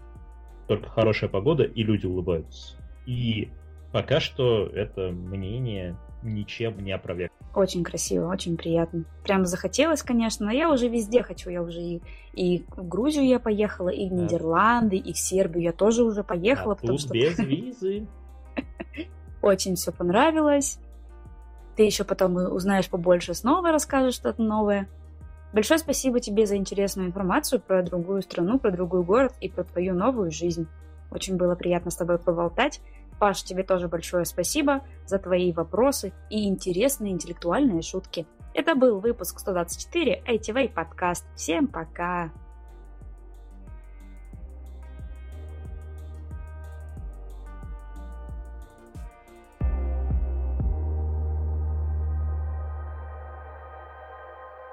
только 0.67 0.89
хорошая 0.89 1.29
погода 1.29 1.63
и 1.63 1.83
люди 1.83 2.05
улыбаются. 2.05 2.77
И 3.05 3.49
пока 3.91 4.19
что 4.19 4.67
это 4.67 5.11
мнение 5.11 5.97
ничем 6.23 6.83
не 6.83 6.91
опроверг. 6.91 7.31
Очень 7.55 7.83
красиво, 7.83 8.27
очень 8.27 8.57
приятно. 8.57 9.05
Прям 9.23 9.45
захотелось, 9.45 10.03
конечно, 10.03 10.45
но 10.45 10.51
я 10.51 10.71
уже 10.71 10.87
везде 10.87 11.23
хочу. 11.23 11.49
Я 11.49 11.63
уже 11.63 11.81
и, 11.81 12.01
и 12.33 12.65
в 12.69 12.87
Грузию 12.87 13.25
я 13.25 13.39
поехала, 13.39 13.89
и 13.89 14.07
в. 14.07 14.13
Нидерланды, 14.13 14.97
и 14.97 15.13
в 15.13 15.17
Сербию 15.17 15.63
я 15.63 15.71
тоже 15.71 16.03
уже 16.03 16.23
поехала. 16.23 16.73
А 16.73 16.75
потому 16.75 16.97
тут 16.97 17.07
что... 17.07 17.13
без 17.13 17.39
визы. 17.39 18.07
Очень 19.41 19.75
все 19.75 19.91
понравилось. 19.91 20.79
Ты 21.75 21.83
еще 21.83 22.03
потом 22.03 22.35
узнаешь 22.35 22.89
побольше, 22.89 23.33
снова 23.33 23.71
расскажешь 23.71 24.15
что-то 24.15 24.41
новое. 24.41 24.87
Большое 25.53 25.79
спасибо 25.79 26.19
тебе 26.19 26.45
за 26.45 26.57
интересную 26.57 27.07
информацию 27.07 27.59
про 27.59 27.81
другую 27.81 28.21
страну, 28.21 28.59
про 28.59 28.71
другой 28.71 29.03
город 29.03 29.33
и 29.41 29.49
про 29.49 29.63
твою 29.63 29.95
новую 29.95 30.31
жизнь. 30.31 30.67
Очень 31.11 31.37
было 31.37 31.55
приятно 31.55 31.89
с 31.89 31.95
тобой 31.95 32.19
поболтать. 32.19 32.81
Паш, 33.19 33.43
тебе 33.43 33.63
тоже 33.63 33.87
большое 33.87 34.25
спасибо 34.25 34.81
за 35.05 35.17
твои 35.17 35.51
вопросы 35.51 36.13
и 36.29 36.47
интересные 36.47 37.13
интеллектуальные 37.13 37.81
шутки. 37.81 38.27
Это 38.53 38.75
был 38.75 38.99
выпуск 38.99 39.39
124 39.39 40.23
ITV 40.25 40.69
подкаст. 40.73 41.25
Всем 41.35 41.67
пока! 41.67 42.31